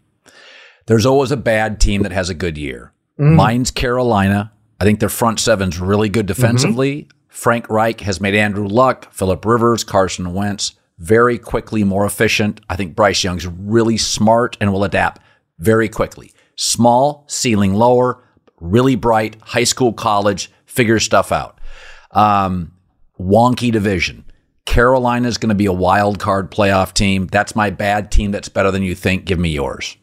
There's 0.86 1.06
always 1.06 1.32
a 1.32 1.38
bad 1.38 1.82
team 1.82 2.04
that 2.04 2.14
has 2.14 2.30
a 2.30 2.34
good 2.34 2.58
year. 2.58 2.94
Mm-hmm. 3.20 3.36
Mine's 3.36 3.72
Carolina. 3.72 4.54
I 4.80 4.86
think 4.86 5.00
their 5.02 5.10
front 5.10 5.40
seven's 5.40 5.80
really 5.80 6.08
good 6.08 6.28
Mm-hmm. 6.28 7.17
Frank 7.38 7.70
Reich 7.70 8.02
has 8.02 8.20
made 8.20 8.34
Andrew 8.34 8.68
Luck, 8.68 9.14
Philip 9.14 9.46
Rivers, 9.46 9.84
Carson 9.84 10.34
Wentz 10.34 10.74
very 10.98 11.38
quickly 11.38 11.84
more 11.84 12.04
efficient. 12.04 12.62
I 12.68 12.76
think 12.76 12.96
Bryce 12.96 13.24
Young's 13.24 13.46
really 13.46 13.96
smart 13.96 14.58
and 14.60 14.74
will 14.74 14.84
adapt 14.84 15.22
very 15.60 15.88
quickly. 15.88 16.34
Small, 16.56 17.26
ceiling 17.28 17.76
lower, 17.76 18.24
really 18.60 18.96
bright, 18.96 19.38
high 19.40 19.66
school, 19.66 19.94
college, 19.94 20.52
figure 20.66 21.00
stuff 21.00 21.32
out. 21.32 21.62
Um, 22.10 22.74
wonky 23.20 23.72
division. 23.72 24.26
Carolina's 24.66 25.38
going 25.38 25.50
to 25.50 25.56
be 25.56 25.68
a 25.68 25.72
wild 25.72 26.18
card 26.18 26.50
playoff 26.50 26.92
team. 26.92 27.28
That's 27.28 27.56
my 27.56 27.70
bad 27.70 28.12
team 28.12 28.32
that's 28.32 28.50
better 28.50 28.72
than 28.72 28.82
you 28.82 28.96
think. 28.96 29.26
Give 29.26 29.38
me 29.38 29.50
yours. 29.50 29.96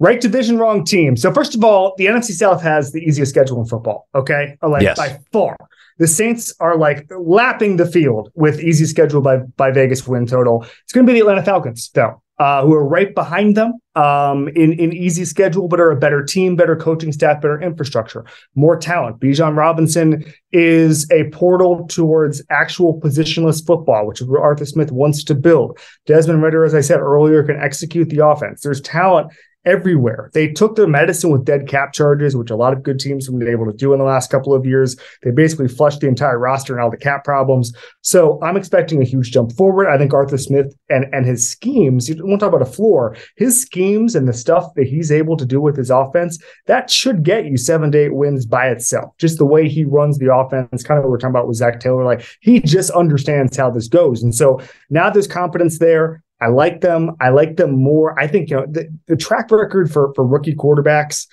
Right 0.00 0.20
division, 0.20 0.58
wrong 0.58 0.84
team. 0.84 1.14
So 1.16 1.30
first 1.32 1.54
of 1.54 1.62
all, 1.62 1.94
the 1.98 2.06
NFC 2.06 2.32
South 2.32 2.62
has 2.62 2.90
the 2.90 3.00
easiest 3.00 3.30
schedule 3.30 3.60
in 3.60 3.66
football. 3.66 4.08
Okay, 4.14 4.56
like 4.62 4.82
Yes. 4.82 4.96
by 4.96 5.18
far. 5.30 5.56
The 5.98 6.06
Saints 6.06 6.54
are 6.58 6.78
like 6.78 7.06
lapping 7.10 7.76
the 7.76 7.84
field 7.84 8.30
with 8.34 8.60
easy 8.60 8.86
schedule 8.86 9.20
by 9.20 9.36
by 9.58 9.70
Vegas 9.70 10.08
win 10.08 10.26
total. 10.26 10.64
It's 10.84 10.92
going 10.94 11.06
to 11.06 11.12
be 11.12 11.18
the 11.18 11.24
Atlanta 11.26 11.42
Falcons 11.42 11.90
though, 11.92 12.22
uh, 12.38 12.62
who 12.64 12.72
are 12.72 12.88
right 12.88 13.14
behind 13.14 13.58
them 13.58 13.74
um, 13.94 14.48
in 14.48 14.72
in 14.72 14.94
easy 14.94 15.26
schedule, 15.26 15.68
but 15.68 15.78
are 15.78 15.90
a 15.90 15.96
better 15.96 16.24
team, 16.24 16.56
better 16.56 16.74
coaching 16.76 17.12
staff, 17.12 17.42
better 17.42 17.60
infrastructure, 17.60 18.24
more 18.54 18.78
talent. 18.78 19.20
Bijan 19.20 19.54
Robinson 19.54 20.24
is 20.52 21.06
a 21.10 21.24
portal 21.28 21.86
towards 21.88 22.42
actual 22.48 22.98
positionless 22.98 23.66
football, 23.66 24.06
which 24.06 24.22
Arthur 24.22 24.64
Smith 24.64 24.90
wants 24.90 25.22
to 25.24 25.34
build. 25.34 25.78
Desmond 26.06 26.42
Ridder, 26.42 26.64
as 26.64 26.74
I 26.74 26.80
said 26.80 27.00
earlier, 27.00 27.42
can 27.42 27.60
execute 27.60 28.08
the 28.08 28.24
offense. 28.26 28.62
There's 28.62 28.80
talent 28.80 29.30
everywhere. 29.64 30.30
They 30.32 30.48
took 30.48 30.76
their 30.76 30.86
medicine 30.86 31.30
with 31.30 31.44
dead 31.44 31.68
cap 31.68 31.92
charges, 31.92 32.34
which 32.34 32.50
a 32.50 32.56
lot 32.56 32.72
of 32.72 32.82
good 32.82 32.98
teams 32.98 33.26
have 33.26 33.38
been 33.38 33.48
able 33.48 33.66
to 33.66 33.76
do 33.76 33.92
in 33.92 33.98
the 33.98 34.04
last 34.04 34.30
couple 34.30 34.54
of 34.54 34.64
years. 34.64 34.96
They 35.22 35.30
basically 35.30 35.68
flushed 35.68 36.00
the 36.00 36.08
entire 36.08 36.38
roster 36.38 36.72
and 36.72 36.82
all 36.82 36.90
the 36.90 36.96
cap 36.96 37.24
problems. 37.24 37.72
So 38.00 38.40
I'm 38.42 38.56
expecting 38.56 39.02
a 39.02 39.04
huge 39.04 39.32
jump 39.32 39.52
forward. 39.52 39.88
I 39.88 39.98
think 39.98 40.14
Arthur 40.14 40.38
Smith 40.38 40.74
and, 40.88 41.06
and 41.12 41.26
his 41.26 41.48
schemes, 41.48 42.08
you 42.08 42.24
won't 42.24 42.40
talk 42.40 42.48
about 42.48 42.66
a 42.66 42.70
floor, 42.70 43.16
his 43.36 43.60
schemes 43.60 44.14
and 44.14 44.26
the 44.26 44.32
stuff 44.32 44.72
that 44.76 44.86
he's 44.86 45.12
able 45.12 45.36
to 45.36 45.44
do 45.44 45.60
with 45.60 45.76
his 45.76 45.90
offense, 45.90 46.38
that 46.66 46.90
should 46.90 47.22
get 47.22 47.44
you 47.44 47.56
seven 47.56 47.92
to 47.92 47.98
eight 47.98 48.14
wins 48.14 48.46
by 48.46 48.68
itself. 48.68 49.16
Just 49.18 49.38
the 49.38 49.46
way 49.46 49.68
he 49.68 49.84
runs 49.84 50.18
the 50.18 50.34
offense, 50.34 50.82
kind 50.82 50.98
of 50.98 51.04
what 51.04 51.10
we're 51.10 51.18
talking 51.18 51.30
about 51.30 51.48
with 51.48 51.56
Zac 51.56 51.80
Taylor. 51.80 52.04
Like 52.04 52.24
he 52.40 52.60
just 52.60 52.90
understands 52.90 53.56
how 53.56 53.70
this 53.70 53.88
goes. 53.88 54.22
And 54.22 54.34
so 54.34 54.60
now 54.88 55.10
there's 55.10 55.26
confidence 55.26 55.78
there. 55.78 56.22
I 56.40 56.48
like 56.48 56.80
them. 56.80 57.16
I 57.20 57.30
like 57.30 57.56
them 57.56 57.72
more. 57.72 58.18
I 58.18 58.26
think 58.26 58.50
you 58.50 58.56
know 58.56 58.66
the, 58.66 58.88
the 59.06 59.16
track 59.16 59.50
record 59.50 59.92
for 59.92 60.12
for 60.14 60.26
rookie 60.26 60.54
quarterbacks 60.54 61.26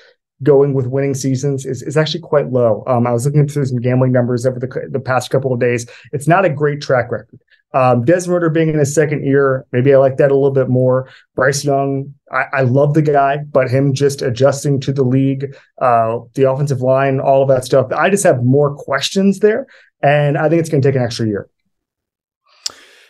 going 0.43 0.74
with 0.74 0.86
winning 0.86 1.16
seasons 1.16 1.66
is, 1.66 1.82
is 1.82 1.97
actually 1.97 2.22
quite 2.22 2.51
low. 2.51 2.84
Um, 2.86 3.08
I 3.08 3.12
was 3.12 3.26
looking 3.26 3.47
through 3.47 3.66
some 3.66 3.80
gambling 3.80 4.12
numbers 4.12 4.45
over 4.45 4.60
the 4.60 4.89
the 4.91 4.99
past 4.99 5.30
couple 5.30 5.53
of 5.53 5.60
days. 5.60 5.88
It's 6.12 6.28
not 6.28 6.45
a 6.45 6.49
great 6.49 6.82
track 6.82 7.12
record. 7.12 7.39
Um, 7.74 8.05
Desmond 8.05 8.53
being 8.53 8.70
in 8.70 8.80
his 8.80 8.95
second 8.95 9.26
year, 9.26 9.66
maybe 9.72 9.93
I 9.93 9.97
like 9.97 10.18
that 10.18 10.32
a 10.32 10.34
little 10.34 10.51
bit 10.51 10.70
more. 10.70 11.10
Bryce 11.36 11.66
Young, 11.66 12.14
I, 12.32 12.45
I 12.53 12.62
love 12.62 12.93
the 12.93 13.01
guy, 13.01 13.38
but 13.38 13.70
him 13.70 13.93
just 13.93 14.22
adjusting 14.22 14.80
to 14.82 14.93
the 14.93 15.03
league, 15.03 15.55
uh, 15.82 16.20
the 16.34 16.49
offensive 16.49 16.82
line, 16.82 17.20
all 17.20 17.41
of 17.41 17.49
that 17.49 17.66
stuff. 17.66 17.91
I 17.91 18.10
just 18.10 18.24
have 18.24 18.43
more 18.43 18.74
questions 18.74 19.39
there, 19.39 19.68
and 20.01 20.38
I 20.38 20.47
think 20.47 20.62
it's 20.62 20.70
going 20.70 20.82
to 20.82 20.88
take 20.88 20.95
an 20.95 21.03
extra 21.03 21.28
year. 21.28 21.49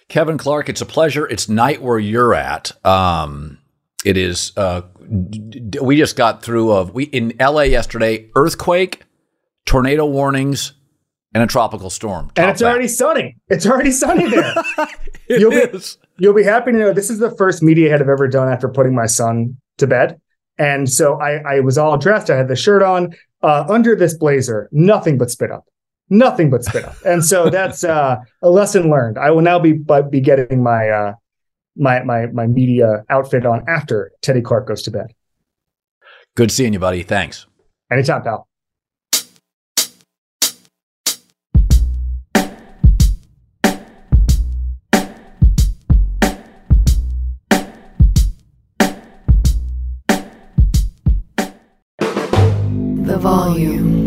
Kevin 0.09 0.37
Clark, 0.37 0.69
it's 0.69 0.81
a 0.81 0.85
pleasure. 0.85 1.27
It's 1.27 1.49
night 1.49 1.81
where 1.81 1.99
you're 1.99 2.33
at. 2.33 2.71
Um, 2.85 3.57
it 4.05 4.15
is. 4.17 4.53
Uh, 4.55 4.81
d- 5.29 5.79
we 5.81 5.97
just 5.97 6.15
got 6.15 6.41
through 6.43 6.71
of 6.71 6.93
we 6.93 7.05
in 7.05 7.33
LA 7.39 7.63
yesterday. 7.63 8.29
Earthquake, 8.35 9.03
tornado 9.65 10.05
warnings, 10.05 10.73
and 11.33 11.43
a 11.43 11.47
tropical 11.47 11.89
storm. 11.89 12.31
and 12.37 12.49
it's 12.49 12.61
back. 12.61 12.69
already 12.71 12.87
sunny. 12.87 13.35
It's 13.49 13.65
already 13.65 13.91
sunny 13.91 14.29
there. 14.29 14.53
It 15.29 15.41
You'll 15.41 15.51
be- 15.51 15.79
You'll 16.19 16.33
be 16.33 16.43
happy 16.43 16.71
to 16.71 16.77
know 16.77 16.93
this 16.93 17.09
is 17.09 17.19
the 17.19 17.29
first 17.35 17.61
media 17.61 17.89
head 17.89 18.01
I've 18.01 18.07
ever 18.07 18.29
done 18.29 18.47
after 18.47 18.69
putting 18.69 18.95
my 18.95 19.07
son 19.07 19.57
to 19.77 19.85
bed. 19.85 20.21
And 20.57 20.89
so 20.89 21.19
I, 21.21 21.57
I 21.57 21.59
was 21.59 21.77
all 21.77 21.97
dressed. 21.97 22.29
I 22.29 22.37
had 22.37 22.47
the 22.47 22.55
shirt 22.55 22.81
on. 22.81 23.13
Uh, 23.43 23.65
under 23.69 23.93
this 23.95 24.17
blazer, 24.17 24.67
nothing 24.71 25.17
but 25.17 25.29
spit 25.29 25.51
up. 25.51 25.65
Nothing 26.09 26.49
but 26.49 26.63
spit 26.63 26.85
up. 26.85 26.95
And 27.05 27.23
so 27.23 27.49
that's 27.49 27.83
uh, 27.83 28.17
a 28.41 28.49
lesson 28.49 28.89
learned. 28.89 29.17
I 29.17 29.31
will 29.31 29.41
now 29.41 29.59
be 29.59 29.73
but 29.73 30.09
be 30.09 30.21
getting 30.21 30.63
my 30.63 30.89
uh, 30.89 31.13
my 31.75 32.01
my 32.03 32.27
my 32.27 32.47
media 32.47 33.03
outfit 33.09 33.45
on 33.45 33.65
after 33.67 34.11
Teddy 34.21 34.41
Clark 34.41 34.67
goes 34.67 34.81
to 34.83 34.91
bed. 34.91 35.13
Good 36.35 36.51
seeing 36.51 36.73
you, 36.73 36.79
buddy. 36.79 37.03
Thanks. 37.03 37.45
Anytime, 37.91 38.23
pal. 38.23 38.47
The 53.07 53.17
volume. 53.17 54.06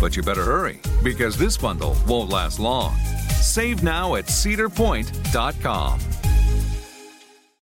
But 0.00 0.16
you 0.16 0.22
better 0.22 0.44
hurry 0.44 0.78
because 1.02 1.36
this 1.36 1.56
bundle 1.56 1.96
won't 2.06 2.30
last 2.30 2.58
long. 2.58 2.94
Save 3.40 3.82
now 3.82 4.16
at 4.16 4.26
cedarpoint.com. 4.26 6.00